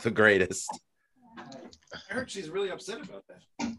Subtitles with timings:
[0.02, 0.68] The greatest.
[1.38, 3.76] I heard she's really upset about that.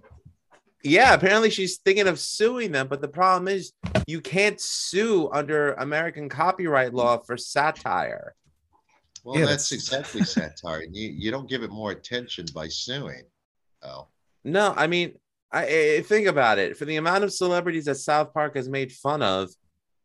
[0.83, 3.71] Yeah, apparently she's thinking of suing them, but the problem is
[4.07, 8.35] you can't sue under American copyright law for satire.
[9.23, 10.83] Well, Yeah, that's that's- exactly satire.
[10.91, 13.23] You you don't give it more attention by suing.
[13.83, 14.07] Oh,
[14.43, 15.13] No, I mean,
[15.51, 16.77] I, I think about it.
[16.77, 19.49] For the amount of celebrities that South Park has made fun of,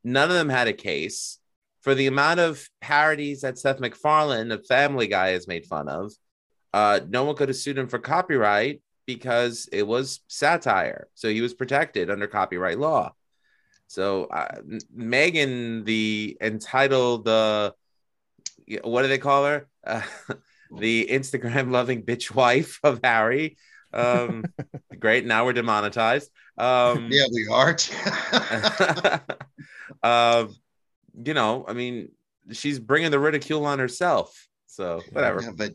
[0.05, 1.39] none of them had a case.
[1.87, 6.13] For the amount of parodies that Seth MacFarlane, the Family Guy, has made fun of,
[6.75, 11.07] uh, no one could have sued him for copyright because it was satire.
[11.15, 13.13] So he was protected under copyright law.
[13.87, 17.71] So uh, Megan, the entitled, uh,
[18.83, 19.69] what do they call her?
[19.87, 20.03] Uh,
[20.77, 23.59] the Instagram loving bitch wife of Harry.
[23.93, 24.45] Um,
[24.99, 25.25] great.
[25.25, 26.33] Now we're demonetized.
[26.59, 27.77] Um, yeah, we are.
[30.03, 30.47] uh,
[31.25, 32.11] you know, I mean,
[32.53, 34.49] she's bringing the ridicule on herself.
[34.67, 35.43] So whatever.
[35.43, 35.73] Yeah, but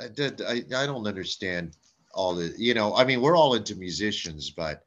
[0.00, 1.76] I, did, I I don't understand
[2.14, 2.54] all the.
[2.56, 4.84] You know, I mean, we're all into musicians, but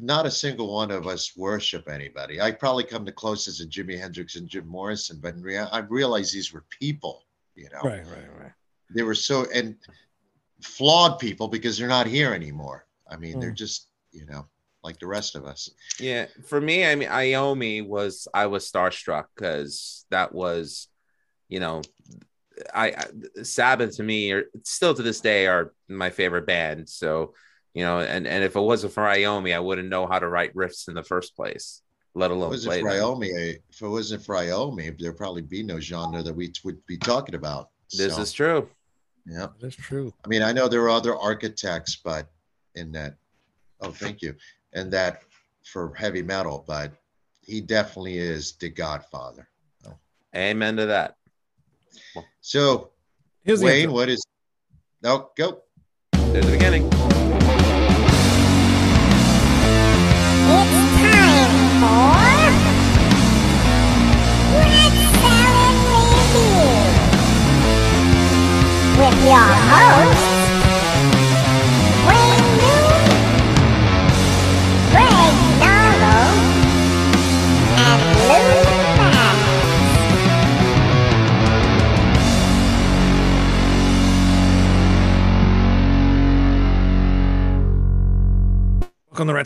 [0.00, 2.40] not a single one of us worship anybody.
[2.40, 5.78] I probably come the closest to Jimi Hendrix and Jim Morrison, but in rea- I
[5.78, 7.22] realized these were people.
[7.54, 8.52] You know, Right, right, right.
[8.94, 9.76] they were so and
[10.60, 12.86] flawed people because they're not here anymore.
[13.10, 13.56] I mean, they're Mm.
[13.56, 14.46] just you know
[14.86, 15.68] like the rest of us.
[16.00, 20.88] Yeah, for me, I mean, Iommi was I was starstruck because that was,
[21.48, 21.82] you know,
[22.72, 26.88] I, I Sabbath to me are still to this day are my favorite band.
[26.88, 27.34] So,
[27.74, 30.54] you know, and and if it wasn't for Iommi, I wouldn't know how to write
[30.54, 31.82] riffs in the first place,
[32.14, 33.02] let If it alone wasn't play for them.
[33.02, 36.96] Iommi, if it wasn't for Iommi, there'd probably be no genre that we would be
[36.96, 37.68] talking about.
[37.92, 38.68] This So, is true.
[39.26, 39.48] yeah.
[39.60, 40.12] That's true.
[40.24, 42.26] I mean, I know there are other architects, but
[42.74, 43.14] in that,
[43.80, 44.34] oh, thank you,
[44.76, 45.22] and that
[45.64, 46.92] for heavy metal, but
[47.40, 49.48] he definitely is the Godfather.
[50.34, 51.16] Amen to that.
[52.40, 52.90] So,
[53.42, 54.22] Here's the Wayne, what is?
[55.02, 55.62] No, go.
[56.12, 57.15] There's the beginning.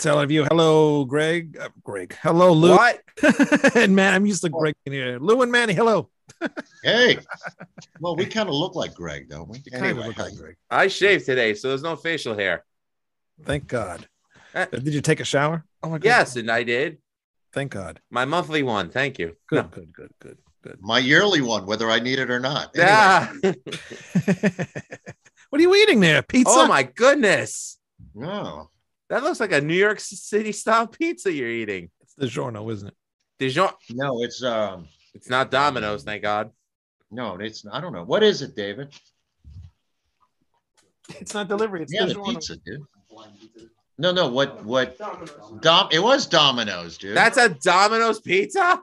[0.03, 0.45] Welcome to Rat Salad Review.
[0.45, 1.59] Hello, Greg.
[1.61, 2.17] Uh, Greg.
[2.23, 2.71] Hello, Lou.
[2.71, 3.03] What?
[3.77, 5.19] and man, I'm used to Greg in here.
[5.19, 5.75] Lou and Manny.
[5.75, 6.09] Hello.
[6.83, 7.19] Hey,
[8.01, 9.59] well, we kind of look like Greg, don't we?
[9.65, 10.57] You kind of look like Greg.
[10.71, 12.65] I shaved today, so there's no facial hair.
[13.45, 14.07] Thank God.
[14.55, 15.65] Uh, Uh, Did you take a shower?
[15.83, 16.05] Oh my God.
[16.09, 16.99] Yes, and I did
[17.53, 18.01] Thank God.
[18.11, 18.89] my monthly one.
[18.91, 19.37] Thank you.
[19.49, 19.69] Good, No.
[19.71, 20.79] good, good, good, good.
[20.81, 22.75] my yearly one, whether I need it or not.
[22.75, 23.33] Anyway, Ah.
[25.51, 26.23] what are you eating there?
[26.23, 26.51] Pizza?
[26.55, 27.79] oh my goodness.
[28.15, 28.71] no,
[29.11, 31.91] That looks like a New York City style pizza you're eating.
[32.01, 32.95] It's the Giorno, isn't it?
[33.39, 33.71] Dijon.
[33.91, 36.51] no, it's um, It's not Domino's, thank God.
[37.11, 38.05] no, it's I don't know.
[38.05, 38.95] What is it, David?
[41.19, 41.83] It's not delivery.
[41.83, 42.83] It's Yeah, the pizza, dude.
[43.99, 44.97] No, no, what, what?
[45.61, 47.17] Dom, it was Domino's, dude.
[47.17, 48.83] That's a Domino's pizza?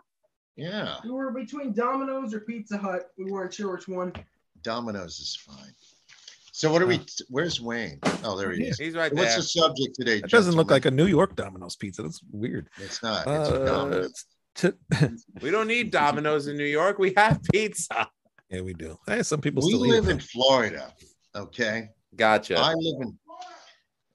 [0.56, 0.98] yeah.
[1.04, 3.12] We were between Domino's or Pizza Hut.
[3.18, 4.14] We weren't sure which one.
[4.62, 5.74] Domino's is fine.
[6.58, 7.00] So what are we?
[7.30, 8.00] Where's Wayne?
[8.24, 8.80] Oh, there he is.
[8.80, 9.24] He's right there.
[9.24, 9.42] What's there.
[9.42, 10.18] the subject today?
[10.18, 12.02] It doesn't look like a New York Domino's pizza.
[12.02, 12.68] That's weird.
[12.82, 13.28] It's not.
[13.28, 14.26] It's a Uh, Domino's.
[14.56, 14.72] t-
[15.44, 16.98] We don't need Domino's in New York.
[16.98, 18.10] We have pizza.
[18.50, 18.98] yeah, we do.
[19.06, 20.12] Hey, some people We still eat live it.
[20.14, 20.92] in Florida.
[21.36, 21.90] Okay.
[22.16, 22.58] Gotcha.
[22.58, 23.20] I live in.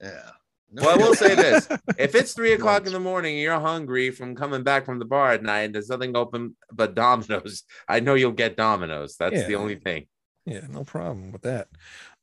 [0.02, 0.30] Yeah.
[0.72, 1.68] No, Well, I will say this.
[1.96, 5.04] If it's three o'clock in the morning and you're hungry from coming back from the
[5.04, 9.14] bar at night and there's nothing open but Domino's, I know you'll get Domino's.
[9.16, 9.46] That's Yeah.
[9.46, 10.06] the only thing.
[10.44, 11.68] Yeah, no problem with that.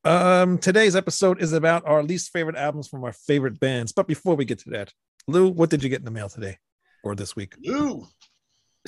[0.06, 3.92] Um, today's episode is about our least favorite albums from our favorite bands.
[3.92, 4.94] But before we get to that,
[5.28, 6.58] Lou, what did you get in the mail today
[7.04, 7.56] or this week?
[7.68, 8.08] Ooh.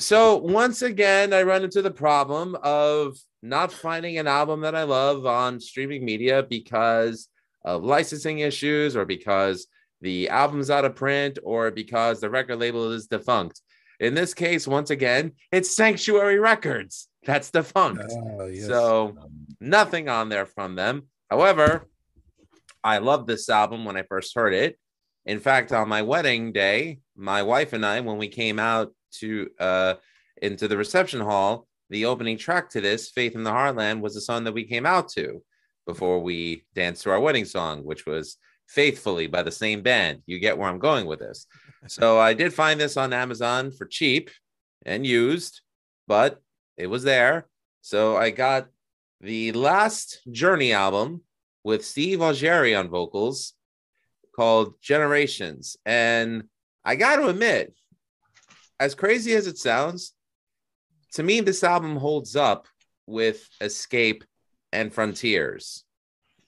[0.00, 4.84] So once again, I run into the problem of not finding an album that I
[4.84, 7.28] love on streaming media because
[7.64, 9.66] of licensing issues or because
[10.00, 13.60] the album's out of print or because the record label is defunct.
[14.00, 18.12] In this case, once again, it's Sanctuary Records that's defunct.
[18.12, 18.66] Oh, yes.
[18.66, 19.16] So
[19.62, 21.04] Nothing on there from them.
[21.30, 21.88] However,
[22.82, 24.76] I loved this album when I first heard it.
[25.24, 29.48] In fact, on my wedding day, my wife and I, when we came out to
[29.60, 29.94] uh
[30.40, 34.20] into the reception hall, the opening track to this, Faith in the Heartland, was the
[34.20, 35.40] song that we came out to
[35.86, 38.38] before we danced to our wedding song, which was
[38.68, 40.22] Faithfully by the same band.
[40.26, 41.46] You get where I'm going with this.
[41.88, 44.30] So I did find this on Amazon for cheap
[44.86, 45.60] and used,
[46.08, 46.40] but
[46.76, 47.46] it was there.
[47.82, 48.68] So I got
[49.22, 51.22] the last Journey album
[51.64, 53.54] with Steve Augeri on vocals
[54.34, 55.76] called Generations.
[55.86, 56.44] And
[56.84, 57.74] I got to admit,
[58.80, 60.12] as crazy as it sounds,
[61.14, 62.66] to me, this album holds up
[63.06, 64.24] with Escape
[64.72, 65.84] and Frontiers.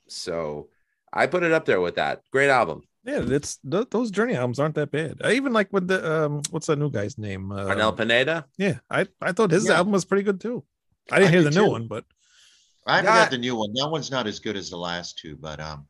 [0.08, 0.68] So
[1.12, 2.22] I put it up there with that.
[2.32, 2.82] Great album.
[3.04, 5.20] Yeah, it's th- those Journey albums aren't that bad.
[5.22, 7.52] I even like with the um, what's that new guy's name?
[7.52, 8.46] Uh, Arnel Pineda.
[8.56, 9.74] Yeah, I I thought his Yeah.
[9.76, 10.64] album was pretty good too.
[11.12, 12.06] I didn't I hear the new one, but
[12.86, 13.72] I haven't Got- got the new one.
[13.74, 15.86] That one's not as good as the last two, but um,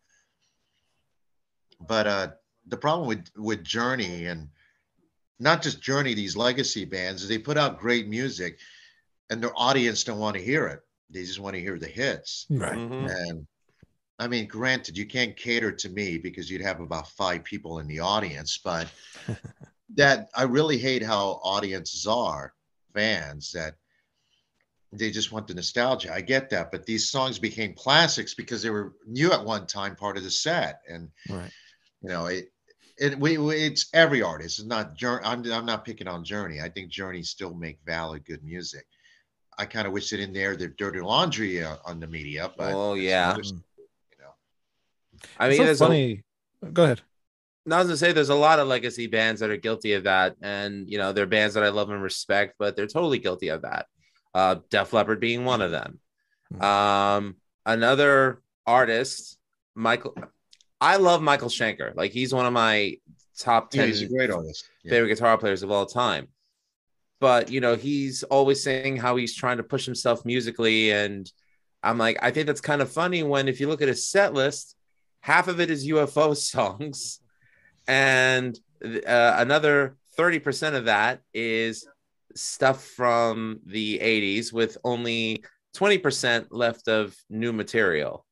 [1.81, 2.29] but uh,
[2.69, 4.49] the problem with with Journey and
[5.41, 8.59] not just Journey, these legacy bands, is they put out great music,
[9.31, 10.81] and their audience don't want to hear it.
[11.11, 12.47] They just want to hear the hits.
[12.51, 12.77] right.
[12.79, 13.11] Mhm.
[13.29, 13.47] And
[14.19, 17.89] I mean, granted, you can't cater to me because you'd have about five people in
[17.89, 18.89] the audience, but
[19.97, 22.55] that I really hate how audiences are
[22.95, 23.75] fans that
[24.99, 26.13] they just want the nostalgia.
[26.13, 29.97] I get that, but these songs became classics because they were new at one time,
[29.97, 31.51] part of the set, and Right.
[32.03, 32.51] you know it.
[32.97, 34.61] It, we, we- it's every artist.
[34.61, 35.25] It's not Journey.
[35.25, 36.61] I'm, I'm not picking on Journey.
[36.61, 38.87] I think Journey still make valid, good music.
[39.59, 40.57] I kind of wish it in there.
[40.57, 43.37] Their dirty laundry uh, on the media, but Oh, that's yeah.
[43.37, 43.53] you
[44.21, 44.35] know.
[45.39, 46.23] I It's mean, so there's a, funny.
[46.73, 47.01] Go ahead.
[47.71, 50.37] I was gonna say there's a lot of legacy bands that are guilty of that,
[50.43, 53.63] and you know they're bands that I love and respect, but they're totally guilty of
[53.63, 53.87] that.
[54.35, 56.01] Uh, Def Leppard being one of them.
[56.53, 56.63] Mhm.
[56.63, 59.39] Um, another artist,
[59.75, 60.17] Michael.
[60.81, 61.95] I love Michael Schenker.
[61.95, 62.99] Like he's one of my
[63.39, 64.69] top Yeah, ten he's a great artist.
[64.83, 64.91] Yeah.
[64.91, 66.29] favorite guitar players of all time.
[67.21, 71.31] But you know, he's always saying how he's trying to push himself musically, and
[71.83, 74.35] I'm like, I think that's kind of funny when if you look at his set
[74.35, 74.77] list,
[75.21, 77.21] half of it is UFO songs,
[77.87, 81.87] and uh, another thirty percent of that is
[82.35, 85.45] stuff from the '80s, with only
[85.75, 88.25] twenty percent left of new material.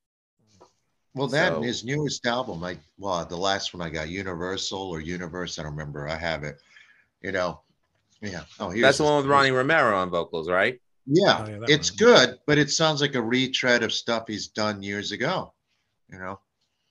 [1.15, 4.99] Well, that So- his newest album, I well, the last one I got, Universal or
[4.99, 6.07] Universe, I don't remember.
[6.07, 6.59] I have it.
[7.21, 7.61] You know,
[8.21, 8.43] yeah.
[8.59, 10.79] Oh, here's That's the one with Ronnie Romero on vocals, right?
[11.05, 11.97] Yeah, Oh, yeah, it's one.
[11.97, 15.53] good, but it sounds like a retread of stuff he's done years ago.
[16.09, 16.39] You know,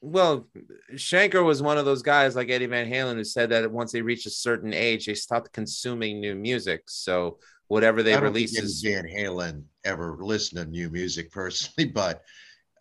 [0.05, 0.49] Well,
[0.95, 4.03] Schenker was one of those guys like Eddie Van Halen who said that once they
[4.03, 6.83] reach a certain age, they stopped consuming new music.
[6.89, 7.39] So
[7.69, 12.23] whatever they release is Eddie Van Halen ever listened to new music personally, but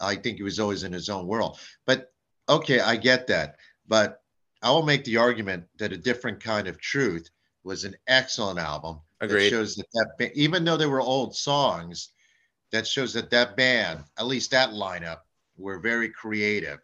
[0.02, 1.60] I think he was always in his own world.
[1.86, 2.12] But
[2.50, 3.58] okay, I get that.
[3.88, 4.24] But
[4.64, 7.30] I will make the argument that a different kind of truth
[7.64, 9.00] was an excellent album.
[9.20, 9.50] That Agreed.
[9.52, 12.14] shows that that ba- even though they were old songs,
[12.72, 15.20] that shows that that band, at least that lineup,
[15.56, 16.80] were very creative.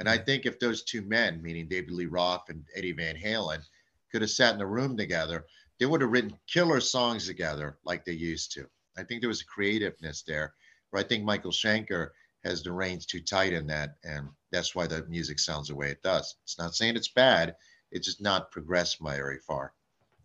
[0.00, 3.62] And I think if those two men, meaning David Lee Roth and Eddie Van Halen,
[4.10, 5.44] could have sat in a room together,
[5.78, 8.66] they would have written killer songs together like they used to.
[8.96, 10.54] I think there was a creativeness there,
[10.90, 12.08] but I think Michael Schenker
[12.44, 15.90] has the reins too tight in that, and that's why the music sounds the way
[15.90, 16.34] it does.
[16.44, 17.54] It's not saying it's bad;
[17.92, 19.74] it's just not progressed very far.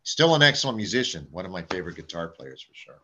[0.04, 3.02] Still an excellent musician, one of my favorite guitar players for sure.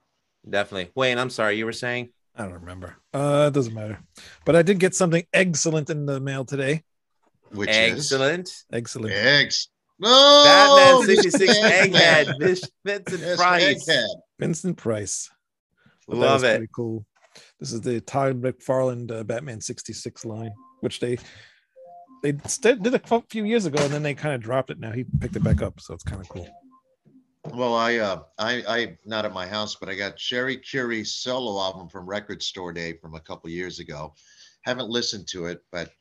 [0.50, 0.92] definitely.
[0.96, 2.14] Wayne, I'm sorry, you were saying?
[2.36, 2.96] I don't remember.
[3.14, 4.00] Uh, it doesn't matter.
[4.46, 6.84] But I did get something excellent in the mail today.
[7.52, 8.48] Which Excellent.
[8.48, 9.14] is Excellent.
[9.14, 9.68] eggs.
[10.00, 12.26] No, Batman 66 Egghead.
[12.40, 13.90] Egghead, Vincent Yes, Price.
[13.90, 14.08] Egghead.
[14.40, 15.30] Vincent Price.
[16.08, 16.58] But that Love it.
[16.58, 17.06] Pretty cool.
[17.60, 21.18] This is the Todd McFarlane uh, Batman 66 line, which they
[22.24, 24.80] they st- did a fu- few years ago and then they kind of dropped it.
[24.80, 26.48] Now he picked it back up, so it's kind of cool.
[27.54, 31.62] Well, I uh I I not at my house, but I got Cherie Currie's solo
[31.62, 34.14] album from Record Store Day from a couple years ago.
[34.62, 35.92] Haven't listened to it, but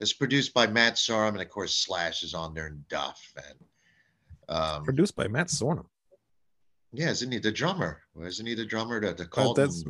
[0.00, 3.58] it's produced by Matt Sorum, and of course Slash is on there and Duff and
[4.56, 5.86] um Produced by Matt Sorum.
[6.92, 8.02] yeah, isn't he the drummer?
[8.22, 9.56] Isn't he the drummer to the Uh, cult?
[9.56, 9.84] that's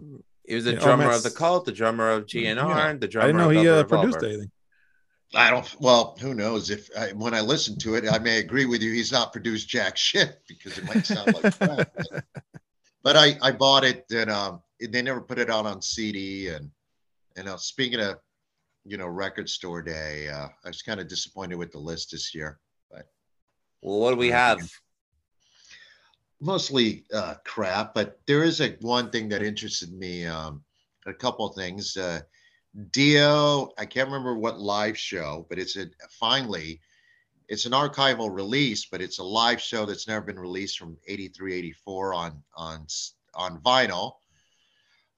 [0.47, 2.89] He was the Yeah, oh, drummer Matt's- of the cult, the drummer of GNR, Yeah.
[2.91, 4.51] and the I drummer didn't know of he uh, produced anything.
[5.35, 5.81] I don't.
[5.81, 6.71] Well, who knows?
[6.71, 8.93] If I, when I listen to it, I may agree with you.
[8.93, 11.93] He's not produced jack shit because it might sound like crap.
[11.95, 12.25] But,
[13.03, 16.71] but I I bought it and um they never put it out on CD and
[17.37, 18.19] and uh, speaking of
[18.85, 22.35] you know record store day, uh, I was kind of disappointed with the list this
[22.35, 22.59] year.
[22.91, 23.09] But
[23.83, 24.71] well, what do we have?
[26.41, 30.27] Mostly uh, crap, but there is a one thing that interested me.
[30.27, 30.63] Um,
[31.07, 31.97] a couple of things.
[31.97, 32.21] Uh,
[32.91, 36.81] Dio, I can't remember what live show, but it's a finally,
[37.49, 41.55] it's an archival release, but it's a live show that's never been released from 83,
[41.55, 42.87] 84 on on
[43.35, 44.15] on vinyl.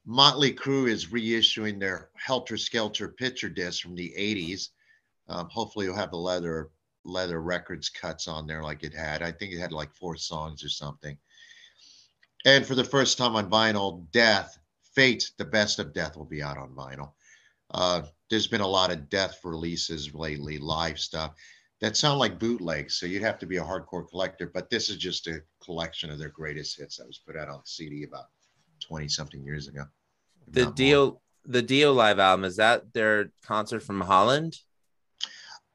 [0.05, 4.69] Motley Crue is reissuing their Helter Skelter picture disc from the 80s.
[5.29, 6.71] Um, hopefully, you'll have the leather
[7.05, 9.23] leather records cuts on there like it had.
[9.23, 11.17] I think it had like four songs or something.
[12.45, 14.59] And for the first time on vinyl, Death,
[14.95, 17.13] Fate, the best of Death will be out on vinyl.
[17.77, 21.35] Uh, there's been a lot of Death releases lately, live stuff
[21.81, 22.99] that sound like bootlegs.
[22.99, 24.51] So you'd have to be a hardcore collector.
[24.53, 27.61] But this is just a collection of their greatest hits that was put out on
[27.65, 28.27] CD about
[28.87, 29.85] 20 something years ago.
[30.49, 30.75] The not more.
[30.75, 34.59] Dio, the Dio live album is that their concert from Holland?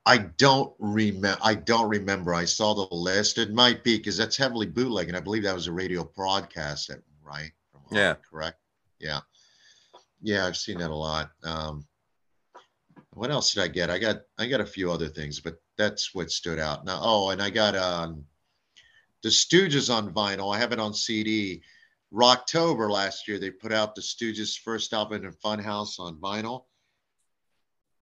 [0.04, 1.38] I don't remember.
[1.44, 2.34] I don't remember.
[2.34, 3.38] I saw the list.
[3.38, 6.90] It might be because that's heavily bootleg, and I believe that was a radio broadcast,
[7.24, 7.52] right?
[7.72, 8.16] From Holland, Yeah.
[8.28, 8.58] Correct.
[9.00, 9.20] Yeah.
[10.24, 11.30] Yeah, I've seen that a lot.
[11.44, 11.86] Um,
[13.14, 13.90] what else did I get?
[13.90, 16.86] I got I got a few other things, but that's what stood out.
[16.86, 18.26] Now, oh, and I got um,
[19.24, 20.56] the Stooges on vinyl.
[20.56, 21.62] I have it on CD.
[22.14, 26.66] Rocktober last year, they put out the Stooges' first album in Funhouse on vinyl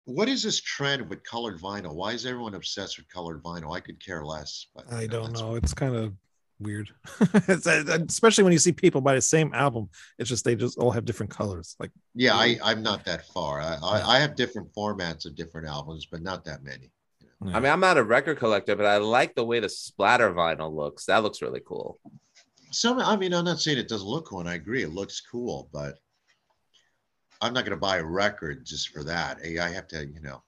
[0.05, 1.95] what is this trend with colored vinyl?
[1.95, 3.75] Why is everyone obsessed with colored vinyl?
[3.75, 4.67] I could care less.
[4.75, 5.55] But I don't that's- know.
[5.55, 6.13] It's kind of
[6.59, 6.89] weird,
[7.33, 9.89] uh, especially when you see people buy the same album.
[10.17, 11.75] It's just they just all have different colors.
[11.79, 13.61] Like Yeah, I, I'm not that far.
[13.61, 16.91] I, I, I have different formats of different albums, but not that many.
[17.41, 20.73] I mean, I'm not a record collector, but I like the way the splatter vinyl
[20.73, 21.05] looks.
[21.05, 21.99] That looks really cool.
[22.71, 25.21] Some, I mean, I'm not saying it doesn't look cool, and I agree, it looks
[25.21, 25.95] cool, but
[27.41, 29.39] I'm not going to buy a record just for that.
[29.45, 30.41] I I have to, you know.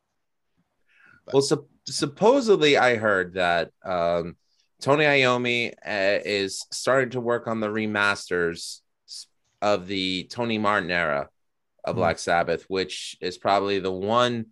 [1.31, 4.37] Well, sup- supposedly, I heard that um,
[4.81, 8.79] Tony Iommi uh, is starting to work on the remasters
[9.61, 11.29] of the Tony Martin era
[11.83, 12.01] of Hmm.
[12.01, 14.47] Black Sabbath, which is probably the one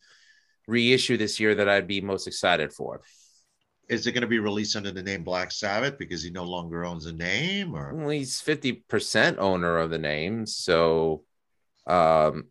[0.67, 3.01] reissue this year that I'd be most excited for.
[3.87, 6.85] Is it going to be released under the name Black Sabbath because he no longer
[6.85, 10.47] owns the name, or Well, he's 50% owner of the name.
[10.47, 11.23] So,
[11.85, 12.45] um,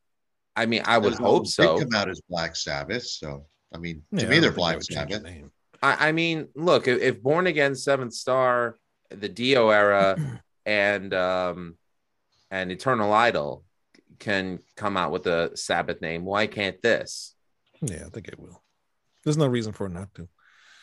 [0.54, 1.76] I mean, I would hope so.
[1.78, 4.66] Big come out as Black Sabbath, so I mean, to Yeah, me, they're don't think
[4.68, 5.22] they Black would the Sabbath.
[5.24, 5.50] name.
[5.84, 8.76] I, I mean, look, if, if Born Again, Seventh Star,
[9.10, 10.16] the Dio era,
[10.66, 11.76] and um,
[12.50, 13.64] and Eternal Idol
[14.18, 17.34] can come out with a Sabbath name, why can't this?
[17.82, 18.62] Yeah, I think it will.
[19.24, 20.26] There's no reason for it not to.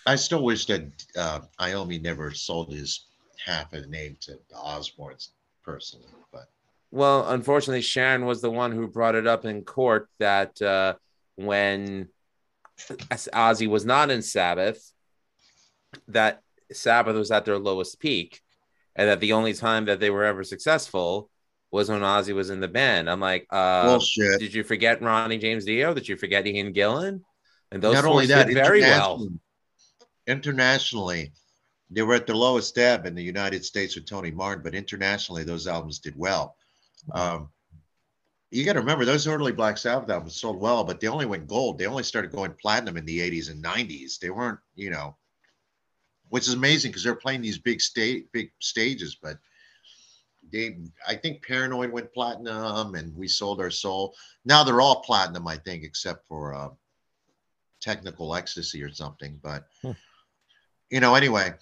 [0.05, 0.83] I still wish that
[1.17, 3.07] uh, Iommi never sold his
[3.43, 5.29] half of the name to the Osbournes
[5.63, 6.49] personally, but
[6.91, 10.95] Well, unfortunately, Sharon was the one who brought it up in court that uh,
[11.35, 12.09] when
[12.89, 14.90] Ozzy was not in Sabbath,
[16.07, 18.41] that Sabbath was at their lowest peak,
[18.95, 21.29] and that the only time that they were ever successful
[21.71, 23.09] was when Ozzy was in the band.
[23.09, 24.39] I'm like, uh, bullshit.
[24.39, 25.93] did you forget Ronnie James Dio?
[25.93, 27.21] Did you forget Ian Gillan?
[27.71, 29.25] And those Not only that, did very well.
[30.27, 31.31] internationally-
[31.89, 35.43] they were at their lowest ebb in the United States with Tony Martin, but internationally,
[35.43, 36.55] those albums did well.
[37.13, 37.49] Um,
[38.49, 41.47] you got to remember those early Black Sabbath albums sold well, but they only went
[41.47, 41.77] gold.
[41.77, 44.19] They only started going platinum in the 80s and 90s.
[44.19, 45.17] They weren't, you know,
[46.31, 49.37] which is amazing because they're playing these big state big stages, but
[50.51, 54.15] they I think Paranoid went platinum and we sold our soul.
[54.45, 56.69] Now they're all platinum, I think, except for uh,
[57.81, 59.39] technical ecstasy or something.
[59.43, 59.91] But Hmm.
[60.89, 61.53] you know, anyway.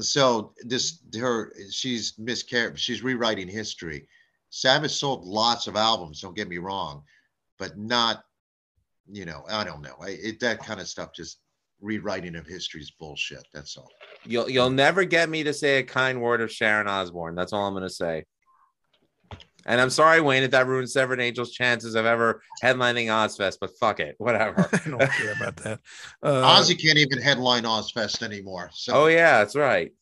[0.00, 4.08] So this her she's miscar she's rewriting history.
[4.48, 7.02] Sabbath sold lots of albums, don't get me wrong,
[7.58, 8.24] but not,
[9.10, 9.96] you know, I don't know.
[10.00, 11.40] I, it, that kind of stuff, just
[11.80, 13.46] rewriting of history is bullshit.
[13.52, 13.90] That's all.
[14.24, 17.34] You'll you'll never get me to say a kind word of Sharon Osbourne.
[17.34, 18.24] That's all I'm gonna say.
[19.66, 23.70] And I'm sorry, Wayne, if that ruins Severed Angel's chances of ever headlining Ozzfest, but
[23.78, 24.66] fuck it, whatever.
[24.72, 25.80] I don't care about that.
[26.22, 28.70] Uh, Ozzy can't even headline Ozzfest anymore.
[28.72, 29.92] So, oh yeah, that's right.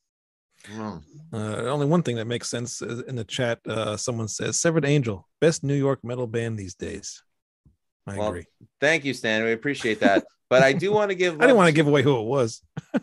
[0.73, 1.03] Mm.
[1.33, 3.59] Uh, only one thing that makes sense in the chat.
[3.67, 7.23] Uh, someone says Severed Angel, best New York metal band these days.
[8.07, 8.47] I Well, agree.
[8.81, 9.45] Thank you, Stan.
[9.45, 10.25] We appreciate that.
[10.49, 11.35] But I do want to give.
[11.41, 12.63] I didn't want to give away who it was.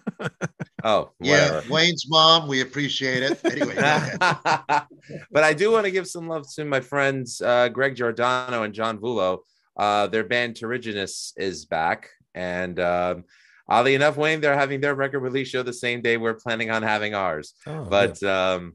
[0.84, 1.62] Oh, yeah.
[1.70, 3.40] Wayne's mom, we appreciate it.
[3.46, 4.18] Anyway, go ahead.
[5.32, 8.74] but I do want to give some love to my friends uh, Greg Giordano and
[8.74, 9.40] John Vulo.
[9.78, 13.24] Uh, their band Terrigenous is back, and um,
[13.68, 16.84] oddly enough, Wayne, they're having their record release show the same day we're planning on
[16.84, 17.54] having ours.
[17.66, 18.74] Oh, but um,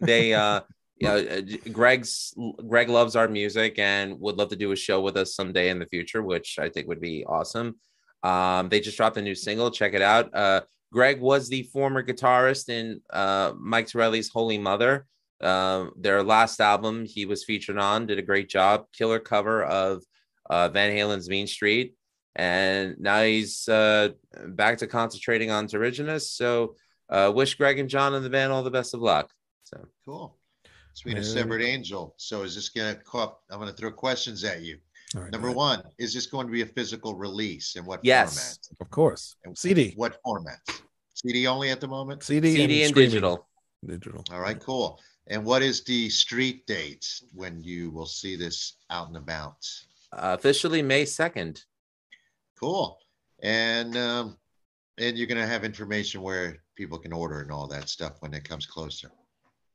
[0.00, 0.62] they, uh,
[1.06, 2.34] know, uh, Greg's
[2.66, 5.78] Greg loves our music and would love to do a show with us someday in
[5.78, 7.76] the future, which I think would be awesome.
[8.22, 9.70] Um, they just dropped a new single.
[9.70, 10.34] Check it out.
[10.34, 10.62] Uh,
[10.92, 15.06] Greg was the former guitarist in uh, Mike Tirelli's Holy Mother.
[15.40, 20.02] Um, their last album he was featured on did a great job, killer cover of
[20.50, 21.94] uh, Van Halen's Mean Street,
[22.34, 24.10] and now he's uh,
[24.48, 26.32] back to concentrating on Terrigenous.
[26.32, 26.74] So,
[27.08, 29.30] uh, wish Greg and John and the band all the best of luck.
[29.64, 30.36] So, Cool.
[30.98, 31.32] Sweet a Yeah.
[31.32, 32.14] severed angel.
[32.16, 34.80] So is this gonna co- I'm gonna throw questions at you.
[35.14, 38.00] All right, Number go one, is this going to be a physical release and what
[38.04, 38.36] Yes.
[38.36, 38.58] ahead.
[38.80, 39.36] Of course.
[39.44, 39.92] And CD.
[39.96, 40.82] What formats?
[41.14, 42.24] CD only at the moment?
[42.24, 43.10] CD, CD and streaming.
[43.10, 43.48] digital.
[43.86, 44.24] Digital.
[44.30, 45.00] All right, cool.
[45.28, 49.64] And what is the street date when you will see this out and about?
[50.12, 51.64] Uh, officially May second.
[52.58, 52.98] Cool.
[53.42, 54.36] And um,
[54.98, 58.42] and you're gonna have information where people can order and all that stuff when it
[58.44, 59.10] comes closer.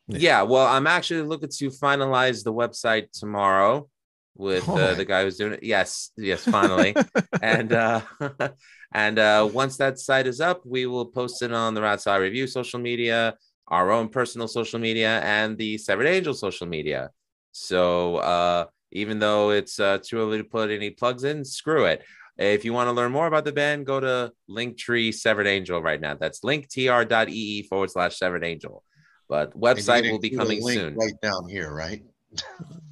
[0.08, 0.18] Yeah.
[0.20, 0.42] Yeah.
[0.44, 3.88] well, I'm actually looking to finalize the website tomorrow
[4.36, 4.96] with uh, Oh.
[4.96, 5.64] the guy who's doing it.
[5.64, 6.96] Yes, yes, finally.
[7.42, 8.02] and uh
[8.94, 12.22] and uh once that site is up, we will post it on the Rat Salad
[12.24, 13.36] Review social media,
[13.68, 17.10] our own personal social media, and the Severed Angel social media.
[17.52, 22.04] So uh even though it's uh, too early to put any plugs in, screw it.
[22.38, 26.00] If you want to learn more about the band, go to Linktree Severed Angel right
[26.00, 26.14] now.
[26.14, 28.84] That's linktr.ee forward slash Severed Angel.
[29.30, 30.96] But website will be coming soon.
[30.96, 32.04] Right down here, right?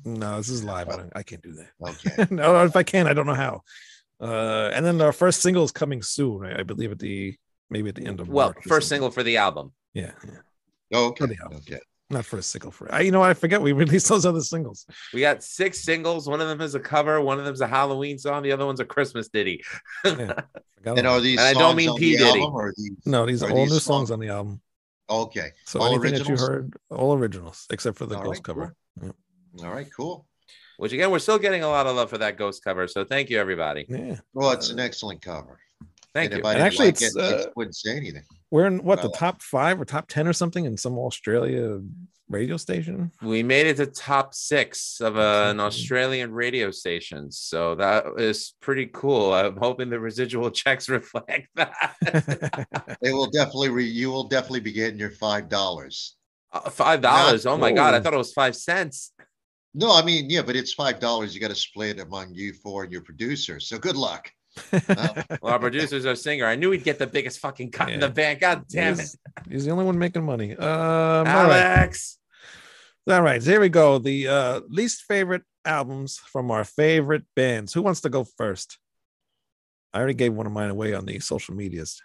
[0.05, 0.89] No, this is live.
[0.89, 1.89] I, don't, I can't do that.
[1.89, 2.27] Okay.
[2.35, 3.61] no, if I can, I don't know how.
[4.19, 6.45] Uh, and then our first single is coming soon.
[6.45, 7.35] I, I believe at the
[7.69, 9.73] maybe at the end of Well, March first single for the album.
[9.93, 10.97] Yeah, yeah.
[10.97, 11.25] Okay.
[11.25, 11.57] the album.
[11.59, 11.79] Okay.
[12.09, 12.93] Not first single for.
[12.93, 13.29] I, you know, what?
[13.29, 14.85] I forget we released those other singles.
[15.13, 16.27] We got six singles.
[16.27, 17.21] One of them is a cover.
[17.21, 18.43] One of them is a Halloween song.
[18.43, 19.63] The other one's a Christmas ditty.
[20.05, 20.33] Yeah,
[20.85, 22.17] And are these And I don't mean P.
[22.17, 22.45] the Diddy.
[22.77, 22.91] these?
[23.05, 24.61] no, these are are all these new songs- songs on the album.
[25.09, 25.49] Okay.
[25.65, 26.27] So All anything originals?
[26.27, 28.75] that you heard, all originals except for the All ghost right, cover.
[29.63, 29.87] All right.
[29.95, 30.25] Cool.
[30.77, 32.87] Which again, we're still getting a lot of love for that ghost cover.
[32.87, 33.85] So thank you, everybody.
[33.87, 35.59] Yeah, Well, it's an excellent cover.
[36.13, 36.49] Thank and you.
[36.49, 38.23] And actually, like it's, it, I uh, wouldn't say anything.
[38.51, 41.79] We're in what the top five or top ten or something in some Australia
[42.29, 43.11] radio station.
[43.21, 47.31] We made it to top six of uh, an Australian radio station.
[47.31, 49.33] So that is pretty cool.
[49.33, 52.67] I'm hoping the residual checks reflect that.
[53.01, 53.69] They will definitely.
[53.69, 56.15] Re, you will definitely be getting your five dollars.
[56.51, 57.45] Uh, Five dollars.
[57.45, 57.93] Oh my god!
[57.93, 59.11] I thought it was five cents.
[59.73, 61.33] No, I mean, yeah, but it's five dollars.
[61.33, 63.59] You got to split it among you four and your producer.
[63.59, 64.31] So good luck.
[64.71, 66.45] Well, our producer's our singer.
[66.45, 68.39] I knew he'd get the biggest fucking cut in the band.
[68.39, 69.17] God damn it, he's,
[69.49, 70.55] he's the only one making money.
[70.55, 71.61] Um, all right.
[71.61, 72.19] Alex.
[73.09, 73.97] All right, here we go.
[73.97, 77.73] The uh, least favorite albums from our favorite bands.
[77.73, 78.77] Who wants to go first?
[79.93, 82.01] I already gave one of mine away on the social medias.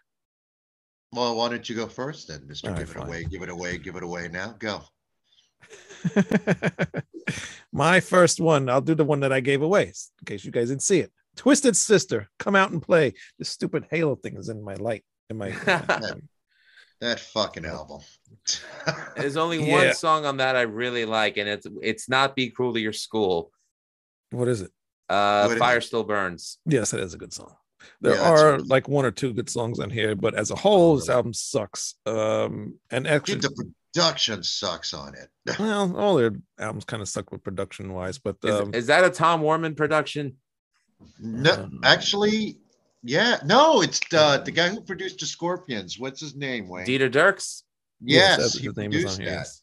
[1.13, 2.69] Well, why don't you go first then, Mister?
[2.69, 3.07] All right, give it fine.
[3.07, 3.25] away.
[3.25, 3.79] Give it away.
[3.79, 4.55] Give it away now.
[4.59, 4.83] Go.
[7.73, 10.69] My first one, I'll do the one that I gave away in case you guys
[10.69, 11.13] didn't see it.
[11.37, 13.15] Twisted Sister, come out and play.
[13.39, 15.05] This stupid Halo thing is in my light.
[15.31, 15.51] In my,
[17.03, 18.01] That fucking album.
[19.17, 19.87] There's only Yeah.
[19.87, 22.95] one song on that I really like, and it's it's not "Be Cruel to Your
[22.95, 23.53] School."
[24.31, 24.71] what is it?
[25.09, 25.83] Uh, What is Fire it?
[25.83, 26.59] Still Burns.
[26.65, 27.55] Yes, it is a good song.
[28.01, 30.57] There Yeah, are what- like one or two good songs on here, but as a
[30.57, 31.17] whole, this Really?
[31.17, 31.95] album sucks.
[32.07, 35.29] Um, and actually, the production sucks on it.
[35.59, 39.05] well, all their albums kind of suck with production wise, but Is, um, is that
[39.05, 40.39] a Tom Werman production?
[41.21, 42.59] No, actually,
[43.03, 45.99] yeah, no, it's the the guy who produced the Scorpions.
[45.99, 46.87] What's his name, Wayne?
[46.87, 47.63] Dieter Dierks.
[48.01, 49.39] Yes, Yes, he his name is produced on here, that.
[49.39, 49.63] yes.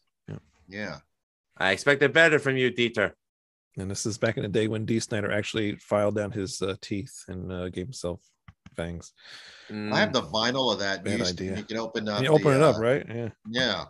[0.68, 0.96] Yeah,
[1.58, 3.12] I expected better from you, Dieter.
[3.76, 6.74] and this is back in the day when Dee Snider actually filed down his uh,
[6.80, 8.20] teeth and uh, gave himself
[8.74, 9.12] fangs.
[9.70, 11.04] Mm, I have the vinyl of that.
[11.04, 11.56] Bad used- idea.
[11.58, 12.16] You can open up.
[12.18, 13.04] And you open the, it up, uh, right?
[13.08, 13.28] Yeah.
[13.48, 13.84] Yeah,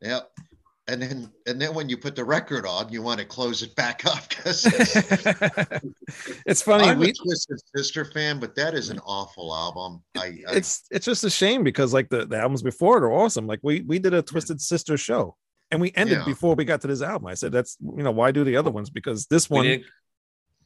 [0.00, 0.30] yep.
[0.88, 3.74] And then and then when you put the record on, you want to close it
[3.74, 4.64] back up because
[6.46, 6.84] it's funny.
[6.84, 10.04] I'm we, a Twisted Sister fan, but that is an awful album.
[10.16, 13.12] I, I it's it's just a shame because like the, the albums before it are
[13.12, 13.48] awesome.
[13.48, 15.36] Like we we did a Twisted Sister show
[15.72, 16.24] and we ended Yeah.
[16.24, 17.26] before we got to this album.
[17.26, 19.86] I said that's you know why do the other ones because this one we didn't,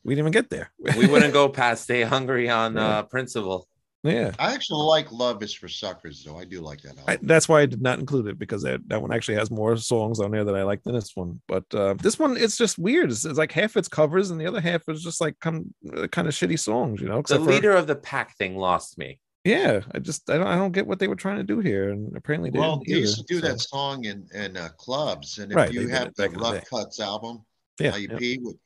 [0.05, 0.71] didn't, even get there.
[0.99, 2.99] we wouldn't go past "Stay Hungry" on Yeah.
[2.99, 3.69] uh, principle.
[4.03, 4.33] Yeah.
[4.39, 6.39] I actually like Love Is for Suckers, though.
[6.39, 7.05] I do like that album.
[7.07, 9.77] I, that's why I did not include it because that, that one actually has more
[9.77, 11.41] songs on there that I like than this one.
[11.47, 13.11] But uh, this one, it's just weird.
[13.11, 16.07] It's, it's like half its covers and the other half is just like come uh,
[16.09, 17.15] kind of shitty songs, you know.
[17.15, 19.19] The except for- leader of the pack thing lost me.
[19.45, 21.91] yeah, I just I don't I don't get what they were trying to do here,
[21.91, 24.69] and apparently they well, didn't they used to do so- that song in in uh,
[24.77, 26.69] clubs, and if Right, you have the back in the Rough.
[26.71, 27.45] Cuts album
[27.79, 28.37] Yeah, EP, yeah.
[28.43, 28.57] with,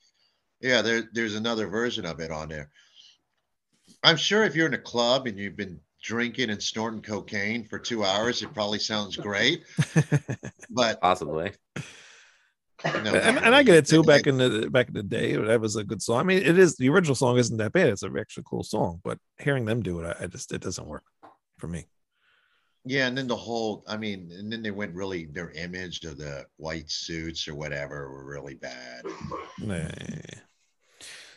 [0.61, 2.71] yeah, there there's another version of it on there.
[4.05, 7.79] I'm sure if you're in a club and you've been drinking and snorting cocaine for
[7.79, 9.65] two hours, it probably sounds great,
[10.71, 11.53] but Possibly.
[12.85, 14.03] no, and, and I get it too.
[14.03, 16.21] Back in the back in the day, that was a good song.
[16.21, 17.89] I mean, it is the original song isn't that bad.
[17.89, 20.87] It's a actually cool song, but hearing them do it, I, I just it doesn't
[20.87, 21.05] work
[21.57, 21.87] for me.
[22.85, 26.19] Yeah, and then the whole, I mean, and then they went really, their image of
[26.19, 29.07] the white suits or whatever were really bad.
[29.59, 29.89] Nah.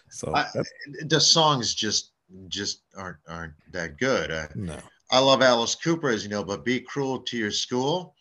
[0.09, 0.69] So I- that's
[1.05, 2.11] The songs just
[2.47, 4.31] just aren't aren't that good.
[4.31, 4.77] Uh, no.
[5.11, 8.15] I love Alice Cooper, as you know, but be cruel to your school.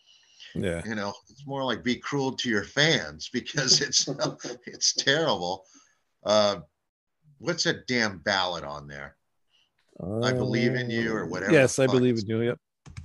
[0.55, 0.81] Yeah.
[0.85, 4.07] You know, it's more like be cruel to your fans because it's
[4.65, 5.65] it's terrible.
[6.25, 6.57] Uh,
[7.39, 9.15] what's that damn ballad on there?
[10.23, 12.41] I believe in you or whatever Yes, I believe in you.
[12.41, 12.59] Yep.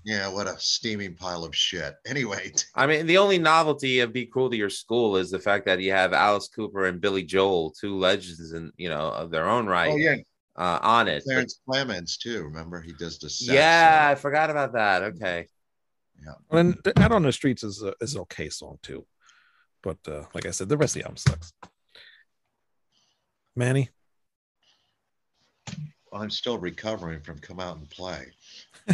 [0.05, 1.95] Yeah, what a steaming pile of shit.
[2.07, 5.65] Anyway, I mean, the only novelty of "Be Cruel to Your School" is the fact
[5.67, 9.49] that you have Alice Cooper and Billy Joel, two legends, in you know of their
[9.49, 10.17] own right, oh yeah,
[10.57, 11.23] uh, on it.
[11.27, 12.45] But- Clarence Clemons too.
[12.45, 15.03] Remember he does the sax yeah, I forgot about that.
[15.03, 15.47] Okay,
[16.25, 16.33] Yeah.
[16.51, 19.07] And Out on the Streets is a, is an okay song too.
[19.83, 21.53] But uh, like I said, the rest of the album sucks.
[23.57, 23.91] Manny.
[26.13, 28.27] I'm still recovering from come out and play.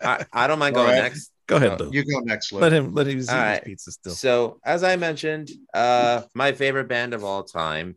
[0.00, 1.02] I, I don't mind All going right.
[1.02, 1.32] next.
[1.48, 1.92] Go ahead, Bill.
[1.92, 2.60] You go next, Lou.
[2.60, 3.64] Let him let him eat All his right.
[3.64, 4.12] pizza still.
[4.12, 7.96] So, as I mentioned, uh, my favorite band of all time,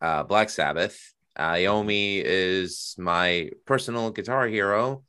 [0.00, 1.12] uh, Black Sabbath.
[1.40, 5.04] Iommi is my personal guitar hero.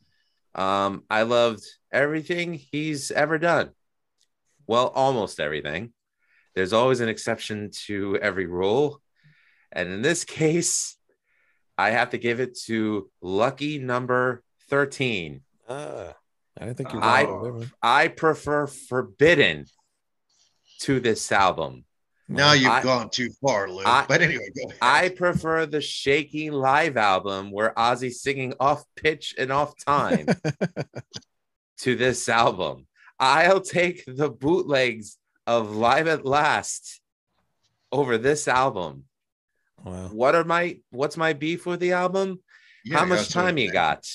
[0.56, 3.72] Um, I loved everything he's ever done.
[4.66, 5.92] Well, almost everything.
[6.56, 9.02] There's always an exception to every rule.
[9.72, 10.96] And in this case,
[11.78, 15.42] I have to give it to lucky number 13.
[15.68, 16.14] Ah,
[16.58, 17.72] I didn't think you were I- going there, man.
[17.82, 19.66] I prefer Forbidden
[20.82, 21.84] to this album.
[22.32, 23.84] Now you've I- gone too far, Lou.
[23.86, 24.78] I- but anyway, go ahead.
[24.82, 30.28] I prefer the shaky live album where Ozzy's singing off pitch and off time
[31.80, 32.88] to this album.
[33.20, 37.02] I'll take the bootlegs of Live at Last
[37.92, 39.04] over this album.
[39.84, 40.10] Wow.
[40.10, 42.40] What are my what's my beef with the album?
[42.86, 44.08] Yeah, How much time you got?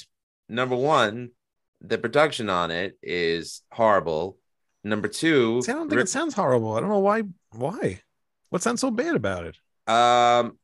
[0.49, 1.31] Number one,
[1.81, 4.39] the production on it is horrible.
[4.85, 6.75] Number two, I don't think Rick- it sounds horrible.
[6.77, 7.23] I don't know why.
[7.53, 8.01] Why?
[8.51, 9.57] What sounds so bad about it?
[9.87, 10.59] Um,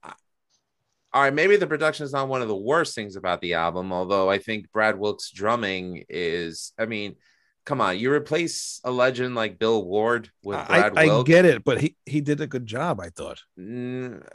[1.14, 3.92] all right, maybe the production is not one of the worst things about the album,
[3.92, 6.73] although I think Brad Wilk's drumming is.
[6.79, 7.16] I mean,
[7.64, 11.27] come on, you replace a legend like Bill Ward with I, Brad I Wilk.
[11.27, 13.01] get it, but he he did a good job.
[13.01, 13.42] I thought.
[13.59, 14.27] Mm,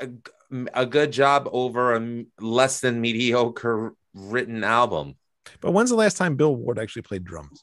[0.00, 0.08] a,
[0.82, 5.14] a good job over a less than mediocre written album.
[5.60, 7.62] But when's the last time Bill Ward actually played drums?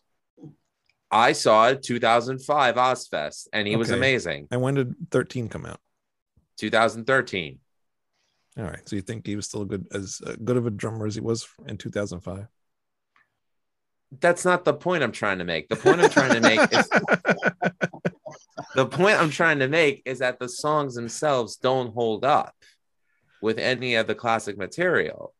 [1.11, 4.47] I saw 2005 Ozzfest, and he was amazing.
[4.51, 5.79] And when did 13 come out?
[6.57, 7.59] 2013.
[8.57, 8.87] All right.
[8.87, 11.21] So you think he was still good as uh, good of a drummer as he
[11.21, 12.47] was in 2005?
[14.19, 15.69] That's not the point I'm trying to make.
[15.69, 16.89] The point I'm trying to make is
[18.75, 22.55] the point I'm trying to make is that the songs themselves don't hold up
[23.41, 25.33] with any of the classic material.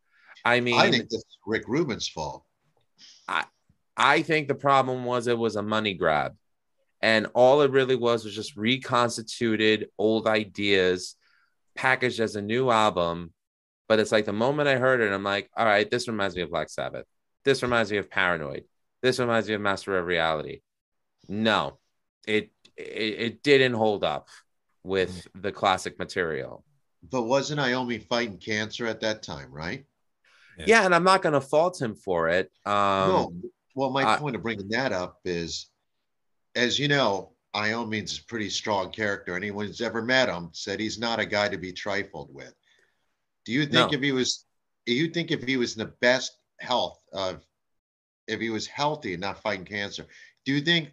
[0.45, 2.45] I mean, I think this is Rick Rubin's fault.
[3.99, 6.35] I think the problem was it was a money grab.
[7.01, 11.15] And all it really was was just reconstituted old ideas
[11.75, 13.33] packaged as a new album.
[13.87, 16.41] But it's like the moment I heard it, I'm like, all right, this reminds me
[16.41, 17.05] of Black Sabbath.
[17.43, 18.63] This reminds me of Paranoid.
[19.01, 20.61] This reminds me of Master of Reality.
[21.27, 21.79] No,
[22.27, 24.27] it it, it didn't hold up
[24.83, 26.63] with the classic material.
[27.09, 29.85] But wasn't Iommi fighting cancer at that time, right?
[30.57, 30.65] Yeah.
[30.67, 32.51] Yeah, and I'm not going to fault him for it.
[32.65, 33.33] Um, no.
[33.79, 35.69] Well, my I- point of bringing that up is,
[36.53, 39.37] as you know, Iommi's a pretty strong character.
[39.37, 42.53] Anyone who's ever met him said he's not a guy to be trifled with.
[43.45, 43.97] Do you think No.
[43.97, 44.45] if he was,
[44.85, 47.41] do you think if he was in the best health of,
[48.27, 50.05] if he was healthy and not fighting cancer,
[50.43, 50.91] do you think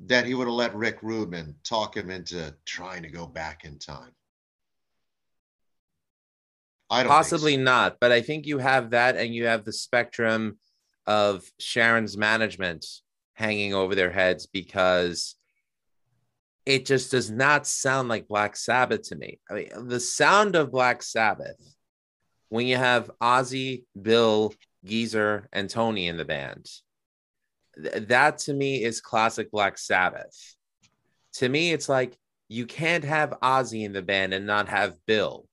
[0.00, 3.78] that he would have let Rick Rubin talk him into trying to go back in
[3.78, 4.14] time?
[6.88, 7.60] I don't Possibly so.
[7.60, 10.58] not, but I think you have that, and you have the spectrum
[11.06, 12.86] of Sharon's management
[13.34, 15.36] hanging over their heads because
[16.64, 19.38] it just does not sound like Black Sabbath to me.
[19.50, 21.76] I mean, the sound of Black Sabbath
[22.48, 26.68] when you have Ozzy, Bill, Geezer, and Tony in the band,
[27.82, 30.54] th- that to me is classic Black Sabbath.
[31.34, 32.16] To me, it's like
[32.48, 35.46] you can't have Ozzy in the band and not have Bill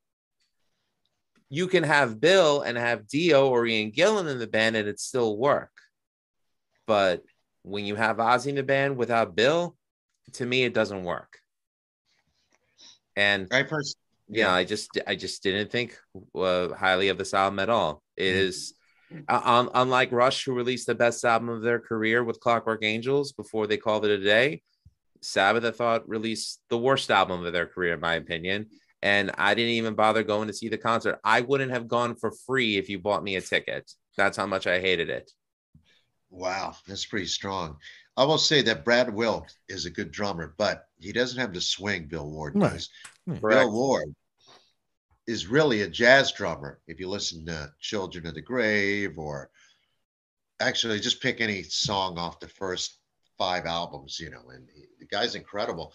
[1.53, 4.99] you can have Bill and have Dio or Ian Gillan in the band and it
[4.99, 5.69] still work.
[6.87, 7.21] But
[7.61, 9.77] when you have Ozzy in the band without Bill,
[10.33, 11.37] to me it doesn't work.
[13.15, 13.65] And I
[14.27, 15.95] yeah, I just I just didn't think
[16.33, 18.01] uh, highly of this album at all.
[18.17, 18.73] It is
[19.29, 23.31] uh, un- unlike Rush, who released the best album of their career with Clockwork Angels
[23.31, 24.63] before they called it a day.
[25.21, 28.69] Sabbath, I thought, released the worst album of their career, in my opinion.
[29.03, 31.19] And I didn't even bother going to see the concert.
[31.25, 33.91] I wouldn't have gone for free if you bought me a ticket.
[34.15, 35.29] That's how much I hated it.
[36.29, 37.75] Wow, that's pretty strong.
[38.15, 41.59] I will say that Brad Wilk is a good drummer, but he doesn't have the
[41.59, 42.71] swing Bill Ward Right.
[42.71, 42.89] does.
[43.25, 43.39] Hmm.
[43.39, 43.59] Correct.
[43.59, 44.15] Bill Ward
[45.27, 46.79] is really a jazz drummer.
[46.87, 49.49] If you listen to Children of the Grave or
[50.61, 52.99] actually just pick any song off the first
[53.37, 55.93] five albums, you know, and he, the guy's incredible.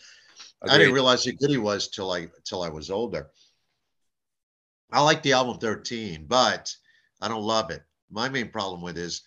[0.62, 3.30] I didn't realize how good he was till I till I was older.
[4.90, 6.74] I like the album 13, but
[7.20, 7.82] I don't love it.
[8.10, 9.22] My main problem with it is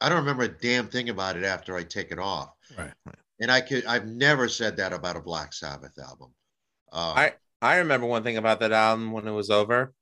[0.00, 2.50] I don't remember a damn thing about it after I take it off.
[2.76, 2.92] Right.
[3.04, 3.16] right.
[3.40, 6.32] And I could I've never said that about a Black Sabbath album.
[6.92, 9.92] Uh, I I remember one thing about that album when it was over.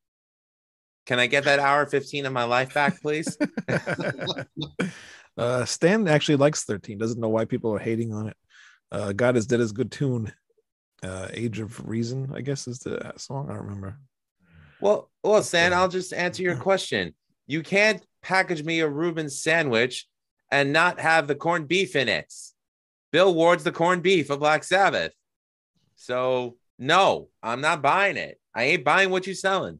[1.07, 3.39] Can I get that hour 15 of my life back, please?
[5.39, 6.99] uh, Stan actually likes 13.
[6.99, 8.37] Doesn't know why people are hating on it.
[8.93, 10.33] Uh, God is dead is good tune.
[11.03, 13.49] Uh, Age of Reason, I guess, is the song.
[13.51, 13.99] I don't remember.
[14.81, 17.15] well, well, Stan, I'll just answer your question.
[17.47, 20.07] You can't package me a Reuben sandwich
[20.51, 22.33] and not have the corned beef in it.
[23.13, 25.13] Bill Ward's the corned beef of Black Sabbath.
[25.95, 28.41] So no, I'm not buying it.
[28.55, 29.79] I ain't buying what you're selling.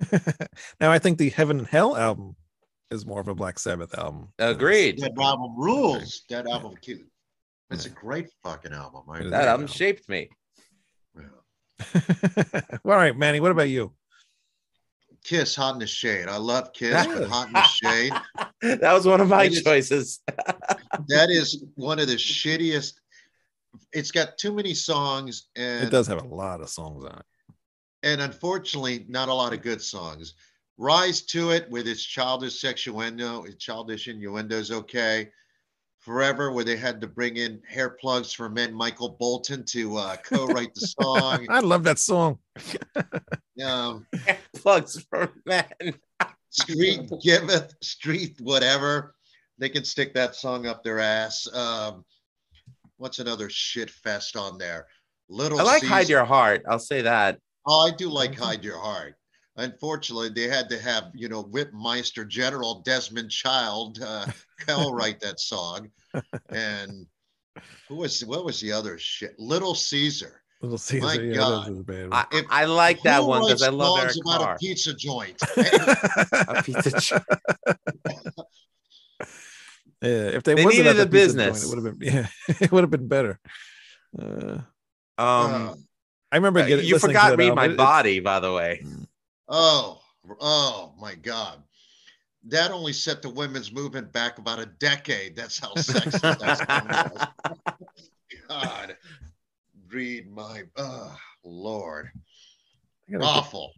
[0.80, 2.36] now I think the Heaven and Hell album
[2.90, 4.28] is more of a Black Sabbath album.
[4.38, 4.98] Agreed.
[4.98, 6.22] that album rules.
[6.30, 7.06] That album cute.
[7.70, 9.02] It's a great fucking album.
[9.10, 9.30] I It is.
[9.30, 9.50] That Yeah.
[9.50, 10.28] album shaped me.
[11.16, 12.60] Yeah.
[12.84, 13.40] all right, Manny.
[13.40, 13.92] What about you?
[15.24, 16.28] Kiss Hot in the Shade.
[16.28, 18.12] I love Kiss, but Hot in the Shade.
[18.80, 20.20] that was one of my It is- choices.
[21.08, 22.94] That is one of the shittiest.
[23.92, 27.26] It's got too many songs and It does have a lot of songs on it.
[28.02, 30.34] and unfortunately not a lot of good songs.
[30.78, 35.30] Rise to it with its childish sexuendo, its childish innuendos, okay.
[36.08, 40.16] Forever, where they had to bring in hair plugs for men, Michael Bolton to uh,
[40.16, 41.46] co-write the song.
[41.50, 42.38] I love that song.
[43.62, 44.06] Um,
[44.54, 45.64] Plugs for men.
[46.50, 49.16] street giveth, street whatever.
[49.58, 51.52] They can stick that song up their ass.
[51.52, 52.04] Um,
[52.98, 54.86] what's another shit fest on there?
[55.28, 56.62] Little I like Hide Your Heart.
[56.70, 57.40] I'll say that.
[57.66, 59.16] Oh, I do like Hide Your Heart.
[59.58, 64.26] Unfortunately, they had to have, you know, Whipmeister General Desmond Child uh,
[64.66, 65.90] co-write that song.
[66.50, 67.06] And
[67.88, 69.34] who was what was the other shit?
[69.38, 70.42] Little Caesar.
[70.62, 71.04] Little Caesar.
[71.04, 71.66] My yeah, God.
[71.66, 72.26] that was a I.
[72.32, 74.54] If- I like that one because I love songs Eric about Carr.
[74.54, 75.42] a pizza joint.
[75.42, 77.12] A pizza ch-
[80.00, 81.62] yeah, if they, They wasn't needed the a pizza business.
[81.62, 82.26] joint, it would have been yeah,
[82.60, 83.40] it would have been better.
[84.16, 84.62] Uh, um,
[85.18, 85.74] Uh,
[86.30, 87.56] I remember getting you listening to forgot that read album.
[87.56, 88.84] my It- it- body, by the way.
[89.48, 90.00] Oh,
[90.40, 91.62] oh my God.
[92.46, 95.36] That only set the women's movement back about a decade.
[95.36, 97.26] That's how sexist that song was.
[98.48, 98.96] God,
[99.90, 102.10] read my oh Lord,
[103.20, 103.72] awful.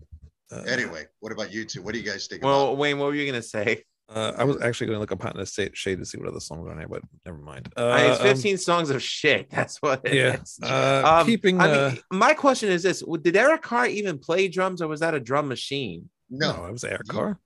[0.53, 1.83] uh, Anyway, what about you two?
[1.83, 2.79] What do you guys think Well, about?
[2.79, 3.85] Wayne, what were you gonna say?
[4.13, 6.27] Uh, I was actually going to look up Hot in the Shade to see what
[6.27, 7.73] other songs are on here, but never mind.
[7.77, 9.49] Uh, I mean, it's um, 15 songs of shit.
[9.51, 10.41] That's what it yeah.
[10.43, 10.59] is.
[10.63, 11.61] Uh, Um, keeping.
[11.61, 15.01] I uh, mean, my question is this: Did Eric Carr even play drums, or was
[15.01, 16.09] that a drum machine?
[16.29, 17.39] no, No, it was Eric Carr.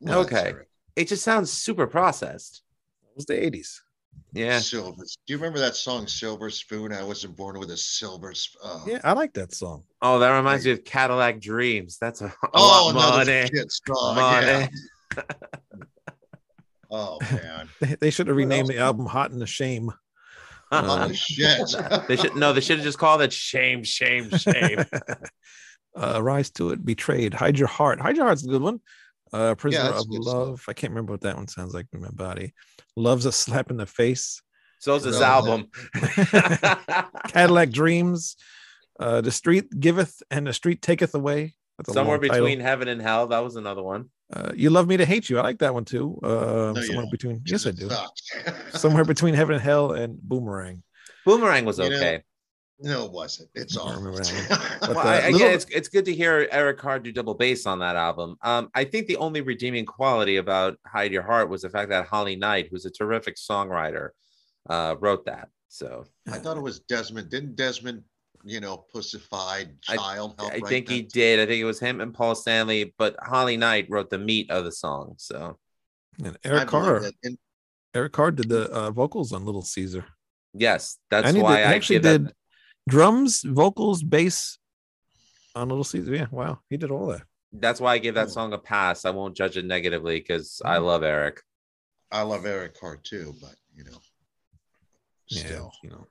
[0.00, 0.48] no, okay.
[0.50, 0.66] all right.
[0.96, 2.62] It just sounds super processed.
[3.10, 3.80] It was the 80s.
[4.32, 5.02] Yeah, Silver.
[5.02, 6.92] Do you remember that song "Silver Spoon"?
[6.92, 8.60] I wasn't born with a silver spoon.
[8.64, 9.84] Oh, Yeah, I like that song.
[10.02, 11.98] Oh, that reminds me of Cadillac Dreams.
[12.00, 13.48] That's a, a oh lot money.
[13.52, 14.16] shit song.
[14.16, 14.46] Money.
[15.16, 15.22] Yeah.
[16.90, 19.92] Oh man, They, they should have renamed the album Hot in the Shame.
[20.72, 21.60] oh shit.
[22.08, 22.52] they should no.
[22.52, 24.84] They should have just called it shame, shame, shame.
[25.96, 28.00] uh, Rise to It, Betrayed, Hide Your Heart.
[28.00, 28.80] Hide Your Heart's a good one.
[29.32, 30.34] Uh, Prisoner that's of good stuff.
[30.34, 30.64] Love.
[30.68, 32.54] I can't remember what that one sounds like in my body.
[32.96, 34.42] Love's a Slap in the Face.
[34.80, 35.70] So So's this No, album.
[37.28, 38.36] Cadillac Dreams.
[38.98, 41.54] Uh, the Street Giveth and the Street Taketh Away.
[41.78, 42.44] That's Somewhere long title.
[42.46, 43.28] between heaven and hell.
[43.28, 44.10] That was another one.
[44.32, 45.38] Uh, you Love Me to Hate You.
[45.38, 46.18] I like that one too.
[46.22, 47.10] Uh, you somewhere don't.
[47.10, 47.42] between.
[47.46, 47.90] Yes, I do.
[48.70, 50.82] Somewhere between Heaven and Hell and Boomerang.
[51.26, 52.22] Boomerang was You know, okay.
[52.82, 53.50] No, it wasn't.
[53.54, 53.94] It's I all.
[53.94, 54.22] remember
[54.82, 57.66] well, uh, I, again, little- it's it's good to hear Eric Carr do double bass
[57.66, 58.36] on that album.
[58.42, 62.06] Um, I think the only redeeming quality about Hide Your Heart was the fact that
[62.06, 64.10] Holly Knight, who's a terrific songwriter,
[64.68, 65.48] uh, wrote that.
[65.68, 67.30] So I thought it was Desmond.
[67.30, 68.02] Didn't Desmond,
[68.44, 71.12] you know, pussified child help I write think he that?
[71.12, 71.40] did.
[71.40, 74.64] I think it was him and Paul Stanley, but Holly Knight wrote the meat of
[74.64, 75.14] the song.
[75.18, 75.58] So
[76.24, 77.10] And Eric believe Carr.
[77.24, 77.38] And
[77.94, 80.04] Eric Carr did the uh, vocals on Little Caesar.
[80.54, 82.34] yes, that's and he, why did, I actually give that- did
[82.88, 84.58] drums, vocals, bass
[85.54, 86.14] on Little Caesar.
[86.14, 87.22] Yeah, wow, he did all that.
[87.52, 88.30] That's why I give that Oh.
[88.30, 89.04] song a pass.
[89.04, 90.84] I won't judge it negatively because I Mm.
[90.86, 91.42] love Eric.
[92.12, 93.98] I love Eric Carr too, but you know,
[95.28, 95.72] Yeah, still.
[95.82, 96.06] you know.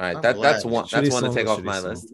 [0.00, 0.72] All right, that, that's glad.
[0.72, 0.84] one.
[0.84, 1.90] Shitty That's one to take off my song.
[1.90, 2.12] list.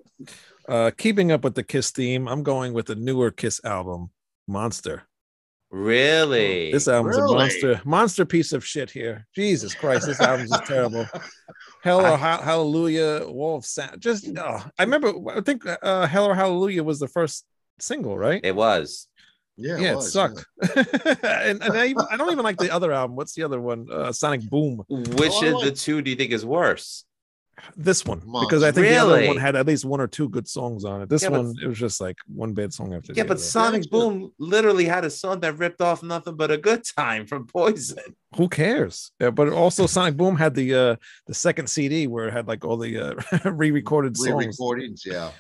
[0.69, 4.11] Uh, keeping up with the Kiss theme, I'm going with the newer Kiss album,
[4.49, 5.03] Monster.
[5.71, 6.71] Really?
[6.71, 7.35] This album's Really?
[7.35, 9.27] a monster, monster piece of shit here.
[9.35, 11.07] Jesus Christ, this album's just terrible.
[11.83, 14.01] Hell or I- Ha- Hallelujah, Wall of Sound.
[14.01, 17.45] Just, oh, I remember, I think uh, Hell or Hallelujah was the first
[17.81, 18.41] single, right?
[18.45, 19.09] it was.
[19.57, 20.45] Yeah, yeah, it was, sucked.
[21.23, 23.15] and and I, even, I don't even like the other album.
[23.15, 23.87] What's the other one?
[23.93, 24.83] Uh, Sonic Boom.
[24.89, 27.05] Which Oh, of like- the two do you think is worse?
[27.77, 28.73] This one, because I Monster.
[28.73, 31.09] think the other one had at least one or two good songs on it.
[31.09, 33.33] This Yeah, but- one, it was just like one bad song after the Yeah, but
[33.33, 33.41] other.
[33.41, 37.27] Sonic That's Boom literally had a song that ripped off nothing but a good time
[37.27, 37.99] from Poison.
[38.37, 39.13] who cares?
[39.21, 42.65] Yeah, but also Sonic Boom had the uh the second CD where it had like
[42.65, 44.31] all the uh, re-recorded songs.
[44.59, 45.31] Re-recordings, yeah.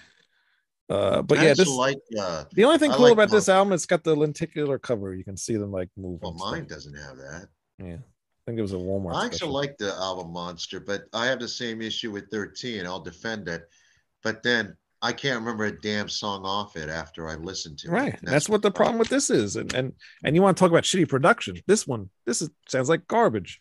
[0.90, 3.48] Uh, but I yeah, this like uh, the only thing I cool like about this
[3.48, 5.14] album, it's got the lenticular cover.
[5.14, 6.20] You can see them like move.
[6.20, 6.50] well, and stuff.
[6.52, 7.48] mine doesn't have that.
[7.78, 7.98] Yeah, I
[8.46, 9.14] think it was a Walmart.
[9.14, 9.52] I actually special.
[9.52, 12.86] like the album Monster, but I have the same issue with 13.
[12.86, 13.68] I'll defend it.
[14.22, 17.90] But then I can't remember a damn song off it after I listened to it.
[17.90, 18.18] right.
[18.18, 19.92] And That's, what the problem with this is, and and
[20.24, 21.56] and you want to talk about shitty production?
[21.66, 23.60] This one, this is sounds like garbage.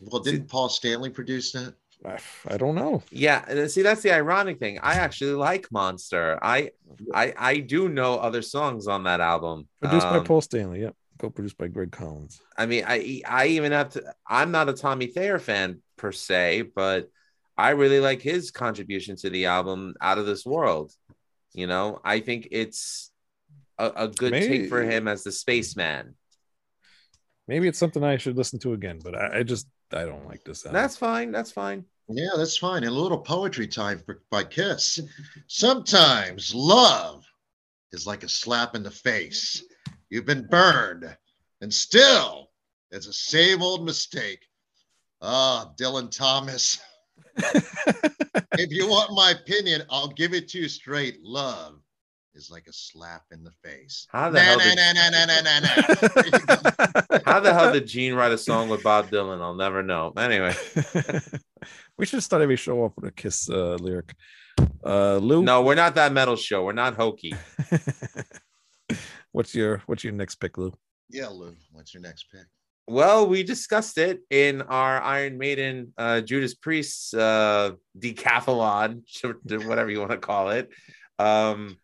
[0.00, 1.74] Well, didn't Paul Stanley produce that?
[2.04, 3.02] I, I don't know.
[3.10, 4.80] Yeah, and see that's the ironic thing.
[4.82, 6.38] I actually like Monster.
[6.42, 6.70] I
[7.14, 9.68] I I do know other songs on that album.
[9.80, 10.80] Produced by Um, Paul Stanley.
[10.80, 10.96] Yep.
[11.22, 12.42] Co-produced by Greg Collins.
[12.58, 14.02] I mean, I I even have to.
[14.26, 17.10] I'm not a Tommy Thayer fan per se, but
[17.56, 20.90] I really like his contribution to the album "Out of This World."
[21.52, 23.12] You know, I think it's
[23.78, 26.16] a, a good take for him as the spaceman.
[27.46, 30.42] Maybe it's something I should listen to again, but I, I just I don't like
[30.42, 30.74] this album.
[30.74, 31.30] That's fine.
[31.30, 31.84] That's fine.
[32.08, 32.82] Yeah, that's fine.
[32.82, 34.98] And a little poetry time for, by Kiss.
[35.46, 37.24] Sometimes love
[37.92, 39.62] is like a slap in the face.
[40.12, 41.16] You've been burned,
[41.62, 42.50] and still
[42.90, 44.40] it's the same old mistake.
[45.22, 46.78] Ah, Dylan Thomas.
[47.36, 51.22] if you want my opinion, I'll give it to you straight.
[51.22, 51.80] Love
[52.34, 54.06] is like a slap in the face.
[54.12, 54.76] How the Na, hell na, did-.
[57.24, 59.40] How the hell did Gene write a song with Bob Dylan?
[59.40, 60.12] I'll never know.
[60.18, 60.54] Anyway,
[61.96, 64.14] we should start every show off with a kiss uh, lyric.
[64.84, 66.64] Uh, Lou, no, we're not that metal show.
[66.64, 67.32] We're not hokey.
[69.32, 70.72] What's your what's your next pick, Lou?
[71.10, 72.46] Yeah, Lou, what's your next pick?
[72.86, 79.02] Well, we discussed it in our Iron Maiden uh, Judas Priest uh, decathlon,
[79.66, 80.70] whatever you want to call it.
[81.18, 81.78] Um,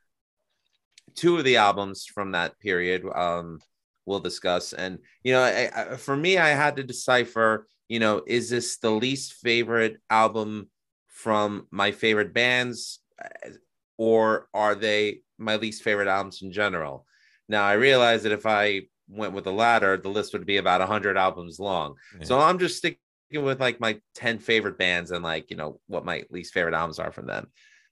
[1.14, 3.60] two of the albums from that period um,
[4.06, 4.72] we'll discuss.
[4.72, 8.78] And, you know, I, I, for me, I had to decipher, you know, is this
[8.78, 10.70] the least favorite album
[11.08, 13.50] from my favorite bands uh,
[13.98, 17.04] or are they my least favorite albums in general?
[17.48, 20.80] Now, I realize that if I went with the latter, the list would be about
[20.80, 21.94] 100 albums long.
[22.24, 22.98] So I'm just sticking
[23.32, 26.98] with like my 10 favorite bands and like, you know, what my least favorite albums
[26.98, 27.48] are from them.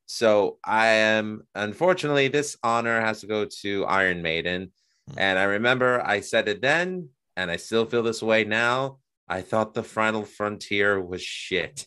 [0.06, 4.72] So I am, unfortunately, this honor has to go to Iron Maiden.
[5.16, 8.98] And I remember I said it then, and I still feel this way now.
[9.28, 11.86] I thought the Final Frontier was shit.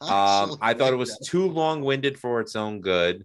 [0.00, 3.24] Um, I thought it was too long winded for its own good.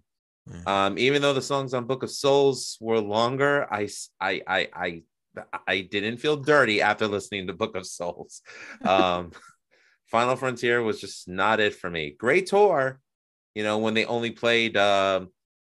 [0.50, 0.68] Mhm.
[0.68, 3.88] Um, even though the songs on Book of Souls were longer, I
[4.20, 5.02] I I
[5.66, 8.42] I didn't feel dirty after listening to Book of Souls.
[8.84, 9.32] Um,
[10.06, 12.10] Final Frontier was just not it for me.
[12.18, 12.98] Great tour,
[13.54, 15.28] you know, when they only played um,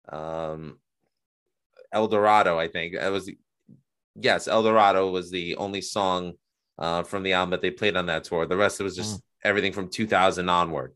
[0.09, 0.77] um,
[1.93, 3.31] El Dorado, I think it was.
[4.17, 6.33] Yes, El Dorado was the only song
[6.77, 8.45] uh, from the album that they played on that tour.
[8.45, 10.93] The rest it was just everything from 2000 onward.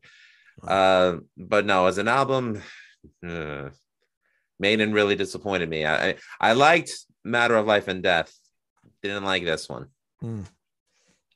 [0.66, 2.60] Uh, but no, as an album,
[3.26, 3.70] uh,
[4.58, 5.84] Maiden really disappointed me.
[5.84, 6.92] I, I I liked
[7.24, 8.32] Matter of Life and Death.
[9.02, 9.86] Didn't like this one.
[10.20, 10.42] Hmm.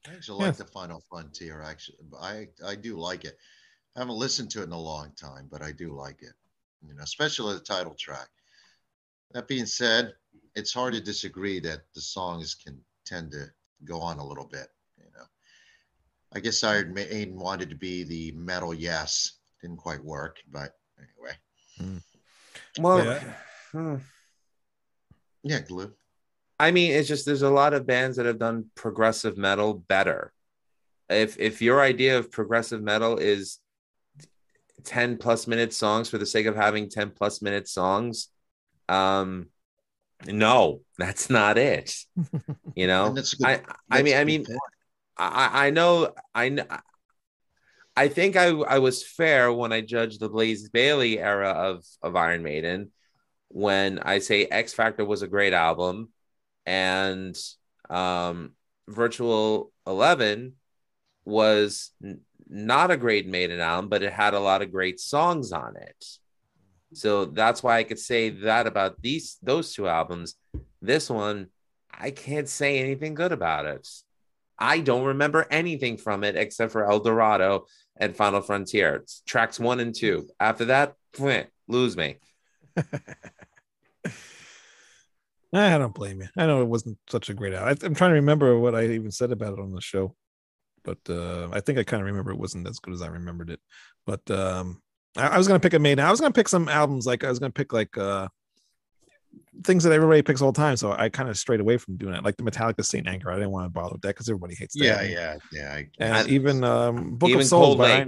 [0.07, 1.63] I actually like the Final Frontier.
[1.63, 3.39] Actually, I I do like it.
[3.97, 6.35] I haven't listened to it in a long time, but I do like it.
[6.87, 8.29] You know, especially the title track.
[9.33, 10.13] That being said,
[10.55, 13.47] it's hard to disagree that the songs can tend to
[13.85, 14.69] go on a little bit.
[14.99, 15.25] You know,
[16.35, 21.35] I guess Iron Maiden wanted to be the metal yes, didn't quite work, but anyway,
[22.79, 23.35] Well, Yeah.
[23.73, 23.97] hmm.
[25.43, 25.93] yeah, glue.
[26.59, 30.33] I mean, it's just there's a lot of bands that have done progressive metal better.
[31.09, 33.59] If if your idea of progressive metal is
[34.85, 38.29] 10 plus minute songs for the sake of having 10 plus minute songs,
[38.89, 39.49] um
[40.27, 41.95] no, that's not it.
[42.75, 43.53] You know, And that's a good- I
[43.91, 44.47] I mean That's a I good mean.
[45.17, 46.69] I I know I kn-
[47.97, 52.17] I think I I was fair when I judged the Blaze Bayley era of of
[52.17, 52.91] Iron Maiden
[53.49, 56.11] when I say X Factor was a great album
[56.67, 57.37] and
[57.89, 58.53] um
[58.89, 60.55] Virtual 11
[61.25, 65.53] was n- not a great Maiden album but it had a lot of great songs
[65.53, 66.05] on it.
[66.95, 70.35] So that's why I could say that about these those two albums.
[70.83, 71.49] This one,
[71.93, 73.89] I can't say anything good about it.
[74.59, 77.67] I don't remember anything from it except for El Dorado
[77.97, 78.97] and Final Frontier.
[78.97, 80.29] It's tracks one and two.
[80.41, 80.95] After that,
[81.69, 82.17] lose me.
[85.55, 86.29] I don't blame you.
[86.37, 87.79] I know it wasn't such a great album.
[87.83, 90.17] I'm trying to remember what I even said about it on the show,
[90.83, 93.51] but uh, I think I kind of remember it wasn't as good as I remembered
[93.51, 93.61] it.
[94.05, 94.83] But um,
[95.17, 96.05] I, I was gonna pick a maiden.
[96.05, 98.29] I was gonna pick some albums like I was gonna pick like uh,
[99.63, 100.77] things that everybody picks all the time.
[100.77, 103.31] So I kind of strayed away from doing it, like the Metallica Saint Anger.
[103.31, 104.85] I didn't want to bother with that because everybody hates that.
[104.85, 105.75] Yeah, yeah, yeah.
[105.75, 107.67] I, and I- even um, Book even of Souls.
[107.67, 108.07] Cold But I,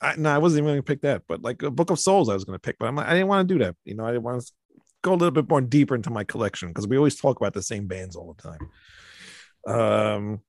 [0.00, 1.22] I, no, I wasn't even going to pick that.
[1.26, 3.12] But like a Book of Souls, I was going to pick, but I'm like, I
[3.12, 3.74] didn't want to do that.
[3.84, 4.52] You know, I didn't want to
[5.02, 7.62] go a little bit more deeper into my collection because we always talk about the
[7.62, 8.60] same bands all the time.
[9.66, 10.40] Um,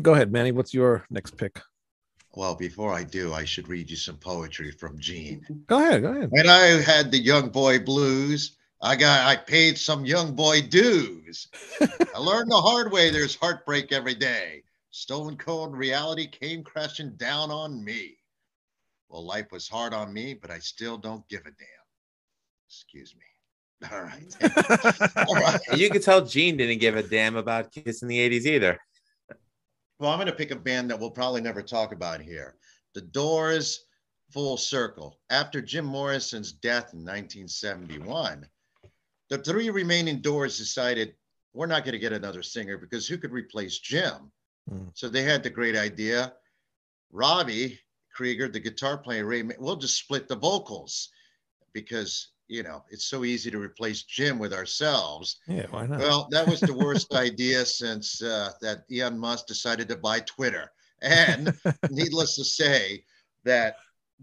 [0.00, 0.52] go ahead, Manny.
[0.52, 1.60] What's your next pick?
[2.34, 5.44] well, before I do, I should read you some poetry from Gene.
[5.66, 6.02] Go ahead.
[6.02, 6.28] Go ahead.
[6.30, 11.46] When I had the young boy blues, I got I paid some young boy dues.
[11.80, 14.64] I learned the hard way there's heartbreak every day.
[14.90, 18.18] Stolen cold reality came crashing down on me.
[19.08, 21.86] Well, life was hard on me, but I still don't give a damn.
[22.68, 23.88] Excuse me.
[23.92, 24.36] All right.
[25.28, 25.60] All right.
[25.76, 28.78] You could tell Gene didn't give a damn about Kiss in the 80s either.
[29.98, 32.56] Well, I'm going to pick a band that we'll probably never talk about here.
[32.94, 33.84] The Doors,
[34.32, 35.20] Full Circle.
[35.30, 38.46] After Jim Morrison's death in 1971,
[39.32, 41.14] the three remaining Doors decided
[41.54, 44.30] we're not going to get another singer because who could replace Jim?
[44.68, 44.88] Hmm.
[44.92, 46.34] So they had the great idea.
[47.10, 47.80] Robbie
[48.14, 51.08] Krieger, the guitar player, Ray, we'll just split the vocals
[51.72, 55.38] because you know it's so easy to replace Jim with ourselves.
[55.48, 56.00] Yeah, why not?
[56.00, 60.70] Well, that was the worst idea since uh, that Elon Musk decided to buy Twitter.
[61.00, 61.54] And
[61.90, 63.04] needless to say,
[63.44, 63.76] that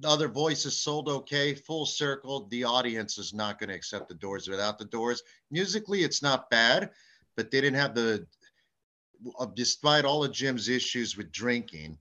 [0.04, 2.48] other voices sold okay, full circle.
[2.50, 5.24] The audience is not going to accept the doors without the doors.
[5.52, 6.92] Musically, it's not bad,
[7.36, 8.26] but they didn't have the,
[9.40, 11.98] uh, despite all of Jim's issues with drinking,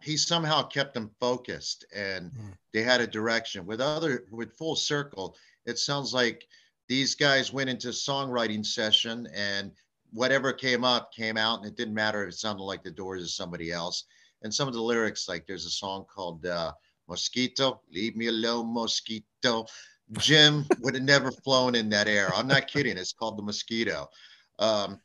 [0.00, 2.56] he somehow kept them focused and Mm.
[2.72, 3.64] they had a direction.
[3.66, 6.46] With other, with full circle, it sounds like
[6.88, 9.72] these guys went into songwriting session and
[10.12, 13.24] whatever came up came out and it didn't matter if it sounded like the doors
[13.24, 14.04] or somebody else
[14.42, 16.72] and some of the lyrics like there's a song called uh,
[17.08, 19.66] mosquito leave me alone mosquito.
[20.18, 22.30] Jim would have never flown in that air.
[22.34, 22.96] I'm not kidding.
[22.96, 24.08] It's called the mosquito.
[24.58, 25.00] Um,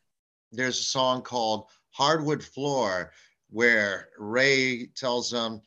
[0.51, 3.11] there's a song called hardwood floor
[3.49, 5.61] where ray tells them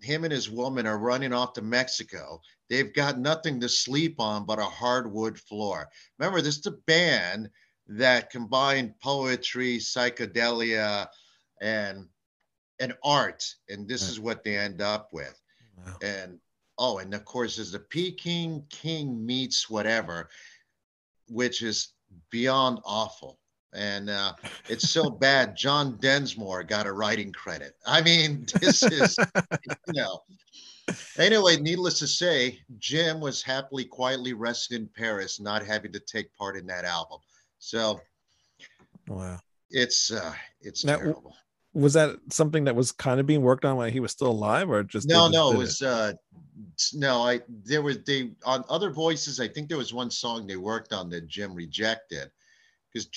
[0.00, 2.40] him and his woman are running off to mexico.
[2.68, 5.88] They've got nothing to sleep on but a hardwood floor.
[6.18, 7.50] Remember this is a band
[7.86, 11.08] that combined poetry, psychedelia,
[11.60, 12.08] and
[12.80, 15.40] and art, and this is what they end up with.
[15.76, 15.96] Wow.
[16.02, 16.38] And
[16.78, 20.28] oh, and of course, there's the Peking King meets whatever,
[21.28, 21.92] which is
[22.30, 23.38] beyond awful.
[23.74, 24.34] And uh,
[24.68, 25.56] it's so bad.
[25.56, 27.74] John Densmore got a writing credit.
[27.86, 29.16] I mean, this is,
[29.88, 30.20] you know.
[31.16, 36.32] Anyway, needless to say, Jim was happily, quietly resting in Paris, not having to take
[36.36, 37.18] part in that album.
[37.58, 38.00] So
[39.08, 39.38] Wow.
[39.70, 41.34] it's uh it's Now, terrible.
[41.74, 44.70] Was that something that was kind of being worked on while he was still alive,
[44.70, 46.12] or just No, no, it was uh
[46.94, 50.56] no, I there was they on other voices, I think there was one song they
[50.56, 52.30] worked on that Jim rejected
[52.92, 53.08] because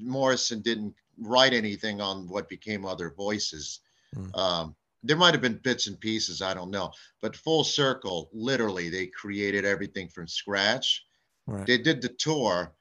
[0.00, 3.80] Morrison didn't write anything on what became other voices.
[4.14, 4.34] Hmm.
[4.34, 6.92] Um there might have been bits and pieces, I don't know.
[7.20, 11.04] But full circle, literally, they created everything from scratch.
[11.46, 11.66] Right.
[11.66, 12.74] They did the tour,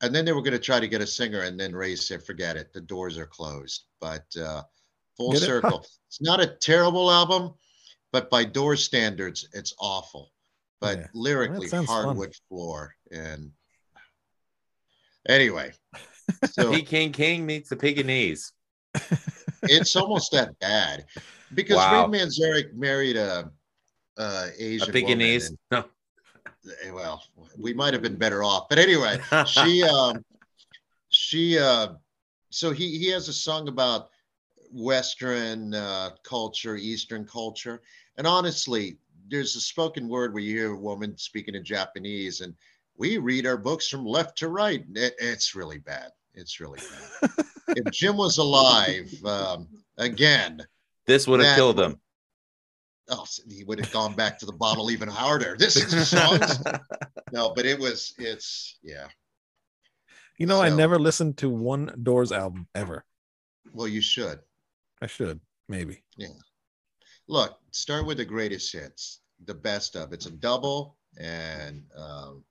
[0.00, 2.22] and then they were going to try to get a singer, and then Ray said,
[2.22, 2.72] "Forget it.
[2.72, 4.62] The doors are closed." But uh,
[5.16, 5.46] full Get it?
[5.46, 5.84] circle.
[6.08, 7.54] It's not a terrible album,
[8.12, 10.32] but by door standards, it's awful.
[10.80, 11.06] But Yeah.
[11.14, 12.04] lyrically, sounds fun.
[12.04, 12.94] hardwood floor.
[13.10, 13.50] And
[15.28, 15.72] anyway,
[16.50, 18.52] so Peking King King meets the Pekingese.
[19.64, 21.04] it's almost that bad
[21.54, 22.06] because Wow.
[22.08, 23.50] Ray Manzarek married a,
[24.16, 25.50] a A Asian Pekingese.
[25.50, 25.58] woman.
[25.70, 25.84] No.
[26.84, 27.22] And, well,
[27.58, 28.68] we might have been better off.
[28.68, 30.24] But anyway, she um
[31.08, 31.88] she uh
[32.50, 34.10] so he he has a song about
[34.72, 37.80] western uh culture eastern culture
[38.18, 42.54] and honestly there's a spoken word where you hear a woman speaking in japanese and
[42.98, 46.80] we read our books from left to right It- it's really bad it's really
[47.22, 47.30] bad
[47.68, 50.66] if jim was alive um again
[51.06, 51.98] This would have killed him.
[53.10, 56.58] Oh he would have gone back to the bottle even harder this is the songs
[57.32, 59.08] no but it was it's yeah
[60.38, 63.04] You know, I never listened to one Doors album ever.
[63.72, 64.38] well you should
[65.02, 66.02] I should maybe.
[66.16, 66.34] Yeah.
[67.28, 70.12] Look, start with the greatest hits, the best of.
[70.12, 72.42] It's a double, and um,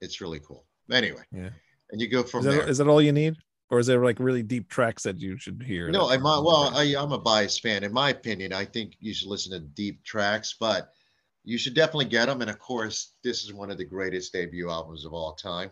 [0.00, 0.66] it's really cool.
[0.92, 1.50] Anyway, Yeah.
[1.90, 2.68] and you go from Is that, there.
[2.68, 3.34] is that all you need,
[3.70, 5.90] or is there like really deep tracks that you should hear?
[5.90, 6.40] No, that- I might.
[6.40, 7.84] Well, I, I'm a biased fan.
[7.84, 10.92] In my opinion, I think you should listen to deep tracks, but
[11.44, 12.40] you should definitely get them.
[12.40, 15.70] And of course, this is one of the greatest debut albums of all time.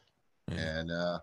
[0.51, 0.61] Yeah.
[0.61, 1.19] And uh,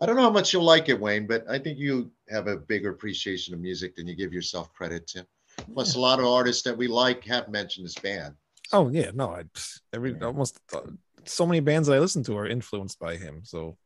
[0.00, 2.56] I don't know how much you'll like it, Wayne, but I think you have a
[2.56, 5.26] bigger appreciation of music than you give yourself credit to.
[5.74, 8.34] Plus, a lot of artists that we like have mentioned this band.
[8.72, 9.44] Oh yeah, no, I
[9.92, 10.26] every Yeah.
[10.26, 10.80] almost uh,
[11.24, 13.40] so many bands that I listen to are influenced by him.
[13.44, 13.76] So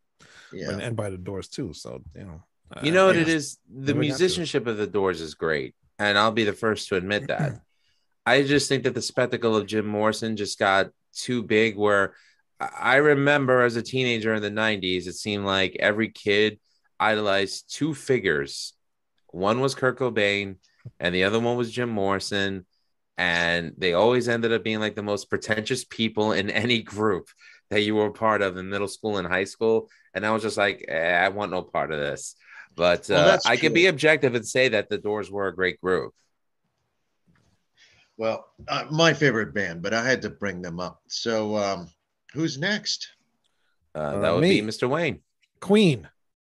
[0.53, 0.71] Yeah.
[0.71, 1.73] and, and by the Doors too.
[1.73, 2.43] So you know,
[2.83, 3.23] You uh, know what yeah.
[3.23, 3.59] it is?
[3.69, 4.01] The Never got to it.
[4.01, 7.61] musicianship of the Doors is great, and I'll be the first to admit that.
[8.27, 11.77] I just think that the spectacle of Jim Morrison just got too big.
[11.77, 12.15] Where
[12.61, 16.59] I I remember as a teenager in the '90s, it seemed like every kid
[16.99, 18.73] idolized two figures.
[19.29, 20.57] One was Kurt Cobain,
[21.01, 22.67] and the other one was Jim Morrison.
[23.17, 27.29] And they always ended up being like the most pretentious people in any group
[27.71, 29.91] that you were a part of in middle school and high school.
[30.15, 32.37] And I was just like, eh, I want no part of this.
[32.77, 35.55] But Well, uh, that's I can be objective and say that the Doors were a
[35.55, 36.13] great group.
[38.17, 41.01] Well, uh, my favorite band, but I had to bring them up.
[41.09, 41.89] So, um,
[42.33, 43.09] who's next?
[43.95, 44.61] Uh, Uh, that would me.
[44.61, 44.89] be Mr.
[44.89, 45.21] Wayne.
[45.61, 46.09] Queen,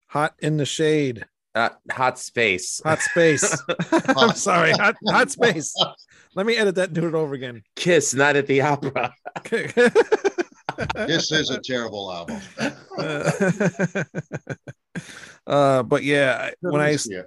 [0.08, 2.80] hot in the shade, Uh, hot space.
[2.86, 3.44] hot space.
[4.16, 5.74] I'm sorry, hot hot space.
[6.36, 7.64] Let me edit that and do it over again.
[7.76, 9.14] Kiss, not at the opera.
[10.96, 12.42] This is a terrible album.
[15.48, 17.22] uh, but yeah, I- when I Yeah.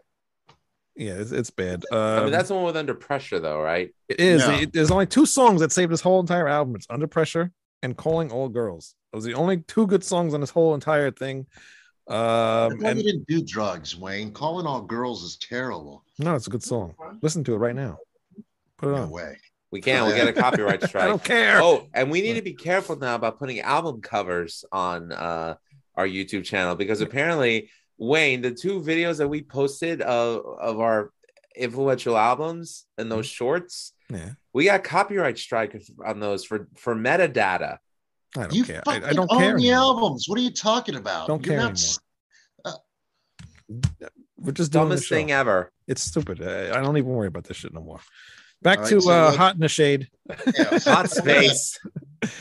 [0.96, 1.84] yeah, it's, it's bad.
[1.92, 3.94] Um, I mean, that's the one with Under Pressure, though, right?
[4.08, 4.46] it is.
[4.46, 4.54] No.
[4.54, 6.74] It- there's only two songs that saved this whole entire album.
[6.76, 7.50] It's Under Pressure
[7.82, 8.94] and Calling All Girls.
[9.12, 11.46] Those are the only two good songs on this whole entire thing.
[12.08, 14.32] Um, Why you didn't do drugs, Wayne?
[14.32, 16.04] Calling all girls is terrible.
[16.18, 16.94] no, it's a good song.
[17.22, 17.98] Listen to it right now.
[18.78, 19.10] Put it No on.
[19.10, 19.36] way.
[19.72, 20.06] We can't.
[20.06, 20.84] We get a copyright strike.
[20.84, 21.08] I strike.
[21.08, 21.60] don't care.
[21.62, 25.54] Oh, and we need to be careful now about putting album covers on uh,
[25.96, 31.10] our YouTube channel because apparently, Wayne, the two videos that we posted of, of our
[31.56, 37.78] influential albums and those shorts, Yeah, we got copyright strike on those for for metadata.
[38.36, 38.82] I don't You care.
[38.86, 39.56] I, fucking I don't own care.
[39.56, 39.74] the anymore.
[39.76, 40.26] albums.
[40.28, 41.28] What are you talking about?
[41.28, 41.98] Don't You're care not s-
[44.36, 45.70] We're just doing the Dumbest thing ever.
[45.86, 46.42] It's stupid.
[46.42, 48.00] I, I don't even worry about this shit no more.
[48.62, 50.08] Back All right, to so uh, hot in the shade,
[50.56, 50.78] Yeah.
[50.84, 51.78] Hot space,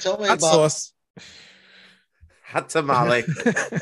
[0.01, 0.93] Tell me hot about sauce.
[2.43, 3.23] hot tamale.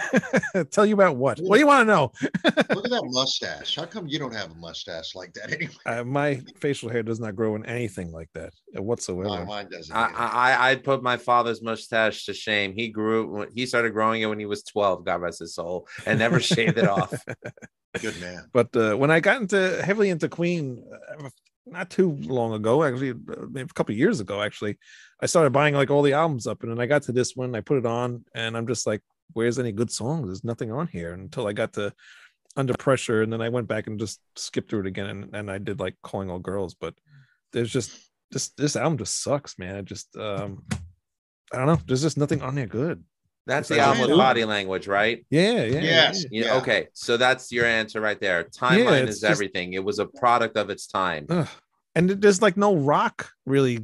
[0.72, 1.40] Tell you about what?
[1.40, 2.12] What do you want to know?
[2.46, 3.76] look at that mustache.
[3.76, 5.74] How come you don't have a mustache like that anyway?
[5.86, 9.40] Uh, my facial hair does not grow in anything like that whatsoever.
[9.40, 9.94] No, mine doesn't.
[9.96, 10.16] I, either.
[10.18, 12.74] I I put my father's mustache to shame.
[12.74, 16.20] He grew he started growing it when he was 12, God rest his soul, and
[16.20, 17.14] never shaved it off.
[18.02, 18.48] Good man.
[18.54, 20.86] but uh, when I got into heavily into Queen,
[21.20, 21.30] uh,
[21.72, 24.78] not too long ago, actually, a couple years ago, actually,
[25.22, 27.56] I started buying like all the albums up, and then I got to this one,
[27.56, 29.02] I put it on, and I'm just like,
[29.34, 30.28] "Where's any good songs?
[30.28, 31.94] There's nothing on here." Until I got to
[32.56, 35.52] Under Pressure, and then I went back and just skipped through it again, and, and
[35.52, 36.94] I did like Calling All Girls, but
[37.52, 37.92] there's just
[38.32, 39.76] this this album just sucks, man.
[39.78, 40.64] It just um,
[41.54, 41.80] I don't know.
[41.88, 43.04] There's just nothing on there good.
[43.50, 45.26] That's the album with body language, right?
[45.30, 46.24] Yeah, yeah, Yes.
[46.30, 46.58] You Yeah.
[46.58, 48.44] Okay, so that's your answer right there.
[48.46, 49.74] Timeline it's is just- everything.
[49.74, 51.26] It was a product of its time.
[51.30, 51.48] Ugh.
[51.96, 53.80] And there's like no rock really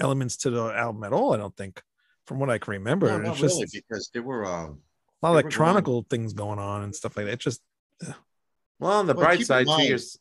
[0.00, 1.32] elements to the album at all.
[1.32, 1.80] I don't think,
[2.26, 3.06] from what I can remember.
[3.06, 4.78] No, it's just really, because there were um a lot of
[5.22, 7.32] they were electronical things going on and stuff like that.
[7.34, 7.62] It's just
[8.80, 10.18] Well, on the Well, bright keep in side, two years.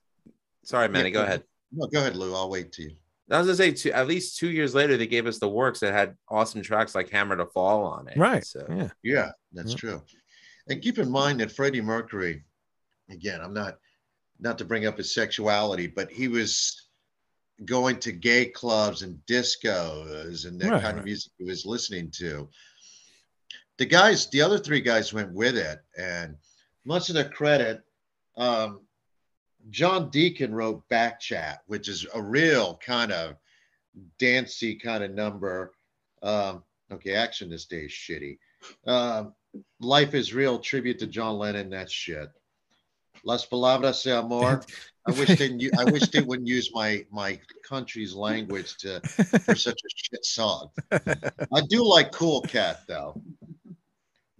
[0.64, 1.44] Sorry, Manny, Yeah, go go ahead.
[1.72, 2.36] no, go ahead, Lou.
[2.36, 2.92] I'll wait to you.
[3.32, 5.80] I was gonna say, two, at least two years later, they gave us the works
[5.80, 8.18] that had awesome tracks like "Hammer to Fall" on it.
[8.18, 8.46] right.
[8.46, 8.90] So Yeah.
[9.04, 9.78] Yeah, that's Yeah.
[9.78, 10.04] true.
[10.68, 12.44] And keep in mind that Freddie Mercury,
[13.10, 13.78] again, I'm not
[14.40, 16.88] not to bring up his sexuality, but he was
[17.66, 21.00] going to gay clubs and discos and that Right, kind right.
[21.00, 22.50] of music he was listening to.
[23.78, 26.36] The guys, the other three guys went with it, and
[26.86, 27.84] much of the credit,
[28.36, 28.82] um,
[29.70, 33.36] John Deacon wrote Back Chat, which is a real kind of
[34.20, 35.74] dancey kind of number.
[36.22, 38.38] Um, okay, action this day is shitty.
[38.86, 39.34] Um,
[39.80, 41.70] Life is Real tribute to John Lennon.
[41.70, 42.30] That's shit.
[43.24, 44.64] Las palabras de amor.
[45.06, 49.56] I wish they knew, I wish they wouldn't use my my country's language to for
[49.56, 50.70] such a shit song.
[50.92, 53.20] I do like Cool Cat though.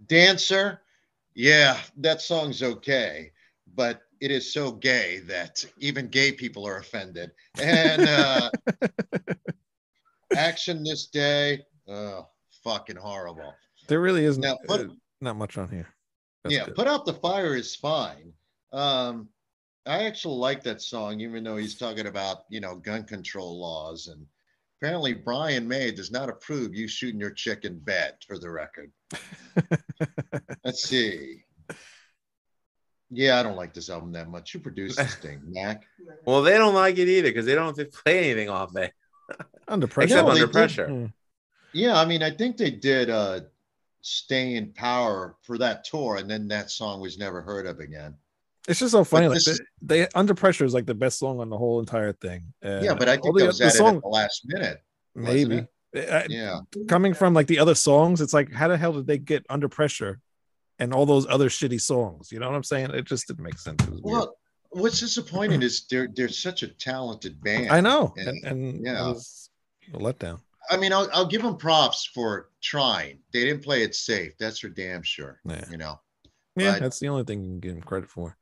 [0.06, 0.80] Dancer,
[1.34, 3.32] yeah, that song's okay,
[3.74, 7.32] but it is so gay that even gay people are offended.
[7.60, 8.50] And uh,
[10.36, 12.28] Action this day, oh,
[12.62, 13.52] fucking horrible.
[13.88, 15.88] There really isn't Now, put- uh, not much on here.
[16.44, 16.76] That's yeah, good.
[16.76, 18.32] put out the fire is fine.
[18.72, 19.28] Um,
[19.86, 24.06] I actually like that song, even though he's talking about you know gun control laws
[24.06, 24.24] and
[24.80, 28.90] Apparently, Brian May does not approve you shooting your chick in bed, for the record.
[30.64, 31.44] Let's see.
[33.14, 34.52] Yeah, I don't like this album that much.
[34.52, 35.84] Who produced this thing, Mac?
[36.24, 38.92] Well, they don't like it either because they don't have to play anything off it.
[39.68, 40.06] Under pressure.
[40.14, 40.86] Except No, under they did- pressure.
[40.88, 41.06] Hmm.
[41.74, 43.40] Yeah, I mean, I think they did uh
[44.02, 48.14] Staying Power for that tour, and then that song was never heard of again.
[48.68, 49.28] It's just so funny.
[49.28, 52.12] Like this they, they under pressure is like the best song on the whole entire
[52.12, 52.52] thing.
[52.62, 54.82] And yeah, but I think the, that was the added song at the last minute.
[55.14, 56.60] maybe I- Yeah.
[56.88, 58.20] coming from like the other songs.
[58.20, 60.20] It's like how the hell did they get under pressure
[60.82, 62.30] and all those other shitty songs?
[62.32, 62.90] You know what I'm saying?
[62.90, 63.82] It just didn't make sense.
[63.82, 64.18] It was weird.
[64.18, 64.36] Well,
[64.70, 67.70] what's disappointing is they're they're such a talented band.
[67.70, 69.04] I know, and- and, and yeah.
[69.04, 69.50] it was
[69.94, 70.40] a letdown.
[70.70, 73.18] I mean, I'll, I'll give them props for trying.
[73.32, 74.32] They didn't play it safe.
[74.38, 75.40] That's for damn sure.
[75.44, 76.00] Yeah, You know.
[76.56, 78.36] yeah, But- that's the only thing you can give them credit for.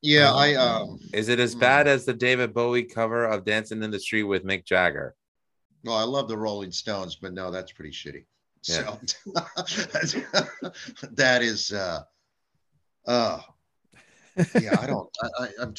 [0.00, 0.98] Yeah, Um, I um.
[1.12, 1.58] Is it as Hmm.
[1.60, 5.14] bad as the David Bowie cover of Dancing in the Street with Mick Jagger?
[5.84, 8.24] Well, I love the Rolling Stones, but no, that's pretty shitty.
[8.62, 8.98] So
[11.12, 12.02] that is uh
[13.06, 13.40] uh
[14.54, 15.74] yeah, I don't I, I I'm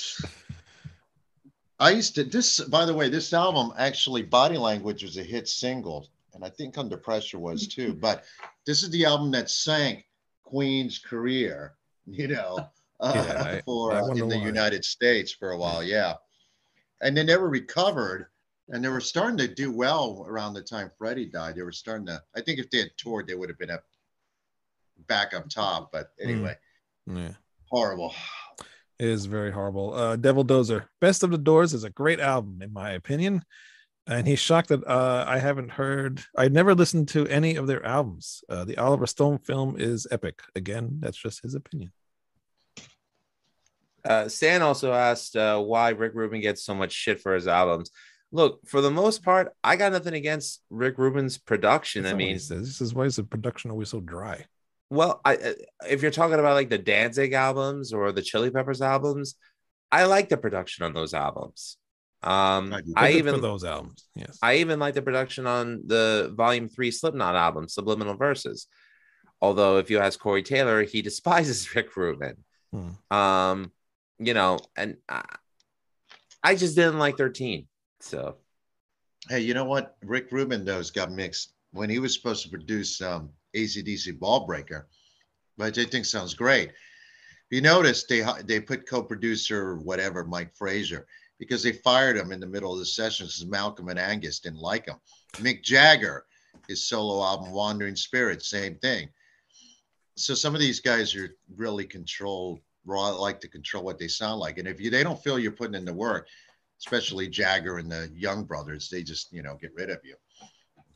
[1.80, 5.48] I used to this by the way, this album actually Body Language was a hit
[5.48, 8.24] single, and I think Under Pressure was too, but
[8.66, 10.06] this is the album that sank
[10.44, 11.76] Queen's career,
[12.08, 12.58] you know,
[13.00, 14.38] uh, Yeah, I- for uh, in the.
[14.38, 16.16] United States for a while, yeah.
[17.02, 18.29] And they never recovered
[18.70, 21.56] and they were starting to do well around the time Freddie died.
[21.56, 22.22] They were starting to.
[22.36, 23.84] I think if they had toured, they would have been up
[25.08, 25.92] back up top.
[25.92, 26.30] But Hmm.
[26.30, 26.58] anyway,
[27.08, 27.34] Yeah.
[27.70, 28.14] horrible.
[29.00, 29.94] It is very horrible.
[29.94, 33.46] Uh, Devil Dozer, Best of the Doors is a great album in my opinion,
[34.06, 36.24] and he's shocked that uh, I haven't heard.
[36.38, 38.44] I never listened to any of their albums.
[38.50, 40.42] Uh, the Oliver Stone film is epic.
[40.54, 41.94] Again, that's just his opinion.
[44.04, 47.92] Uh, Stan also asked uh, why Rick Rubin gets so much shit for his albums.
[48.32, 52.04] Look, for the most part, I got nothing against Rick Rubin's production.
[52.04, 54.46] That's I mean, this is why is the production always so dry?
[54.90, 55.56] well, I
[55.88, 59.36] if you're talking about like the Danzig albums or the Chili Peppers albums,
[59.92, 61.78] I like the production on those albums.
[62.22, 62.82] Um, I.
[62.96, 64.08] I even those albums.
[64.16, 64.38] Yes.
[64.42, 68.68] I even like the production on the Volume Three Slipknot album, Subliminal Verses.
[69.42, 72.38] Although, if you ask Corey Taylor, he despises Rick Rubin.
[72.74, 73.16] Hmm.
[73.16, 73.72] Um,
[74.18, 75.24] you know, and I,
[76.44, 77.68] I just didn't like 13.
[78.00, 78.38] So
[79.28, 79.98] Hey, you know what?
[80.02, 84.88] Rick Rubin those got mixed when he was supposed to produce um, ACDC Ball Breaker,
[85.58, 86.72] which I think sounds great.
[87.50, 91.06] You notice they they put co-producer whatever Mike Fraser
[91.38, 94.60] because they fired him in the middle of the session because Malcolm and Angus didn't
[94.60, 94.98] like him.
[95.34, 96.26] Mick Jagger,
[96.68, 99.10] his solo album Wandering Spirit, same thing.
[100.16, 104.40] So some of these guys are really controlled, raw, like to control what they sound
[104.40, 106.28] like, and if you they don't feel you're putting in the work,
[106.80, 110.16] especially Jagger and the Young Brothers, they just you know get rid of you.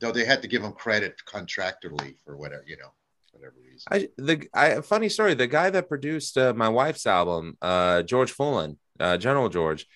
[0.00, 2.92] Though they had to give them credit contractually for whatever you know,
[3.32, 3.86] whatever reason.
[3.90, 5.34] I the I funny story.
[5.34, 9.86] The guy that produced uh, my wife's album, uh, George Fullen, uh, General George,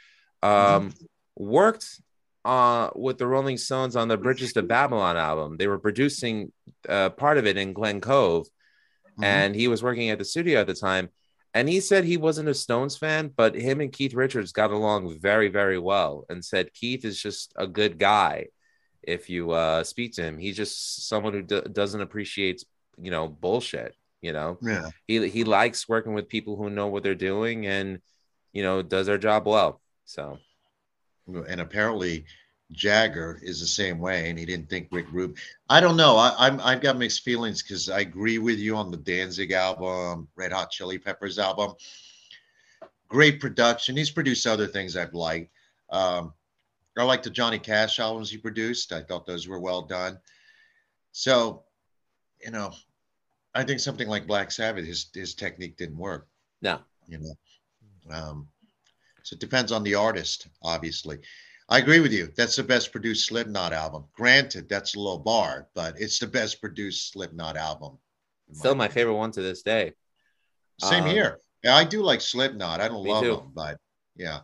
[0.42, 0.92] um,
[1.36, 2.00] worked
[2.44, 5.56] uh, with the Rolling Stones on the Bridges to Babylon album.
[5.56, 6.52] They were producing
[6.88, 8.46] uh, part of it in Glen Cove,
[9.18, 9.24] Mhm.
[9.24, 11.10] and he was working at the studio at the time.
[11.54, 15.18] And he said he wasn't a Stones fan, but him and Keith Richards got along
[15.18, 16.24] very, very well.
[16.28, 18.48] And said Keith is just a good guy.
[19.02, 22.64] If you uh, speak to him, he's just someone who d- doesn't appreciate,
[23.00, 23.94] you know, bullshit.
[24.20, 28.00] You know, yeah, he he likes working with people who know what they're doing and,
[28.52, 29.80] you know, does their job well.
[30.06, 30.38] So
[31.28, 32.24] and apparently
[32.72, 35.36] Jagger is the same way, and he didn't think Rick Rubin.
[35.70, 36.16] I don't know.
[36.16, 40.28] I, I'm I've got mixed feelings because I agree with you on the Danzig album,
[40.36, 41.74] Red Hot Chili Peppers album.
[43.08, 43.96] Great production.
[43.96, 45.50] He's produced other things I've liked.
[45.90, 46.34] Um,
[46.98, 48.92] I like the Johnny Cash albums he produced.
[48.92, 50.18] I thought those were well done.
[51.12, 51.62] So,
[52.44, 52.72] you know,
[53.54, 56.28] I think something like Black Sabbath, his his technique didn't work.
[56.60, 58.48] no, You know, um,
[59.22, 61.18] so it depends on the artist, obviously.
[61.68, 62.32] I agree with you.
[62.36, 64.04] That's the best produced Slipknot album.
[64.14, 67.98] Granted, that's a low bar, but it's the best produced Slipknot album.
[68.48, 68.94] in still my opinion.
[68.94, 69.92] favorite one to this day.
[70.80, 71.40] Same um, here.
[71.62, 72.80] Yeah, I do like Slipknot.
[72.80, 73.36] I don't love too.
[73.36, 73.78] them, but
[74.16, 74.40] yeah.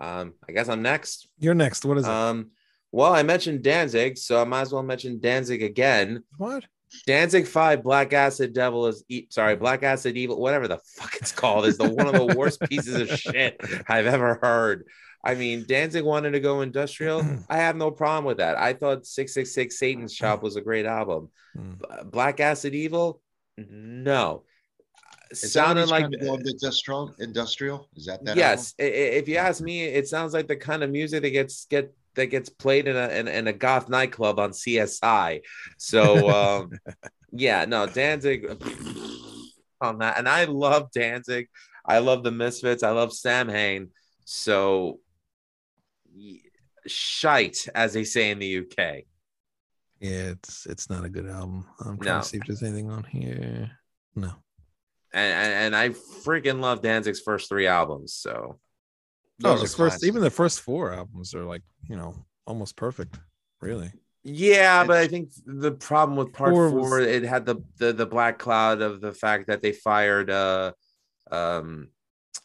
[0.00, 1.28] Um, I guess I'm next.
[1.38, 1.84] You're next.
[1.84, 2.10] What is it?
[2.10, 2.50] Um,
[2.90, 6.24] well, I mentioned Danzig, so I might as well mention Danzig again.
[6.38, 6.64] what?
[7.06, 11.32] Danzig Five, Black Acid Devil is e- sorry, Black Acid Evil, whatever the fuck it's
[11.32, 14.86] called, is the one of the worst pieces of shit I've ever heard.
[15.24, 17.22] I mean, Danzig wanted to go industrial.
[17.48, 18.58] I have no problem with that.
[18.58, 21.30] I thought 666 Satan's Shop was a great album.
[21.56, 21.72] Hmm.
[22.10, 23.20] Black Acid Evil,
[23.56, 24.42] no.
[25.30, 27.14] Is that Sounded like trying to go industrial.
[27.18, 28.36] Industrial is that that?
[28.36, 28.74] yes.
[28.78, 28.86] i- i-
[29.20, 32.26] If you ask me, it sounds like the kind of music that gets get that
[32.26, 35.40] gets played in a in, in a goth nightclub on CSI.
[35.78, 36.70] So um,
[37.32, 38.46] yeah, no, Danzig
[39.80, 41.48] on that, and I love Danzig.
[41.86, 42.82] I love the Misfits.
[42.82, 43.90] I love Samhain.
[44.24, 44.54] So
[44.84, 44.98] y-
[46.86, 49.04] shite, as they say in the UK.
[50.00, 51.66] Yeah, it's it's not a good album.
[51.80, 52.20] I'm trying No.
[52.22, 53.70] to see if there's anything on here.
[54.14, 54.32] No.
[55.12, 58.14] And, and and I freaking love Danzig's first three albums.
[58.14, 58.58] So
[59.40, 62.14] No, Those the first even the first four albums are like, you know,
[62.46, 63.18] almost perfect.
[63.60, 63.90] Really.
[64.24, 67.92] yeah, but I think the problem with part Four four, was- it had the, the
[67.94, 70.72] the black cloud of the fact that they fired uh
[71.30, 71.88] um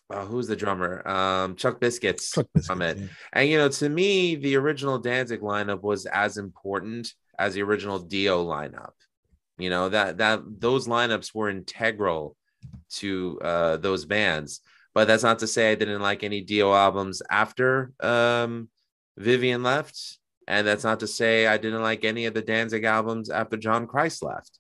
[0.10, 2.95] uh, who's the drummer um Chuck Biscuits Truck from it.
[2.95, 3.18] biscuits.
[3.34, 7.99] And you know, to me, the original Danzig lineup was as important as the original
[7.99, 8.93] Dio lineup.
[9.57, 12.36] You know that that those lineups were integral
[12.95, 14.62] to uh, those bands.
[14.93, 18.70] But that's not to say I didn't like any Dio albums after um,
[19.18, 23.30] Vivian left, and that's not to say I didn't like any of the Danzig albums
[23.30, 24.60] after John Christ left.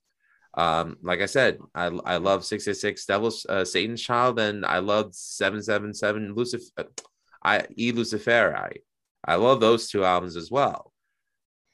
[0.59, 4.65] Um, like I said, I I love six six six Devil's uh, Satan's Child, and
[4.65, 6.89] I loved seven seven seven Lucifer.
[7.41, 8.79] I E Luciferi.
[9.23, 10.91] I love those two albums as well.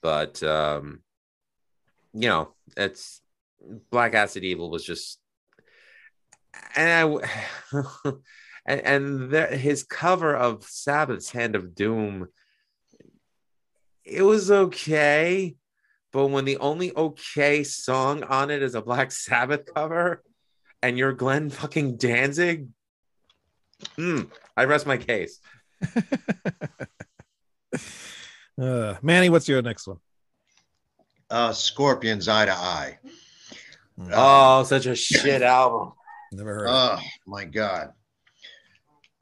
[0.04, 1.02] But um
[2.14, 3.22] you know, it's
[3.90, 5.20] Black Acid Evil was just
[6.76, 7.20] and
[7.74, 7.82] I
[8.68, 12.28] and and there, his cover of Sabbath's Hand of Doom
[14.04, 15.56] it was okay,
[16.16, 20.24] but when the only okay song on it is a Black Sabbath cover
[20.82, 22.70] and you're Glenn fucking Danzig,
[23.98, 25.40] mm, I rest my case.
[28.58, 29.98] Uh, Manny, what's your next one?
[31.30, 32.98] Uh, Scorpions Eye to Eye.
[34.14, 35.92] Oh, such a shit album.
[36.32, 36.68] Never heard.
[36.70, 37.92] of Oh my god.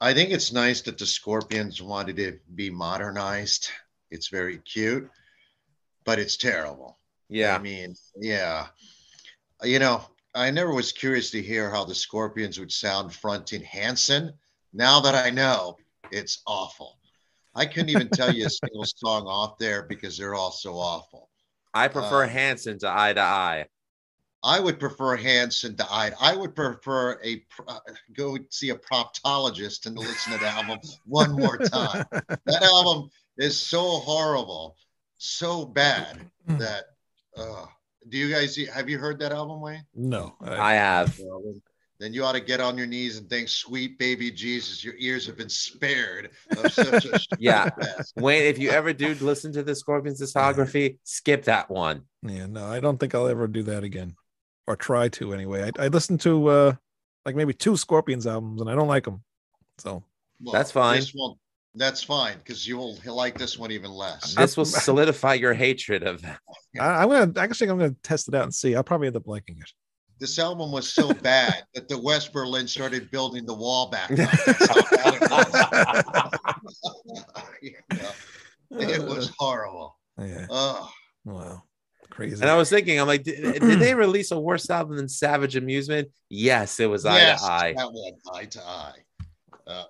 [0.00, 3.70] I think it's nice that the Scorpions wanted to be modernized.
[4.12, 5.10] It's very cute,
[6.04, 6.98] but it's terrible.
[7.28, 7.54] Yeah.
[7.54, 8.66] I mean, yeah.
[9.62, 10.02] You know,
[10.34, 14.32] I never was curious to hear how the Scorpions would sound fronting Hanson.
[14.72, 15.76] Now that I know,
[16.10, 16.98] it's awful.
[17.54, 21.30] I couldn't even tell you a single song off there because they're all so awful.
[21.72, 23.66] I prefer Uh, Hanson to Eye to Eye.
[24.42, 26.12] I would prefer Hanson to Eye.
[26.20, 27.78] I would prefer a uh,
[28.12, 32.04] go see a proctologist and listen to the album one more time.
[32.44, 34.76] That album is so horrible,
[35.24, 36.84] so bad that.
[37.36, 37.66] Uh,
[38.10, 39.82] do you guys have you heard that album, Wayne?
[39.94, 40.36] no.
[40.40, 41.16] I, I have.
[41.16, 41.62] Then,
[41.98, 44.84] then you ought to get on your knees and thank sweet baby Jesus.
[44.84, 47.70] Your ears have been spared of such a Yeah.
[47.78, 48.12] mess.
[48.14, 52.02] Wayne, if you ever do listen to the Scorpions discography, skip that one.
[52.22, 54.14] yeah, no, I don't think I'll ever do that again,
[54.66, 55.70] or try to anyway.
[55.78, 56.72] I, I listened to uh
[57.24, 59.22] like maybe two Scorpions albums, and I don't like them.
[59.78, 60.04] So
[60.42, 61.00] Well, That's fine.
[61.00, 61.38] This won't,
[61.74, 64.34] that's fine because you will like this one even less.
[64.34, 66.36] This will solidify your hatred of them.
[66.80, 68.74] I, I'm gonna actually I'm gonna test it out and see.
[68.76, 69.70] I'll probably end up liking it.
[70.20, 74.16] this album was so bad that the West Berlin started building the wall back up.
[74.16, 77.14] That's it was.
[77.62, 78.10] You know,
[78.92, 79.98] it was horrible.
[80.18, 80.46] Yeah.
[80.50, 80.88] Ugh.
[81.24, 81.62] Wow.
[82.10, 82.40] Crazy.
[82.40, 85.56] And I was thinking, I'm like, did, did they release a worse album than Savage
[85.56, 86.08] Amusement?
[86.28, 87.74] Yes, it was Eye to Eye.
[87.76, 88.92] that one, eye to eye.
[89.66, 89.84] uh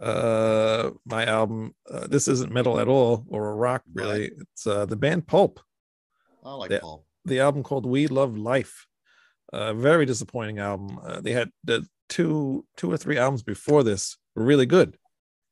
[0.00, 4.30] my album uh, this isn't metal at all or a rock really.
[4.40, 5.60] It's uh the band pulp.
[6.44, 6.78] I like Yeah.
[6.80, 7.04] Paul.
[7.24, 8.86] the album called we love life.
[9.52, 10.98] Uh very disappointing album.
[11.02, 14.96] Uh, they had the two two or three albums before this were really good.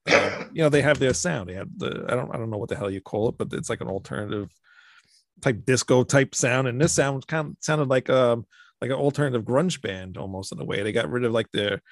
[0.09, 1.49] Uh, you know they have their sound.
[1.49, 3.53] They have the i don't i don't know what the hell you call it but
[3.53, 4.49] it's like an alternative
[5.43, 6.69] type disco type sound.
[6.69, 8.47] And this sound kind of sounded like um
[8.81, 10.83] like an alternative grunge band almost in a way.
[10.83, 11.83] They got rid of like their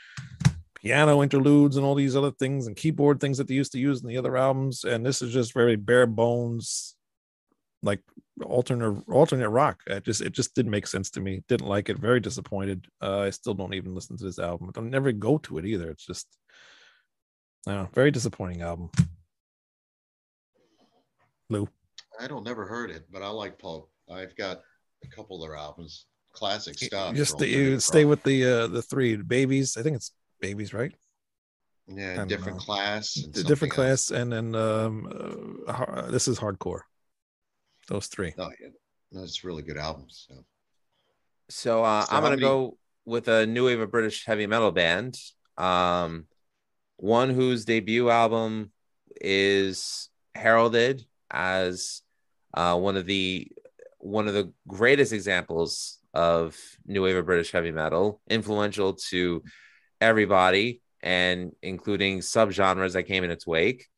[0.84, 4.02] piano interludes and all these other things and keyboard things that they used to use
[4.02, 6.94] in the other albums and this is just very bare bones
[7.84, 8.00] like
[8.42, 9.82] alternate alternate rock.
[9.86, 11.44] It just it just didn't make sense to me.
[11.48, 11.98] Didn't like it.
[11.98, 12.86] Very disappointed.
[13.00, 14.68] Uh, i still don't even listen to this album.
[14.68, 15.90] I don't never go to it either.
[15.90, 16.26] It's just
[17.68, 18.90] I don't know, very disappointing album.
[21.50, 21.68] Lou.
[22.18, 23.90] I don't never heard it, but I like Pulp.
[24.10, 24.60] I've got
[25.04, 27.14] a couple of their albums, classic stuff.
[27.14, 29.76] just the, you stay with the uh the three babies.
[29.76, 30.12] I think it's
[30.48, 30.94] babies right
[31.86, 32.64] yeah, don't different know.
[32.64, 33.12] class.
[33.14, 34.08] different something else.
[34.08, 34.94] class and then um
[35.68, 36.82] uh, this is hardcore
[37.92, 38.68] those three Oh yeah,
[39.12, 40.14] that's really good albums.
[40.28, 40.34] So.
[41.50, 42.78] So uh, So I'm gonna many- go
[43.14, 45.12] with a new wave of British heavy metal band.
[45.58, 46.10] Um,
[46.96, 48.72] one whose debut album
[49.20, 52.00] is heralded as
[52.54, 53.26] uh, one of the
[53.98, 59.42] one of the greatest examples of new wave of British heavy metal, influential to
[60.04, 63.88] everybody and including subgenres that came in its wake.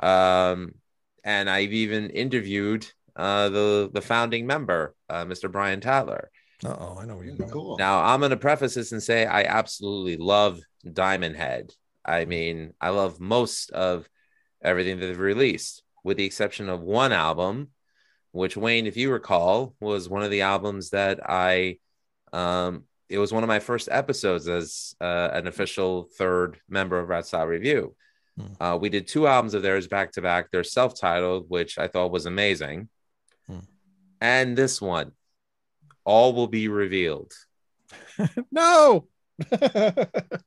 [0.00, 0.74] Um,
[1.22, 2.86] and I've even interviewed
[3.16, 5.50] uh, the the founding member, uh, Mr.
[5.50, 6.30] Brian Tatler.
[6.64, 7.50] Uh oh, I know where you're going.
[7.50, 7.76] Cool.
[7.78, 11.72] Now, I'm going to preface this and say I absolutely love Diamond Head.
[12.04, 14.08] I mean, I love most of
[14.62, 17.68] everything that they've released, with the exception of one album,
[18.32, 21.78] which Wayne, if you recall, was one of the albums that I,
[22.32, 27.08] um, it was one of my first episodes as uh, an official third member of
[27.08, 27.96] Rat Salad Review.
[28.38, 28.62] Hmm.
[28.62, 30.50] Uh, we did two albums of theirs back to back.
[30.50, 32.88] They're self titled, which I thought was amazing.
[33.48, 33.58] Hmm.
[34.20, 35.10] And this one,
[36.04, 37.32] All Will Be Revealed.
[38.52, 39.08] no.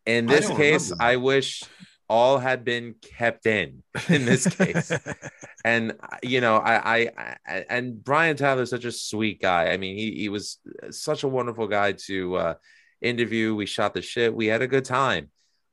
[0.05, 0.93] In this don't case.
[0.97, 1.63] I wish
[2.09, 4.91] all had been kept in in this case.
[5.65, 9.71] and you know, I, I, I and Brian Tatler's such a sweet guy.
[9.71, 10.59] I mean, he he was
[10.91, 12.53] such a wonderful guy to uh,
[13.01, 13.55] interview.
[13.55, 14.33] We shot the shit.
[14.33, 15.29] We had a good time.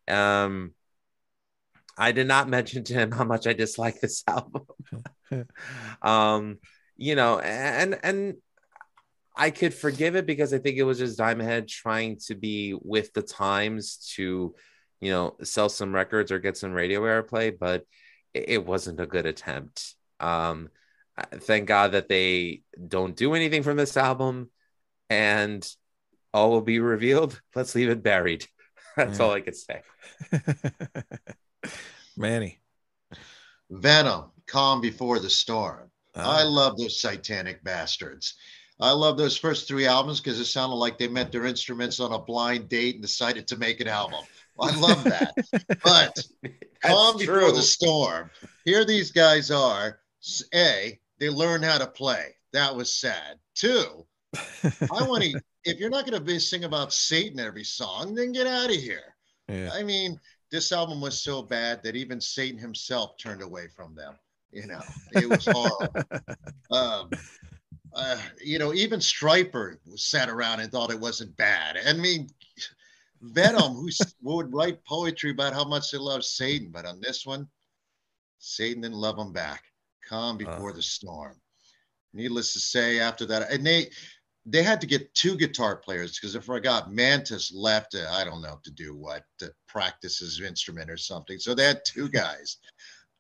[0.09, 0.75] Um,
[1.97, 4.67] I did not mention to him how much I dislike this album.
[6.03, 6.59] um,
[6.97, 8.35] you know, and and
[9.37, 12.75] I could forgive it because I think it was just Diamond Head trying to be
[12.79, 14.55] with the times to,
[15.01, 17.85] you know, sell some records or get some radio airplay, but
[18.35, 19.95] it, it wasn't a good attempt.
[20.21, 20.71] Um,
[21.35, 24.51] thank God that they don't do anything from this album,
[25.09, 25.67] and
[26.33, 27.41] all will be revealed.
[27.55, 28.47] Let's leave it buried.
[28.97, 29.25] That's Yeah.
[29.27, 29.83] all I could say.
[32.17, 32.61] Manny.
[33.71, 35.91] Venom, Calm Before the Storm.
[36.15, 38.35] I Uh, love those satanic bastards.
[38.81, 42.13] I love those first three albums because it sounded like they met their instruments on
[42.13, 44.25] a blind date and decided to make an album.
[44.61, 45.35] I love that.
[45.85, 46.19] but
[46.83, 47.53] Calm That's Before true.
[47.53, 48.31] the Storm.
[48.65, 50.01] Here these guys are.
[50.55, 52.35] A, they learn how to play.
[52.53, 53.39] That was sad.
[53.55, 54.07] Two,
[54.65, 55.41] I want to.
[55.65, 58.77] If you're not going to be sing about Satan every song, then get out of
[58.77, 59.15] here.
[59.49, 59.71] yeah.
[59.73, 60.19] I mean,
[60.51, 64.15] this album was so bad that even Satan himself turned away from them.
[64.53, 64.81] You know,
[65.13, 66.03] it was horrible.
[66.71, 67.11] um,
[67.95, 71.79] uh, you know, even Stryper sat around and thought it wasn't bad.
[71.87, 72.29] I mean,
[73.21, 73.91] Venom, who
[74.23, 77.49] would write poetry about how much they love Satan, but on this one,
[78.39, 79.65] Satan didn't love him back.
[80.09, 80.75] Calm before Uh.
[80.75, 81.41] the storm.
[82.13, 83.91] Needless to say, after that, and they
[84.47, 87.95] they had to get two guitar players because if I got Mantas left.
[87.95, 91.39] Uh, I don't know to do what to practice his instrument or something.
[91.39, 92.57] So they had two guys,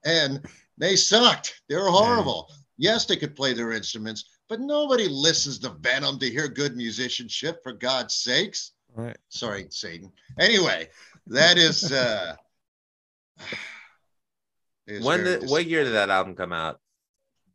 [0.05, 0.45] and
[0.79, 1.61] they sucked.
[1.69, 2.51] They were horrible.
[2.79, 7.63] Yes, they could play their instruments, but nobody listens to Venom to hear good musicianship.
[7.63, 8.73] For God's sakes.
[8.97, 9.17] All right.
[9.29, 10.13] Sorry, Satan.
[10.39, 10.89] Anyway,
[11.29, 11.93] that is.
[11.93, 12.37] uh
[14.87, 16.81] is When very the, dis- what year did that album come out?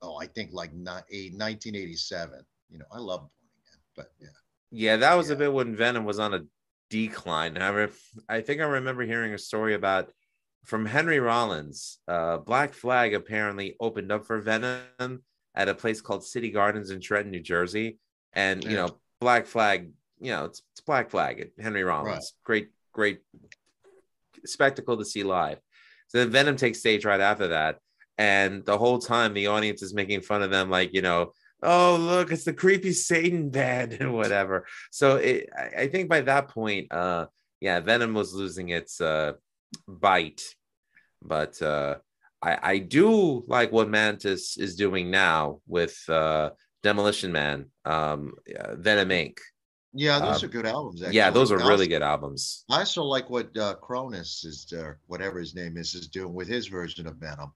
[0.02, 2.40] Oh, I think like not, a 1987.
[2.70, 3.30] You know, I love Born
[3.66, 4.28] Again, but yeah.
[4.72, 6.42] Yeah, that was a bit when Venom was on a
[6.90, 7.58] decline.
[7.58, 7.88] I, re-
[8.28, 10.12] I think I remember hearing a story about
[10.66, 12.00] from Henry Rollins.
[12.08, 15.24] Uh, Black Flag apparently opened up for Venom
[15.56, 18.00] at a place called City Gardens in Trenton, New Jersey.
[18.34, 22.34] And, you know, Black Flag, you know, it's, it's Black Flag, Henry Rollins.
[22.44, 23.20] Great, great
[24.46, 25.60] spectacle to see live.
[26.08, 27.80] So then Venom takes stage right after that.
[28.18, 31.98] And the whole time the audience is making fun of them, like, you know, oh
[32.00, 36.50] look it's the creepy satan band and whatever so it, I, I think by that
[36.50, 37.28] point uh
[37.60, 39.34] yeah venom was losing its uh
[39.88, 40.44] bite
[41.22, 41.96] but uh
[42.42, 46.52] i i do like what Mantas is doing now with uh
[46.84, 48.34] demolition man um
[48.74, 49.38] venom inc
[49.98, 51.02] Yeah, those Um, are good albums.
[51.02, 51.16] Actually.
[51.16, 54.72] yeah those are I really also- good albums I also like what uh, Cronos is,
[54.74, 57.54] uh, whatever his name is, is doing with his version of Venom.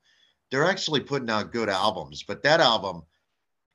[0.50, 3.04] They're actually putting out good albums, but that album,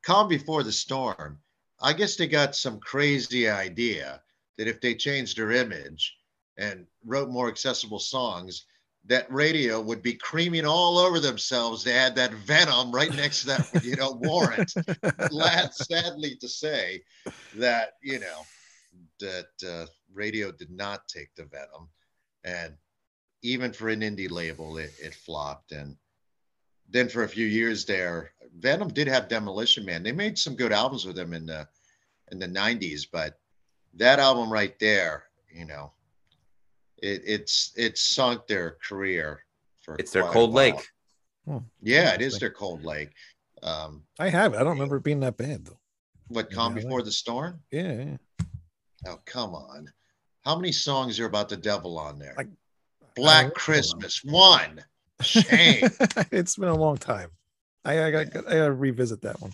[0.02, 1.38] Calm Before the Storm,
[1.80, 4.22] I guess they got some crazy idea
[4.58, 6.16] that if they changed their image
[6.56, 8.64] and wrote more accessible songs,
[9.06, 11.84] that radio would be creaming all over themselves.
[11.84, 14.72] They had that Venom right next to that, you know, warrant.
[15.28, 17.02] Glad, sadly to say
[17.56, 18.46] that, you know,
[19.20, 21.88] that uh, radio did not take the Venom,
[22.44, 22.74] and
[23.42, 25.72] even for an indie label, it, it flopped.
[25.72, 25.96] And
[26.88, 30.02] then for a few years there, Venom did have Demolition Man.
[30.02, 31.66] They made some good albums with them in the
[32.32, 33.38] in the '90s, but
[33.94, 35.92] that album right there, you know,
[36.98, 39.40] it, it's it sunk their career.
[39.82, 40.64] For it's their cold while.
[40.64, 40.88] lake
[41.82, 43.10] Yeah, it is their Cold Lake.
[43.62, 44.56] Um, I have it.
[44.56, 45.78] I don't remember it being that bad though.
[46.28, 47.60] what Yeah, Calm maybe Before like- the Storm?
[47.70, 47.92] Yeah.
[47.92, 48.16] yeah.
[49.06, 49.88] Oh, come on.
[50.44, 52.34] How many songs are about the devil on there?
[52.36, 52.48] Like-
[53.16, 54.82] Black I- Christmas, one.
[55.22, 55.88] Shame.
[56.32, 57.30] it's been a long time.
[57.84, 59.52] I I got I gotta revisit that one.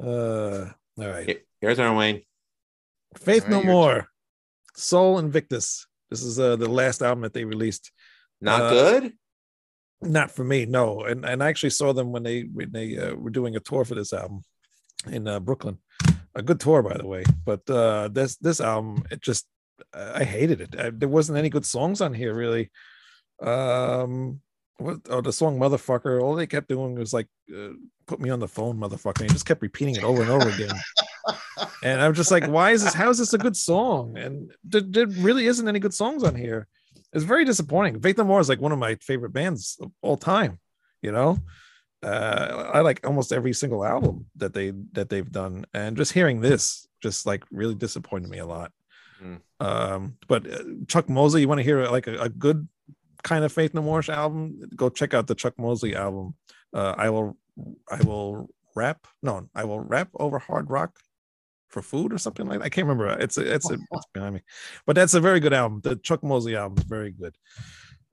[0.00, 1.26] Uh all right.
[1.26, 2.22] Here- here's our wayne
[3.18, 4.06] Faith All right, No your More.
[4.76, 5.86] Sol Invictus.
[6.10, 7.90] This is uh the last album that they released.
[8.40, 9.12] not Uh, good
[10.02, 11.02] Not for me, no.
[11.02, 13.84] And and I actually saw them when they when they uh, were doing a tour
[13.84, 14.42] for this album
[15.10, 15.78] in uh, Brooklyn.
[16.36, 17.24] A good tour, by the way.
[17.44, 19.46] But uh, this this album, it just
[19.92, 20.78] I hated it.
[20.78, 22.70] I, there wasn't any good songs on here, really.
[23.40, 24.40] Um,
[24.76, 24.98] what?
[25.08, 27.70] Oh, the song "Motherfucker." All they kept doing was like, uh,
[28.06, 30.48] "Put me on the phone, motherfucker." And he just kept repeating it over and over
[30.50, 30.76] again.
[31.82, 32.94] and I'm just like, why is this?
[32.94, 34.16] How is this a good song?
[34.18, 36.68] And there, there really isn't any good songs on here.
[37.12, 38.00] It's very disappointing.
[38.00, 40.58] Faith No More is like one of my favorite bands of all time.
[41.02, 41.38] You know,
[42.02, 46.40] uh, I like almost every single album that they that they've done, and just hearing
[46.40, 48.72] this just like really disappointed me a lot.
[49.22, 49.40] Mm.
[49.60, 52.68] Um, but uh, Chuck Mosley, you want to hear like a, a good
[53.22, 54.60] kind of Faith No More album?
[54.74, 56.34] Go check out the Chuck Mosley album.
[56.72, 57.36] Uh, I will,
[57.90, 59.06] I will rap.
[59.22, 60.98] No, I will rap over hard rock
[61.68, 62.64] for food or something like that.
[62.64, 63.08] I can't remember.
[63.18, 64.42] It's a, it's a, it's behind me,
[64.86, 65.80] but that's a very good album.
[65.82, 67.34] The Chuck Mosley album is very good.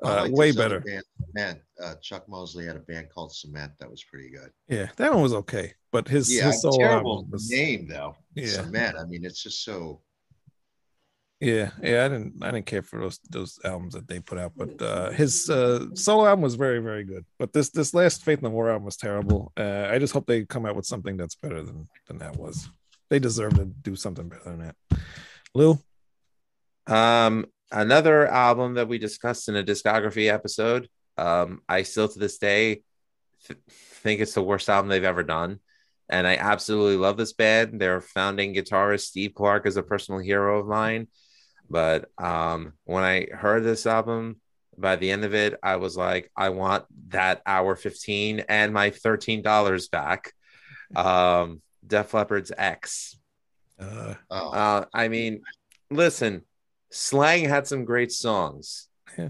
[0.03, 0.79] I Uh, like way better.
[0.81, 4.51] Band, man, uh, Chuck Mosley had a band called Cement that was pretty good.
[4.67, 8.15] Yeah, that one was okay, but his Yeah, his solo terrible album was name though.
[8.35, 8.97] yeah, Cement.
[8.99, 10.01] I mean, it's just so.
[11.39, 12.05] yeah, yeah.
[12.05, 15.11] I didn't I didn't care for those those albums that they put out, but uh,
[15.11, 17.25] his uh, solo album was very very good.
[17.39, 19.51] But this this last Faith No More album was terrible.
[19.57, 22.69] Uh, I just hope they come out with something that's better than than that was.
[23.09, 24.75] They deserve to do something better than that.
[25.53, 25.77] Lou,
[26.87, 30.87] Um, another album that we discussed in a discography episode.
[31.17, 32.81] Um, I still to this day
[33.47, 35.59] th- think it's the worst album they've ever done,
[36.09, 37.79] and I absolutely love this band.
[37.81, 41.07] Their founding guitarist Steve Clark is a personal hero of mine.
[41.69, 44.39] But um, when I heard this album,
[44.77, 48.89] by the end of it, I was like, I want that hour 15 and my
[48.89, 50.33] $13 back.
[50.95, 53.17] Um, Def Leppard's X.
[53.79, 55.41] uh, Oh, Uh, I mean,
[55.89, 56.43] listen,
[56.93, 58.87] Slang had some great songs.
[59.17, 59.29] Yeah.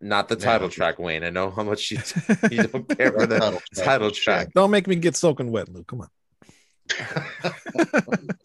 [0.00, 0.44] Not the Yeah.
[0.44, 1.24] title track, Wayne.
[1.24, 1.98] I know how much you,
[2.50, 4.48] you don't care for the title track.
[4.54, 5.84] don't make me get soaking wet, Lou.
[5.84, 6.08] Come on.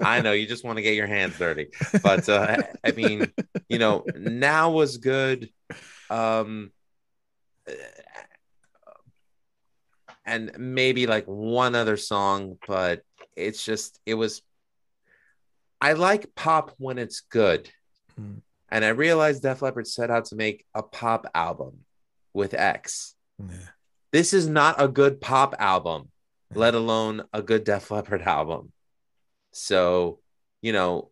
[0.02, 1.68] I know you just want to get your hands dirty,
[2.04, 3.32] but uh, I mean,
[3.70, 5.50] you know, now was good.
[6.10, 6.72] Um,
[10.26, 13.02] and maybe like one other song, but
[13.36, 14.42] it's just it was.
[15.82, 17.70] I like pop when it's good,
[18.16, 18.36] Hmm.
[18.70, 21.80] And I realized Def Leppard set out to make a pop album
[22.34, 23.16] with X.
[23.40, 23.56] Yeah.
[24.12, 26.10] This is not a good pop album,
[26.54, 28.72] let alone a good Def Leppard album.
[29.52, 30.20] So,
[30.62, 31.12] you know,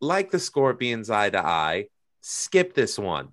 [0.00, 1.86] like the Scorpions eye to eye,
[2.20, 3.28] skip this one.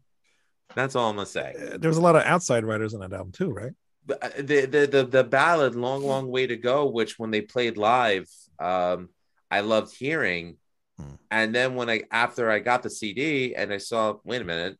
[0.74, 1.56] That's all I'm gonna say.
[1.74, 3.72] Uh, There was a lot of outside writers on that album too, right?
[4.08, 7.78] The the the the, the ballad "Long Long Way to Go," which when they played
[7.78, 8.30] live,
[8.60, 9.10] um,
[9.50, 10.58] I loved hearing.
[11.00, 11.16] Hmm.
[11.32, 14.78] And then when I after I got the CD and I saw, wait a minute,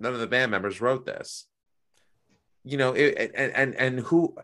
[0.00, 1.46] none of the band members wrote this.
[2.64, 4.36] You know, it, and and and who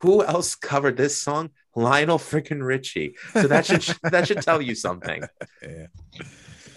[0.00, 1.50] who else covered this song?
[1.74, 3.14] Lionel freaking Richie.
[3.32, 5.22] So that should that should tell you something.
[5.62, 5.86] Yeah.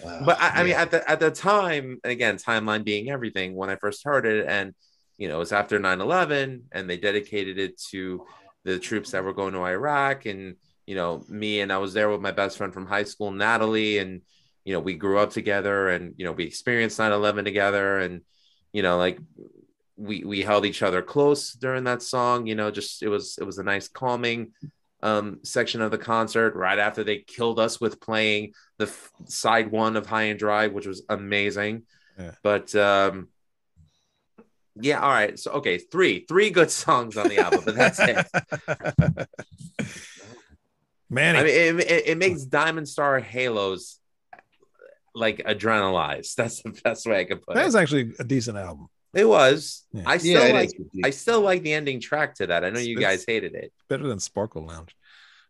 [0.02, 0.22] Wow.
[0.24, 3.54] But I, I mean, at the at the time, and again, timeline being everything.
[3.54, 4.74] When I first heard it, and
[5.16, 8.26] you know, it was after 9-11, and they dedicated it to
[8.64, 10.56] the troops that were going to Iraq, and
[10.86, 13.98] you know, me and I was there with my best friend from high school, Natalie,
[13.98, 14.22] and
[14.64, 18.22] you know, we grew up together, and you know, we experienced 9-11 together, and
[18.72, 19.18] you know, like
[19.96, 22.46] we we held each other close during that song.
[22.46, 24.52] You know, just it was it was a nice calming
[25.04, 29.68] um section of the concert right after they killed us with playing the f- side
[29.72, 31.82] one of high and dry which was amazing
[32.16, 32.30] Yeah.
[32.44, 33.26] but um
[34.80, 39.28] yeah all right so okay three three good songs on the album but that's it
[41.12, 41.50] Manny, i mean
[41.80, 43.98] it, it, it makes diamond star halos
[45.14, 48.56] like adrenalized that's the best way i could put that it was actually a decent
[48.58, 48.88] album.
[49.14, 50.02] it was Yeah.
[50.06, 50.70] i still it like
[51.04, 54.06] i still like the ending track to that i know you guys hated it Better
[54.08, 54.96] than Sparkle Lounge.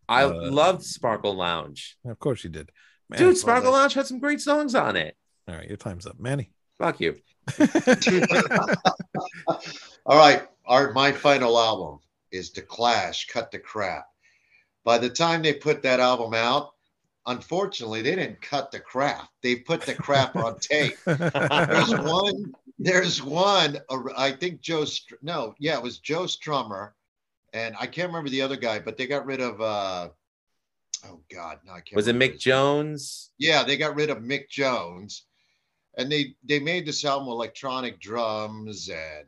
[0.09, 2.71] i Uh, loved sparkle lounge Of course you did.
[3.09, 5.17] Man, dude sparkle that- lounge had some great songs on it
[5.49, 6.51] All right, your time's up, Manny.
[6.79, 7.17] fuck you
[10.07, 11.99] All right, our my final album
[12.33, 14.07] is The Clash, Cut the Crap.
[14.85, 16.73] By the time they put that album out,
[17.27, 19.29] unfortunately, they didn't cut the crap.
[19.43, 20.97] They put the crap on tape.
[21.07, 22.53] There's one.
[22.79, 23.79] There's one.
[24.17, 24.85] I think Joe.
[24.85, 26.93] Str- No, yeah, it was Joe Strummer,
[27.53, 29.61] and I can't remember the other guy, but they got rid of.
[29.61, 30.09] uh
[31.05, 31.97] Oh God, no, I can't.
[31.97, 32.55] Was it Mick his name.
[32.55, 33.31] Jones?
[33.39, 35.25] Yeah, they got rid of Mick Jones,
[35.97, 39.27] and they they made this album with electronic drums and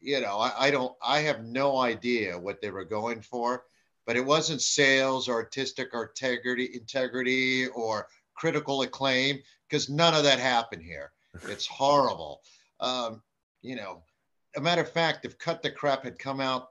[0.00, 3.64] you know I, I don't I have no idea what they were going for,
[4.06, 9.38] but it wasn't sales or artistic integrity integrity or critical acclaim
[9.68, 11.12] because none of that happened here.
[11.48, 12.42] It's horrible.
[12.78, 13.20] Um,
[13.60, 14.02] you know,
[14.56, 16.68] a matter of fact, if Cut the Crap had come out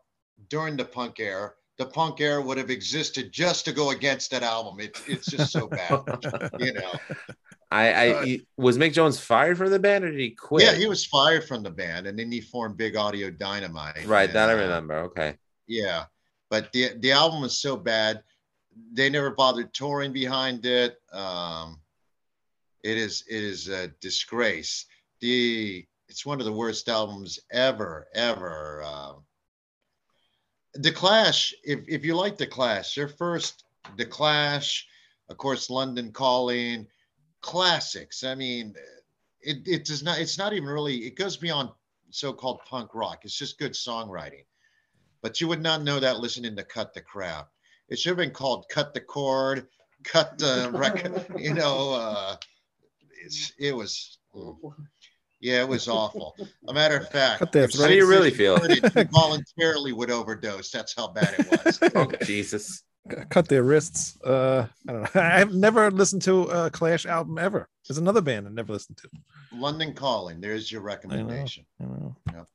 [0.50, 4.44] during the punk era, the punk era would have existed just to go against that
[4.44, 4.80] album.
[4.80, 6.02] It's it's just so bad,
[6.60, 6.92] you know.
[7.72, 10.66] I, I he- was Mick Jones fired from the band or did he quit?
[10.66, 14.06] Yeah, he was fired from the band, and then he formed Big Audio Dynamite.
[14.06, 14.32] right.
[14.32, 14.96] That I uh, remember.
[15.00, 15.36] Okay.
[15.68, 16.06] Yeah,
[16.54, 18.22] but the the album was so bad,
[18.92, 21.02] they never bothered touring behind it.
[21.12, 21.80] Um,
[22.84, 24.86] it is it is a disgrace.
[25.20, 28.84] The it's one of the worst albums ever ever.
[28.84, 29.24] Um,
[30.76, 33.64] the Clash, if if you like the Clash, their first
[33.98, 34.86] the Clash,
[35.30, 36.86] of course, London Calling,
[37.42, 38.24] classics.
[38.24, 38.76] I mean,
[39.42, 40.20] it it does not.
[40.20, 40.98] It's not even really.
[40.98, 41.72] It goes beyond
[42.12, 43.26] so-called punk rock.
[43.26, 44.46] It's just good songwriting
[45.24, 47.48] but you would not know that listening to Cut the Crap.
[47.90, 49.68] It should have been called Cut the Cord,
[50.04, 51.26] Cut the Record.
[51.38, 52.36] You know, uh,
[53.24, 54.20] it's, it was,
[55.40, 56.36] yeah, it was awful.
[56.68, 57.84] A matter of fact, Cut their if throats.
[57.84, 58.58] How do you really feel?
[58.58, 60.70] Vicious heard it, he voluntarily would overdose.
[60.70, 61.80] That's how bad it was.
[61.96, 62.84] Oh Jesus.
[63.30, 64.18] cut their wrists.
[64.22, 65.22] Uh, I don't know.
[65.22, 67.68] I've never listened to a Clash album ever.
[67.88, 69.10] There's another band I never listened to.
[69.58, 70.40] London Calling.
[70.42, 71.66] There's your recommendation.
[71.80, 72.16] I don't know.
[72.34, 72.48] Yep.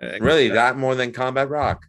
[0.00, 1.86] Uh, Really, that more than Combat Rock.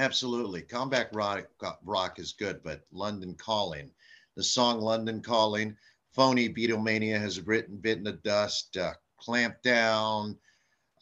[0.00, 0.62] Absolutely.
[0.62, 1.46] Combat rock,
[1.84, 3.90] rock is good, but London Calling,
[4.34, 5.76] the song London Calling,
[6.14, 10.38] Phony Beatlemania has written Bitten the Dust, uh, Clamp Down.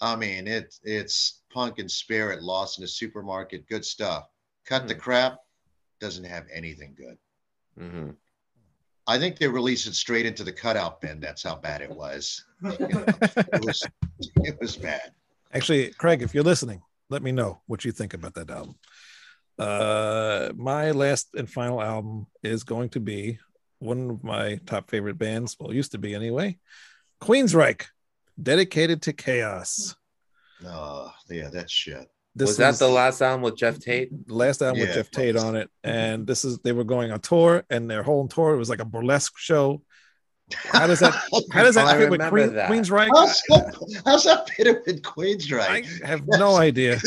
[0.00, 4.30] I mean, it, it's punk and spirit, lost in a supermarket, good stuff.
[4.64, 5.38] Cut the crap
[6.00, 7.18] doesn't have anything good.
[7.78, 8.10] hmm
[9.06, 11.20] I think they released it straight into the cutout bin.
[11.20, 12.44] That's how bad it was.
[12.62, 13.86] You know, it was
[14.42, 15.12] it was bad.
[15.54, 18.76] Actually, Craig, if you're listening, let me know what you think about that album.
[19.58, 23.38] Uh, my last and final album is going to be
[23.80, 25.56] one of my top favorite bands.
[25.58, 26.58] Well, used to be anyway.
[27.20, 27.86] Queensryche,
[28.40, 29.96] dedicated to chaos.
[30.64, 32.08] Oh, yeah, that shit.
[32.34, 34.10] This was that the last album with Geoff Tate?
[34.28, 35.70] last album with Geoff Tate on it?
[35.82, 38.84] And this is they were going on tour, and their whole tour was like a
[38.84, 39.82] burlesque show.
[40.54, 41.12] How does that?
[41.52, 42.70] How does I that fit with remember Queen, that.
[42.70, 43.08] Queensryche?
[43.14, 46.02] How's that, how's that fit with Queensryche?
[46.02, 46.98] I have no idea.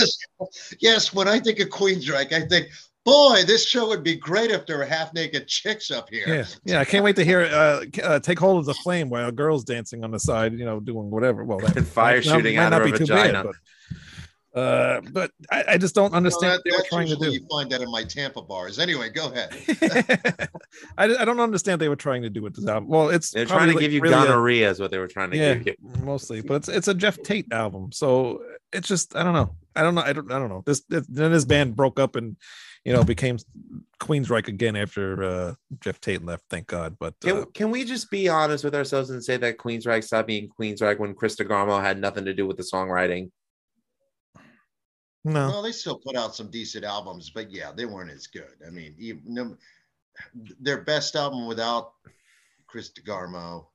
[0.79, 2.67] yes, when I think of Queen's Queensryche, I think,
[3.03, 6.23] boy, this show would be great if there were half naked chicks up here.
[6.27, 6.79] Yeah, yeah.
[6.79, 10.03] I can't wait to hear uh, uh take hold of the flame while girls dancing
[10.03, 11.43] on the side, you know, doing whatever.
[11.43, 13.43] Well, that And fire might- shooting might out not of be her too bad, vagina.
[13.45, 13.55] but,
[14.53, 17.31] uh, but I, I just don't Well, understand that- what they were trying to do.
[17.31, 18.79] You find that in my Tampa bars.
[18.79, 19.55] Anyway, go ahead.
[20.97, 22.89] I, I don't understand what they were trying to do with this album.
[22.89, 25.07] Well, it's They're trying to like give you really a- gonorrhea, is what they were
[25.07, 26.03] trying to yeah, give you.
[26.03, 28.41] mostly, but it's it's a Geoff Tate album, so
[28.73, 30.63] it's just I don't know, I don't know, I don't I don't know.
[30.65, 32.35] This, this then his band broke up and
[32.83, 33.37] you know became
[33.99, 36.43] Queensryche again after uh Geoff Tate left.
[36.49, 39.57] Thank God, but Can, uh, can we just be honest with ourselves and say that
[39.57, 43.29] Queensryche stopped being Queensryche when Chris DeGarmo had nothing to do with the songwriting?
[45.23, 48.55] No, Well, they still put out some decent albums, but yeah, they weren't as good.
[48.65, 49.57] I mean, even, no,
[50.59, 51.93] their best album without
[52.67, 53.65] Chris DeGarmo,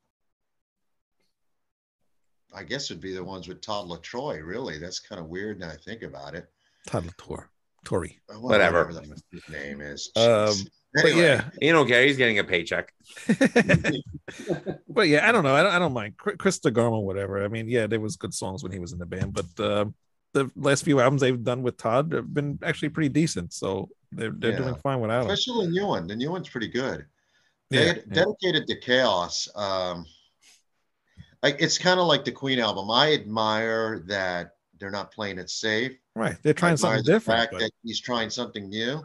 [2.54, 4.44] I guess would be the ones with Todd LaTroy.
[4.44, 6.48] Really, that's kind of weird now I think about it.
[6.86, 7.50] Todd Tour,
[7.84, 8.18] Tory.
[8.28, 8.92] Well, Whatever.
[8.92, 10.10] the his name is.
[10.16, 10.70] Um, Jeez.
[10.94, 12.06] But Anyway, yeah, You don't care.
[12.06, 12.94] He's getting a paycheck.
[14.88, 15.54] but yeah, I don't know.
[15.54, 17.44] I don't, I don't mind Chris DeGarmo, whatever.
[17.44, 19.84] I mean, yeah, there was good songs when he was in the band, but uh,
[20.36, 23.52] the last few albums they've done with Todd have been actually pretty decent.
[23.52, 24.58] So they're they're Yeah.
[24.58, 25.30] doing fine without him.
[25.30, 26.06] especially the new one.
[26.06, 27.06] The new one's pretty good.
[27.70, 28.02] Yeah, They- yeah.
[28.24, 29.48] dedicated to chaos.
[29.56, 30.06] Um,
[31.42, 32.90] like it's kind of like the Queen album.
[32.90, 35.92] I admire that they're not playing it safe.
[36.14, 36.36] right.
[36.42, 37.40] They're trying I admire something the different.
[37.40, 39.02] fact But, that he's trying something new.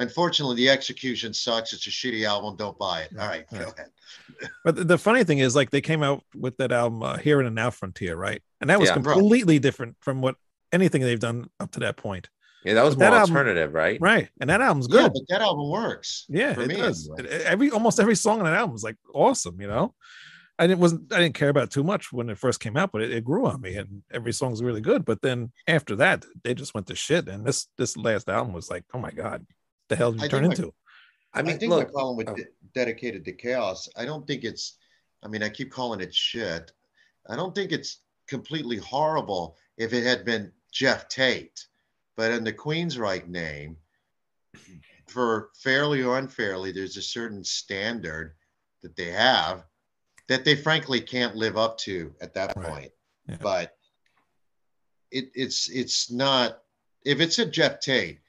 [0.00, 1.72] Unfortunately, the execution sucks.
[1.72, 2.54] It's a shitty album.
[2.56, 3.10] Don't buy it.
[3.18, 3.72] All right, go Right.
[3.74, 3.90] ahead.
[4.64, 7.40] but the- the funny thing is, like, they came out with that album uh, "Here
[7.40, 8.40] and Now Frontier," right?
[8.60, 8.94] And that was Yeah.
[9.00, 9.04] Right.
[9.18, 10.36] completely different from what
[10.72, 12.28] anything they've done up to that point,
[12.64, 13.98] Yeah, that was But more that album- alternative, right?
[14.00, 14.28] right?
[14.40, 15.12] And that album's Yeah, good.
[15.14, 16.26] but that album works.
[16.28, 17.08] Yeah, for it me does.
[17.18, 17.42] anyway.
[17.44, 19.60] Every almost every song on that album is like awesome.
[19.60, 19.94] You know,
[20.58, 22.90] I didn't wasn't I didn't care about it too much when it first came out,
[22.92, 25.04] but it, it grew on me, and every song's really good.
[25.04, 27.28] But then after that, they just went to shit.
[27.28, 29.46] And this this last album was like, oh my god,
[29.88, 30.74] the hell did you I turn think my- into?
[31.34, 32.34] I mean, I, think look, my problem with oh.
[32.34, 34.76] De- dedicated to chaos, I don't think it's.
[35.22, 36.72] I mean, I keep calling it shit.
[37.28, 41.66] I don't think it's completely horrible if it had been Geoff Tate,
[42.16, 43.76] but in the Queensryche name,
[45.08, 48.34] for fairly or unfairly, there's a certain standard
[48.82, 49.64] that they have
[50.28, 52.66] that they frankly can't live up to at that Right.
[52.68, 52.92] point.
[53.28, 53.36] Yeah.
[53.40, 53.76] But
[55.10, 56.62] it, it's it's not
[57.04, 58.20] if it's a Geoff Tate,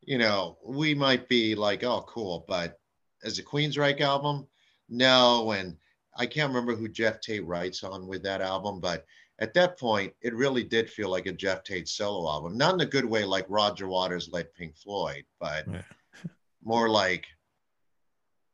[0.00, 2.44] you know, we might be like, oh, cool.
[2.48, 2.80] But
[3.22, 4.48] as a Queensryche album,
[4.88, 5.52] no.
[5.52, 5.76] And
[6.16, 9.06] I can't remember who Geoff Tate writes on with that album, but
[9.40, 12.56] at that point, it really did feel like a Geoff Tate solo album.
[12.56, 15.82] Not in a good way like Roger Waters led Pink Floyd, but Yeah.
[16.62, 17.26] more like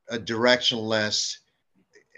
[0.08, 1.36] a directionless.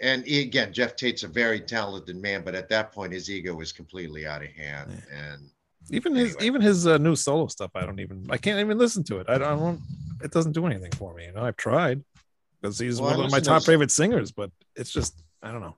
[0.01, 3.71] And again, Geoff Tate's a very talented man, but at that point, his ego was
[3.71, 5.03] completely out of hand.
[5.11, 5.49] And
[5.91, 9.03] Even his even his uh, new solo stuff, I don't even I can't even listen
[9.05, 9.27] to it.
[9.29, 9.81] I don't, I don't
[10.23, 11.25] it doesn't do anything for me.
[11.25, 12.01] You know, I've tried
[12.61, 15.75] because he's Well, one of my top favorite singers, but it's just I don't know.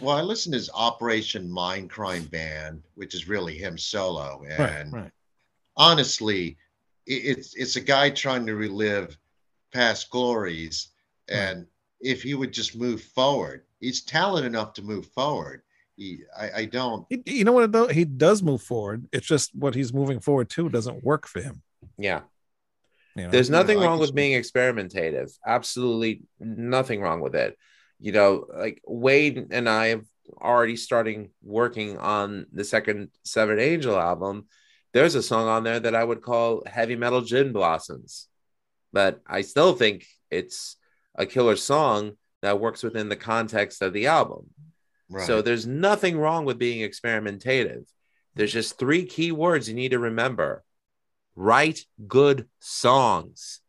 [0.00, 4.42] Well, I listened to his Operation Mindcrime Band, which is really him solo.
[4.48, 5.12] And Right, right.
[5.76, 6.56] honestly,
[7.06, 9.16] it, it's it's a guy trying to relive
[9.72, 10.88] past glories,
[11.28, 11.66] and
[12.00, 15.62] if he would just move forward, he's talented enough to move forward.
[15.96, 17.04] He, I, I don't.
[17.10, 17.64] He, you know what?
[17.64, 19.08] it do- He does move forward.
[19.12, 21.60] It's just what he's moving forward to doesn't work for him.
[21.98, 22.20] Yeah.
[23.16, 23.30] You know?
[23.30, 25.36] There's nothing I wrong can with being experimentative.
[25.44, 27.58] Absolutely nothing wrong with it.
[28.00, 30.04] You know, like Wade and I have
[30.40, 34.46] already starting working on the second Severed Angel album.
[34.92, 38.28] There's a song on there that I would call Heavy Metal Gin Blossoms,
[38.92, 40.76] but I still think it's
[41.14, 42.12] a killer song
[42.42, 44.46] that works within the context of the album.
[45.10, 45.26] Right.
[45.26, 47.86] So there's nothing wrong with being experimentative.
[48.34, 50.64] There's just three key words you need to remember
[51.34, 53.60] write good songs.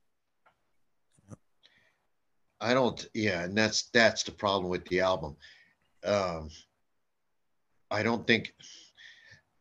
[2.62, 3.08] I don't.
[3.14, 5.38] Yeah, and that's that's the problem with the album.
[6.04, 6.50] Um,
[7.92, 8.54] I don't think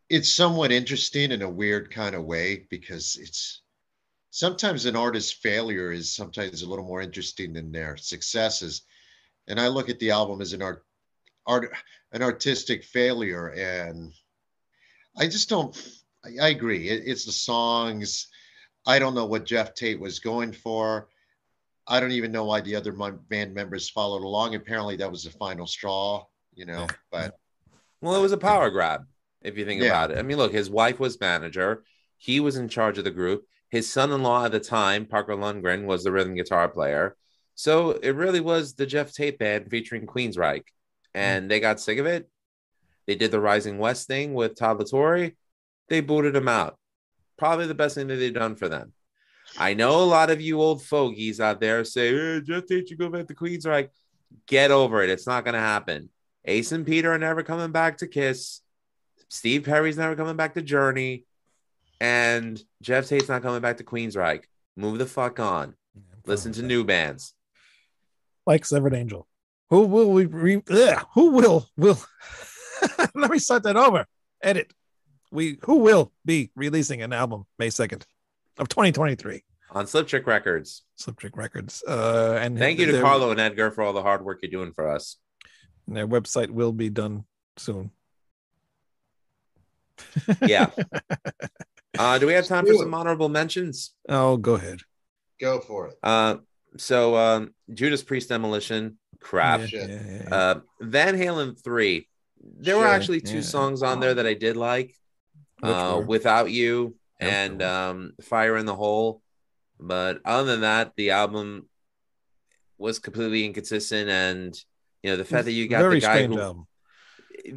[0.09, 3.63] it's somewhat interesting in a weird kind of way because it's
[4.31, 8.83] sometimes an artist's failure is sometimes a little more interesting than their successes.
[9.47, 10.85] And I look at the album as an art,
[11.47, 11.71] art,
[12.13, 14.13] an artistic failure, and
[15.17, 15.77] I just don't.
[16.25, 16.89] I, I agree.
[16.89, 18.29] It, it's the songs.
[18.87, 21.09] I don't know what Geoff Tate was going for.
[21.89, 24.55] I don't even know why the other band members followed along.
[24.55, 26.25] Apparently, that was the final straw,
[26.55, 26.87] you know.
[27.11, 27.35] But
[28.01, 29.07] Well, it was a power grab,
[29.43, 29.89] if you think Yeah.
[29.89, 30.19] about it.
[30.19, 31.85] I mean, look, his wife was manager,
[32.17, 33.47] he was in charge of the group.
[33.71, 37.17] His son in law at the time, Parker Lundgren, was the rhythm guitar player.
[37.55, 40.63] So it really was the Geoff Tate band featuring Queensryche.
[41.15, 41.21] Hmm.
[41.21, 42.29] And they got sick of it.
[43.07, 45.33] They did the Rising West thing with Todd La Torre.
[45.89, 46.79] They booted him out.
[47.39, 48.93] Probably the best thing that they've done for them.
[49.57, 52.97] I know a lot of you old fogies out there say, hey, Geoff Tate, you
[52.97, 53.89] go back to Queensryche.
[54.47, 55.11] Get over it.
[55.11, 56.11] It's not going to happen.
[56.45, 58.61] Ace and Peter are never coming back to Kiss.
[59.29, 61.25] Steve Perry's never coming back to Journey.
[62.01, 64.45] And Geoff Tate's not coming back to Queensryche.
[64.77, 65.75] Move the fuck on.
[66.27, 67.35] Listen to new bands.
[68.47, 69.27] like Severed Angel.
[69.71, 71.99] Who will we re- ugh, who will will
[73.15, 74.07] let me start that over.
[74.43, 74.73] Edit.
[75.31, 78.05] We who will be releasing an album May 2nd
[78.59, 79.43] of 2023.
[79.73, 80.83] On Sliptrick Records.
[80.97, 81.83] Sliptrick Records.
[81.87, 84.51] Uh and Thank you to their- Carlo and Edgar for all the hard work you're
[84.51, 85.17] doing for us.
[85.87, 87.25] Their website will be done
[87.57, 87.91] soon.
[90.47, 90.71] Yeah.
[91.99, 93.93] Uh, do we have time for some honorable mentions?
[94.09, 94.81] Oh, go ahead.
[95.41, 95.95] go for it.
[96.01, 96.37] Uh,
[96.77, 99.61] so um, Judas Priest Demolition, crap.
[99.73, 100.35] Yeah, yeah, yeah, yeah.
[100.35, 102.07] Uh, Van Halen 3.
[102.61, 103.43] There were actually two yeah.
[103.43, 104.95] songs on there that I did like.
[105.61, 106.01] Uh.
[106.07, 109.23] Without You Yep, and um, Fire in the Hole.
[109.81, 111.69] But other than that, the album
[112.79, 114.09] was completely inconsistent.
[114.09, 114.59] And,
[115.03, 116.67] you know, the fact that you got Very the guy who, album.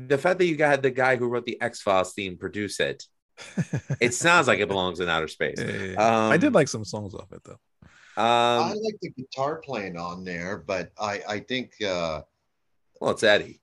[0.07, 3.05] the fact that you got the guy who wrote the X Files theme produce it,
[3.99, 5.57] it sounds like it belongs in outer space.
[5.59, 6.27] Yeah, yeah, yeah.
[6.29, 7.59] I did Um, like some songs off it though.
[8.17, 12.21] I Um, like the guitar playing on there, but I I think uh
[12.99, 13.61] well, it's Eddie.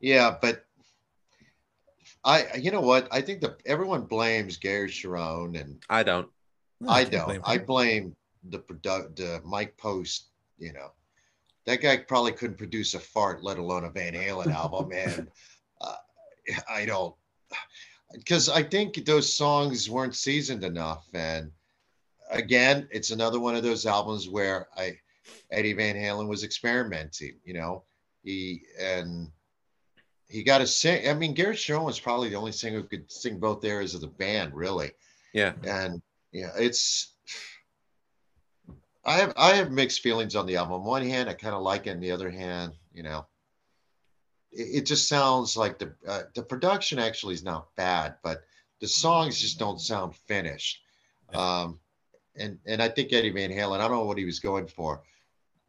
[0.00, 0.66] yeah, but
[2.24, 3.08] I you know what?
[3.10, 6.28] I think the everyone blames Gary Cherone and I don't.
[6.80, 7.26] No, I can't don't.
[7.26, 8.16] blame I blame
[8.50, 10.28] the product the Mike Post,
[10.58, 10.92] you know.
[11.66, 14.92] That guy probably couldn't produce a fart, let alone a Van Halen album.
[14.92, 15.28] And
[15.80, 15.94] uh,
[16.68, 17.14] I don't,
[18.12, 21.06] because I think those songs weren't seasoned enough.
[21.14, 21.50] And
[22.30, 24.98] again, it's another one of those albums where I,
[25.50, 27.84] Eddie Van Halen was experimenting, you know.
[28.22, 29.30] He, and
[30.34, 31.08] he got to sing.
[31.08, 34.00] I mean, Garrett Cherone was probably the only singer who could sing both areas of
[34.00, 34.90] the band, really
[35.32, 35.52] Yeah.
[35.62, 36.02] and
[36.32, 37.12] yeah, it's.
[39.04, 40.74] I have I have mixed feelings on the album.
[40.74, 41.90] On one hand, I kind of like it.
[41.90, 43.26] On the other hand, you know,
[44.50, 48.42] it, it just sounds like the uh, the production actually is not bad, but
[48.80, 50.82] the songs just don't sound finished.
[51.32, 51.78] Um,
[52.34, 55.02] and and I think Eddie Van Halen, I don't know what he was going for,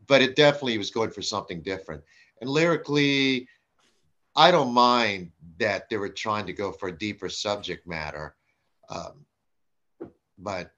[0.07, 2.01] but it definitely was going for something different.
[2.41, 3.47] And lyrically,
[4.35, 8.35] I don't mind that they were trying to go for a deeper subject matter.
[8.89, 9.25] Um,
[10.37, 10.71] but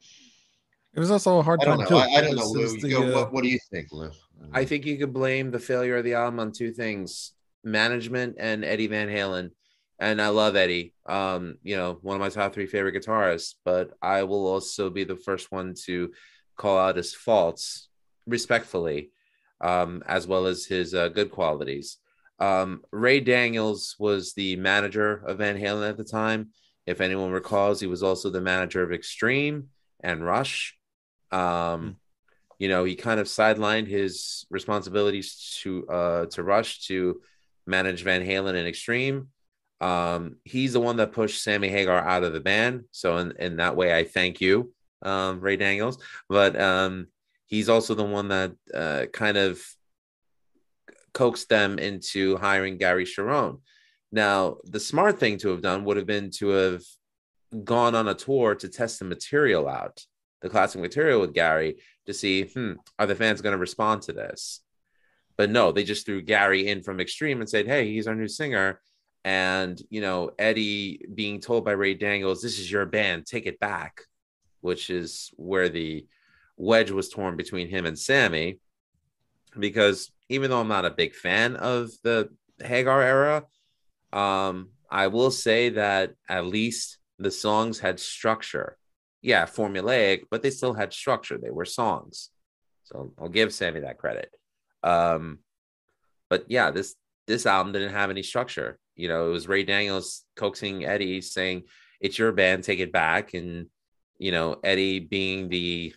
[0.94, 1.90] It was also a hard I don't time know.
[1.90, 1.98] too.
[1.98, 2.80] I, I don't know, Lou.
[2.80, 4.12] the, go, uh, what, what do you think, Lou?
[4.54, 8.64] I think you could blame the failure of the album on two things management and
[8.64, 9.52] Eddie Van Halen.
[10.00, 10.94] and I love Eddie.
[11.08, 15.04] Um, you know, one of my top three favorite guitarists, but I will also be
[15.04, 16.12] the first one to
[16.56, 17.90] call out his faults
[18.28, 19.10] respectfully,
[19.60, 21.98] um, as well as his uh, good qualities.
[22.40, 26.50] Um, Ray Daniels was the manager of Van Halen at the time.
[26.86, 29.70] If anyone recalls, he was also the manager of Extreme
[30.02, 30.78] and Rush.
[31.32, 31.98] Um,
[32.60, 37.22] you know, he kind of sidelined his responsibilities to uh, to Rush to
[37.66, 39.28] manage Van Halen and Extreme.
[39.80, 42.86] Um, he's the one that pushed Sammy Hagar out of the band.
[42.92, 44.74] So in, in that way, I thank you,
[45.04, 46.00] um, Ray Daniels.
[46.30, 47.08] But um,
[47.46, 49.62] he's also the one that uh, kind of
[51.18, 53.60] coaxed them into hiring Gary Cherone.
[54.12, 56.84] Now, the smart thing to have done would have been to have
[57.64, 60.06] gone on a tour to test the material out,
[60.44, 64.14] the classic material with Gary, to see, hmm, are the fans going to respond to
[64.14, 64.62] this?
[65.38, 68.28] But no, they just threw Gary in from Extreme and said, hey, he's our new
[68.28, 68.80] singer.
[69.26, 73.60] And, you know, Eddie being told by Ray Daniels, this is your band, take it
[73.60, 74.02] back,
[74.62, 76.06] which is where the
[76.58, 78.60] wedge was torn between him and Sammy.
[79.58, 82.30] Because even though I'm not a big fan of the
[82.60, 83.46] Hagar era,
[84.12, 88.78] um, I will say that at least the songs had structure.
[89.22, 91.38] Yeah, formulaic, but they still had structure.
[91.38, 92.30] They were songs.
[92.84, 94.34] So I'll give Sammy that credit.
[94.84, 95.40] Um,
[96.30, 96.96] but yeah, this
[97.26, 98.80] this album didn't have any structure.
[98.96, 101.64] You know, it was Ray Daniels coaxing Eddie saying,
[102.00, 103.34] It's your band, take it back.
[103.34, 103.68] And,
[104.18, 105.94] you know, Eddie being the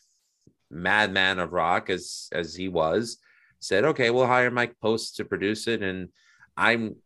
[0.71, 3.19] madman of rock as as he was,
[3.61, 5.83] said, Okay, we'll hire Mike Post to produce it.
[5.83, 6.09] And
[6.57, 6.97] I'm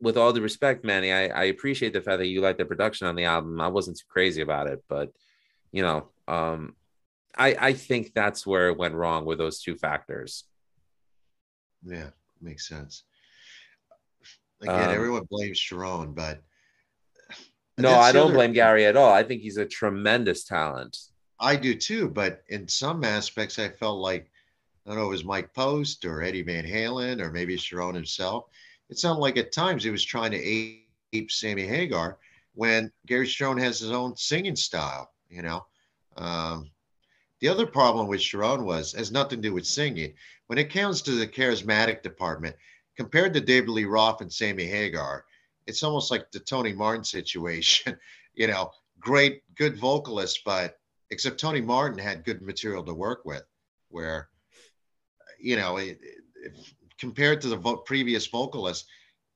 [0.00, 3.06] with all due respect, Manny, I, I appreciate the fact that you like the production
[3.06, 3.60] on the album.
[3.60, 5.12] I wasn't too crazy about it, but
[5.70, 6.74] you know, um,
[7.36, 10.44] I I think that's where it went wrong with those two factors.
[11.84, 12.10] Yeah,
[12.40, 13.04] makes sense.
[14.60, 16.42] Again, Um, everyone blames Cherone, but
[17.78, 19.12] No, I the don't blame Gary at all.
[19.12, 20.96] I think he's a tremendous talent.
[21.38, 24.30] I do too, but in some aspects, I felt like
[24.84, 27.94] I don't know, if it was Mike Post or Eddie Van Halen or maybe Cherone
[27.94, 28.46] himself.
[28.88, 32.18] It sounded like at times he was trying to ape, ape Sammy Hagar
[32.54, 35.64] when Gary Cherone has his own singing style, you know.
[36.16, 36.70] Um,
[37.40, 40.14] the other problem with Cherone was has nothing to do with singing.
[40.46, 42.56] When it comes to the charismatic department,
[42.96, 45.24] compared to David Lee Roth and Sammy Hagar,
[45.66, 47.96] it's almost like the Tony Martin situation.
[48.34, 50.78] you know, great, good vocalist, but
[51.10, 53.44] except Tony Martin had good material to work with,
[53.88, 54.28] where,
[55.42, 56.56] you know, it, it,
[56.98, 58.86] compared to the vo- previous vocalist,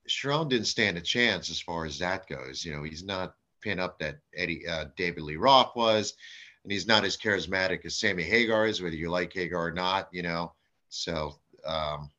[0.08, 2.64] Cherone didn't stand a chance as far as that goes.
[2.64, 6.14] You know, he's not pin up that Eddie uh, David Lee Roth was,
[6.62, 10.08] and he's not as charismatic as Sammy Hagar is, whether you like Hagar or not.
[10.12, 10.52] You know,
[10.88, 11.34] so
[11.66, 12.10] um,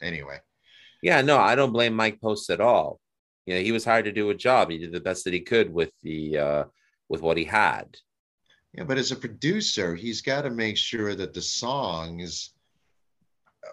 [0.00, 0.38] anyway,
[1.02, 3.00] Yeah, no, I don't blame Mike Post at all.
[3.46, 4.70] You know, he was hired to do a job.
[4.70, 6.64] He did the best that he could with the uh
[7.08, 7.96] with what he had.
[8.74, 12.54] Yeah, but as a producer, he's got to make sure that the songs,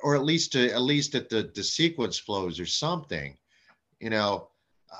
[0.03, 3.37] or at least to, at least that the the sequence flows or something.
[3.99, 4.49] You know,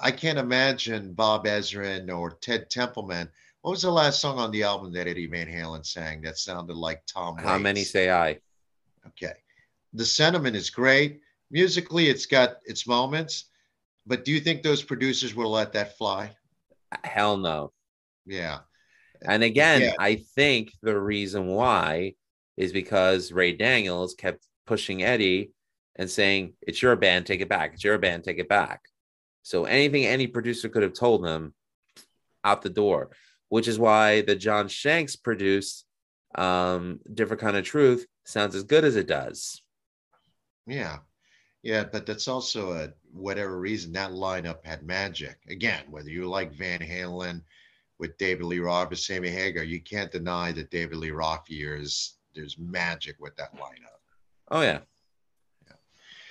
[0.02, 3.30] I can't imagine Bob Ezrin or Ted Templeman.
[3.61, 6.76] What was the last song on the album that Eddie Van Halen sang that sounded
[6.76, 7.38] like Tom?
[7.38, 8.40] How many say I?
[9.07, 9.34] Okay,
[9.94, 11.22] the sentiment is great.
[11.52, 13.45] Musically, it's got its moments,
[14.06, 16.32] but do you think those producers will let that fly?
[17.03, 17.72] Hell no.
[18.26, 18.60] Yeah.
[19.22, 19.94] And again, Yeah.
[19.99, 22.14] I think the reason why
[22.56, 25.52] is because Ray Daniels kept pushing Eddie
[25.96, 27.74] and saying, It's your band, take it back.
[27.74, 28.82] It's your band, take it back.
[29.41, 31.56] So anything any producer could have told them
[32.44, 33.10] out the door,
[33.50, 35.86] which is why the John Shanks produced
[36.36, 39.62] um different kind of truth sounds as good as it does.
[40.68, 41.00] Yeah.
[41.64, 45.38] Yeah, but that's also a whatever reason that lineup had magic.
[45.50, 47.41] Again, whether you like Van Halen
[47.98, 52.20] with David Lee Roth or Sammy Hagar, you can't deny that David Lee Roth years
[52.36, 53.99] there's magic with that lineup.
[54.52, 54.80] Oh yeah.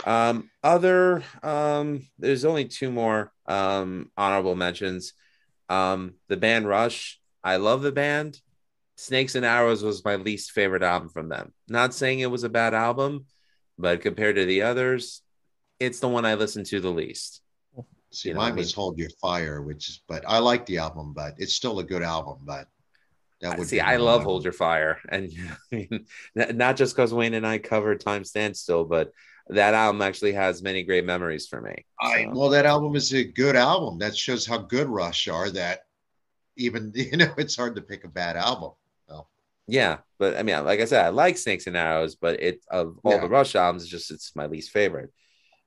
[0.06, 5.12] Um, other um, there's only two more um honorable mentions.
[5.68, 7.20] Um, the band Rush.
[7.42, 8.40] I love the band.
[8.96, 11.52] Snakes and Arrows was my least favorite album from them.
[11.68, 13.26] Not saying it was a bad album,
[13.78, 15.22] but compared to the others,
[15.78, 17.40] it's the one I listened to the least.
[18.10, 18.58] See, You know mine I mean?
[18.58, 21.84] was Hold Your Fire, which is but I like the album, but it's still a
[21.84, 22.66] good album, but
[23.40, 24.24] that would See, I love.
[24.24, 25.30] Hold Your Fire, and
[25.72, 29.12] I mean, not just because Wayne and I covered Time Stand Still, but
[29.48, 31.84] that album actually has many great memories for me.
[32.00, 33.98] I, well, that album is a good album.
[33.98, 35.50] That shows how good Rush are.
[35.50, 35.80] That
[36.56, 38.72] even you know it's hard to pick a bad album.
[39.66, 42.98] Yeah, but I mean, like I said, I like Snakes and Arrows, but it of
[43.04, 43.20] all Yeah.
[43.20, 45.10] the Rush albums, it's just it's my least favorite.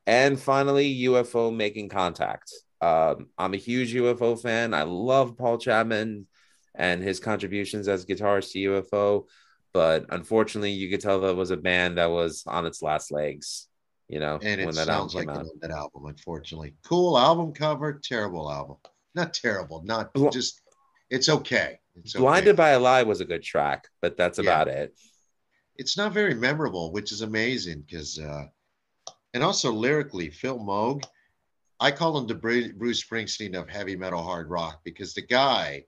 [0.08, 2.52] And finally, UFO making contact.
[2.82, 4.74] Um, I'm a huge UFO fan.
[4.74, 6.28] I love Paul Chapman
[6.76, 9.26] and his contributions as guitarist to UFO,
[9.74, 13.68] but unfortunately, you could tell that was a band that was on its last legs.
[14.08, 15.46] You know, And it that sounds album like out.
[15.62, 16.76] that album, unfortunately.
[16.84, 18.76] Cool album cover, terrible album.
[19.16, 20.62] Not terrible, not Bl- just.
[21.10, 21.80] It's okay.
[21.96, 22.22] It's okay.
[22.22, 24.44] Blinded by a Lie was a good track, but that's Yeah.
[24.44, 24.94] about it.
[25.78, 28.44] it's not very memorable, which is amazing because, uh,
[29.34, 31.04] and also lyrically, Phil Mogg,
[31.80, 35.86] I call him the Bruce Springsteen of heavy metal hard rock because the guy,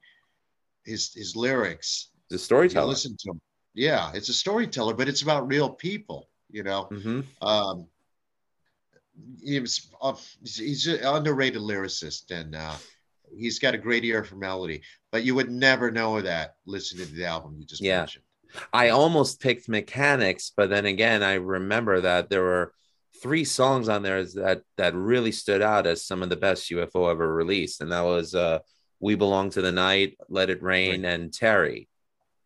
[0.85, 2.87] his his lyrics, The storyteller.
[2.87, 3.41] listen to him,
[3.73, 6.87] yeah, it's a storyteller, but it's about real people, you know.
[6.89, 7.87] hmm Um,
[9.43, 12.75] he was, uh, he's an underrated lyricist and uh,
[13.37, 14.81] he's got a great ear for melody,
[15.11, 17.99] but you would never know that listening to the album you just Yeah.
[18.01, 18.23] mentioned.
[18.71, 22.73] I almost picked Mechanix, but then again, I remember that there were
[23.21, 27.09] three songs on there that that really stood out as some of the best UFO
[27.09, 28.59] ever released, and that was uh,
[29.03, 31.87] "We Belong to the Night," "Let It Rain," and "Terri."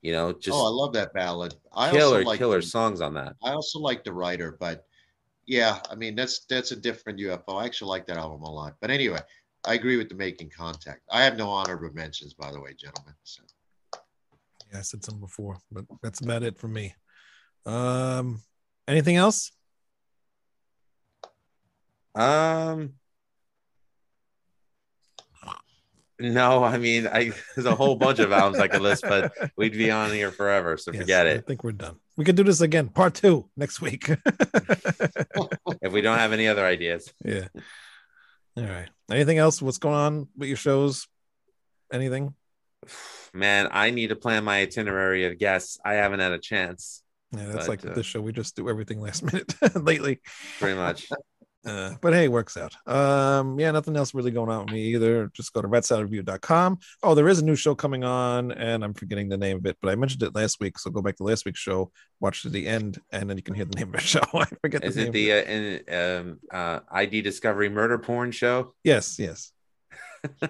[0.02, 1.56] You know, just oh, I love that ballad.
[1.72, 3.36] I killer, also like killer the- songs on that.
[3.44, 4.86] I also like the writer, but
[5.46, 7.62] yeah, I mean that's that's a different UFO.
[7.62, 8.76] I actually like that album a lot.
[8.82, 9.20] But anyway,
[9.66, 11.02] I agree with the making contact.
[11.12, 13.14] I have no honorable mentions, by the way, gentlemen.
[13.24, 13.44] So
[14.72, 16.96] Yeah, I said some before, but that's about it for me.
[17.68, 18.42] Um,
[18.88, 19.52] anything else?
[22.16, 22.94] Um,
[26.20, 29.74] no, I mean, I there's a whole bunch of albums I could list, but we'd
[29.74, 31.38] be on here forever, so Yes, forget it.
[31.38, 31.98] I think we're done.
[32.16, 34.10] We could do this again, part two next week.
[35.82, 37.48] If we don't have any other ideas, yeah.
[38.58, 38.90] All right.
[39.12, 39.62] Anything else?
[39.62, 41.08] What's going on with your shows?
[41.94, 42.34] Anything?
[43.34, 45.80] man, I need to plan my itinerary of guests.
[45.86, 48.22] I haven't had a chance, Yeah, that's But, like uh, this show.
[48.22, 50.20] We just do everything last minute lately.
[50.60, 51.08] pretty much.
[51.68, 52.74] Uh, but hey, it works out.
[52.88, 55.28] Um, yeah, nothing else really going on with me either.
[55.34, 56.80] Just go to redsidereview.com.
[57.04, 59.78] Oh, there is a new show coming on, and I'm forgetting the name of it,
[59.82, 60.80] but I mentioned it last week.
[60.80, 61.92] So go back to last week's show,
[62.22, 64.22] watch to the end, and then you can hear the name of the show.
[64.34, 65.16] I forget Is the name.
[65.16, 68.74] Is it the uh, in, um, uh, ID Discovery murder porn show?
[68.84, 69.52] Yes, yes.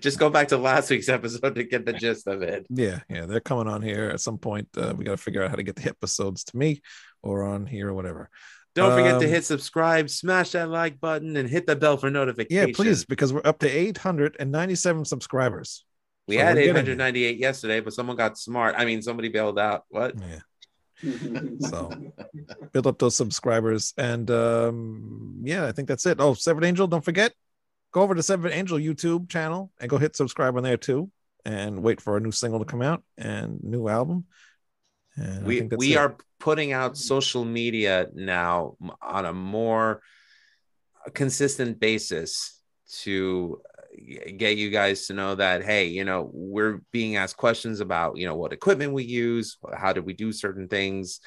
[0.00, 2.66] Just go back to last week's episode to get the gist of it.
[2.68, 3.24] Yeah, yeah.
[3.24, 4.68] They're coming on here at some point.
[4.76, 6.82] Uh, we got to figure out how to get the episodes to me
[7.22, 8.28] or on here or whatever.
[8.74, 12.10] Don't forget to Um, hit subscribe, smash that like button, and hit the bell for
[12.10, 12.68] notifications.
[12.68, 15.84] Yeah, please, because we're up to 897 subscribers.
[16.26, 16.82] We So had we're getting there.
[16.82, 18.74] 898 yesterday, but someone got smart.
[18.78, 19.84] I mean, somebody bailed out.
[19.88, 20.14] What?
[20.18, 20.38] Yeah.
[21.60, 21.90] So
[22.72, 23.92] build up those subscribers.
[23.98, 26.18] And um, yeah, I think that's it.
[26.20, 27.32] Oh, Severed Angel, don't forget,
[27.90, 31.10] go over to Severed Angel YouTube channel and go hit subscribe on there too.
[31.44, 34.26] And wait for a new single to come out and new album.
[35.16, 35.98] And we we it.
[35.98, 40.00] are putting out social media now on a more
[41.14, 42.60] consistent basis
[43.00, 47.80] to uh, get you guys to know that hey you know we're being asked questions
[47.80, 51.20] about you know what equipment we use how did we do certain things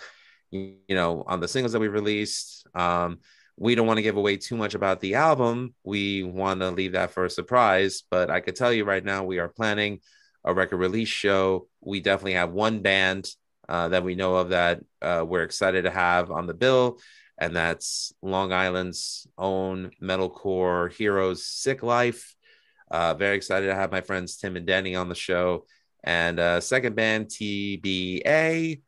[0.52, 2.68] you you know on the singles that we released.
[2.76, 3.20] Um
[3.57, 5.74] we don't want to give away too much about the album.
[5.86, 9.24] We want to leave that for a surprise but i could tell you right now
[9.24, 10.02] we are planning
[10.45, 11.68] a record release show.
[11.82, 13.28] We definitely have one band
[13.68, 17.00] uh, that we know of that uh, we're excited to have on the bill,
[17.38, 22.36] and that's Long Island's own metalcore heroes, Sick Life.
[22.92, 25.66] Uh, very excited to have my friends Tim and Denny on the show,
[26.04, 28.82] and uh, second band TBA,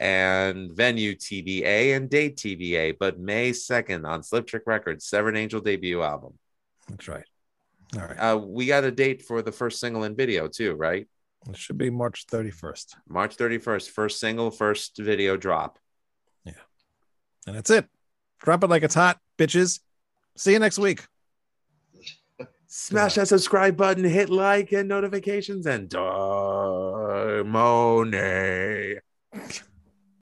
[0.00, 6.02] and venue TBA and date TBA, but May second on Sliptrick Records, Severed Angel debut
[6.02, 6.34] album.
[6.88, 7.24] That's right.
[7.96, 8.16] All right.
[8.16, 11.08] Uh, we got a date for the first single and video too, right?
[11.48, 12.96] It should be March 31st.
[13.08, 15.78] March 31st, first single, first video drop.
[16.44, 16.52] Yeah.
[17.46, 17.86] And that's it.
[18.40, 19.80] Drop it like it's hot, bitches.
[20.36, 21.06] See you next week.
[22.66, 26.28] Smash that subscribe button, hit like and notifications, and Darmone.